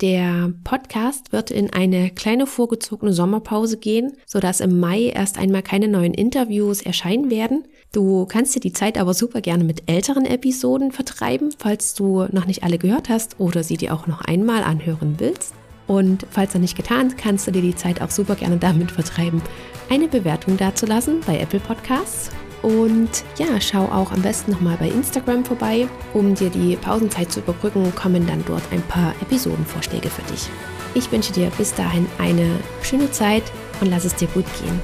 Der 0.00 0.52
Podcast 0.64 1.32
wird 1.32 1.52
in 1.52 1.72
eine 1.72 2.10
kleine 2.10 2.48
vorgezogene 2.48 3.12
Sommerpause 3.12 3.76
gehen, 3.76 4.14
sodass 4.26 4.58
im 4.58 4.80
Mai 4.80 5.12
erst 5.14 5.38
einmal 5.38 5.62
keine 5.62 5.86
neuen 5.86 6.12
Interviews 6.12 6.82
erscheinen 6.82 7.30
werden. 7.30 7.68
Du 7.92 8.26
kannst 8.26 8.56
dir 8.56 8.60
die 8.60 8.72
Zeit 8.72 8.98
aber 8.98 9.14
super 9.14 9.40
gerne 9.40 9.62
mit 9.62 9.88
älteren 9.88 10.24
Episoden 10.26 10.90
vertreiben, 10.90 11.54
falls 11.56 11.94
du 11.94 12.26
noch 12.32 12.46
nicht 12.46 12.64
alle 12.64 12.78
gehört 12.78 13.08
hast 13.08 13.38
oder 13.38 13.62
sie 13.62 13.76
dir 13.76 13.94
auch 13.94 14.08
noch 14.08 14.22
einmal 14.22 14.64
anhören 14.64 15.16
willst. 15.18 15.54
Und 15.92 16.26
falls 16.30 16.54
noch 16.54 16.60
nicht 16.62 16.74
getan, 16.74 17.16
kannst 17.18 17.46
du 17.46 17.50
dir 17.50 17.60
die 17.60 17.76
Zeit 17.76 18.00
auch 18.00 18.08
super 18.08 18.34
gerne 18.34 18.56
damit 18.56 18.90
vertreiben, 18.90 19.42
eine 19.90 20.08
Bewertung 20.08 20.56
dazulassen 20.56 21.20
bei 21.26 21.38
Apple 21.38 21.60
Podcasts. 21.60 22.30
Und 22.62 23.10
ja, 23.36 23.60
schau 23.60 23.84
auch 23.84 24.10
am 24.10 24.22
besten 24.22 24.52
nochmal 24.52 24.78
bei 24.78 24.88
Instagram 24.88 25.44
vorbei. 25.44 25.86
Um 26.14 26.34
dir 26.34 26.48
die 26.48 26.76
Pausenzeit 26.76 27.30
zu 27.30 27.40
überbrücken, 27.40 27.94
kommen 27.94 28.26
dann 28.26 28.42
dort 28.46 28.62
ein 28.72 28.80
paar 28.80 29.12
Episodenvorschläge 29.20 30.08
für 30.08 30.22
dich. 30.32 30.48
Ich 30.94 31.12
wünsche 31.12 31.34
dir 31.34 31.50
bis 31.58 31.74
dahin 31.74 32.06
eine 32.18 32.48
schöne 32.82 33.10
Zeit 33.10 33.42
und 33.82 33.90
lass 33.90 34.06
es 34.06 34.14
dir 34.14 34.28
gut 34.28 34.46
gehen. 34.62 34.80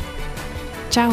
Ciao! 0.90 1.10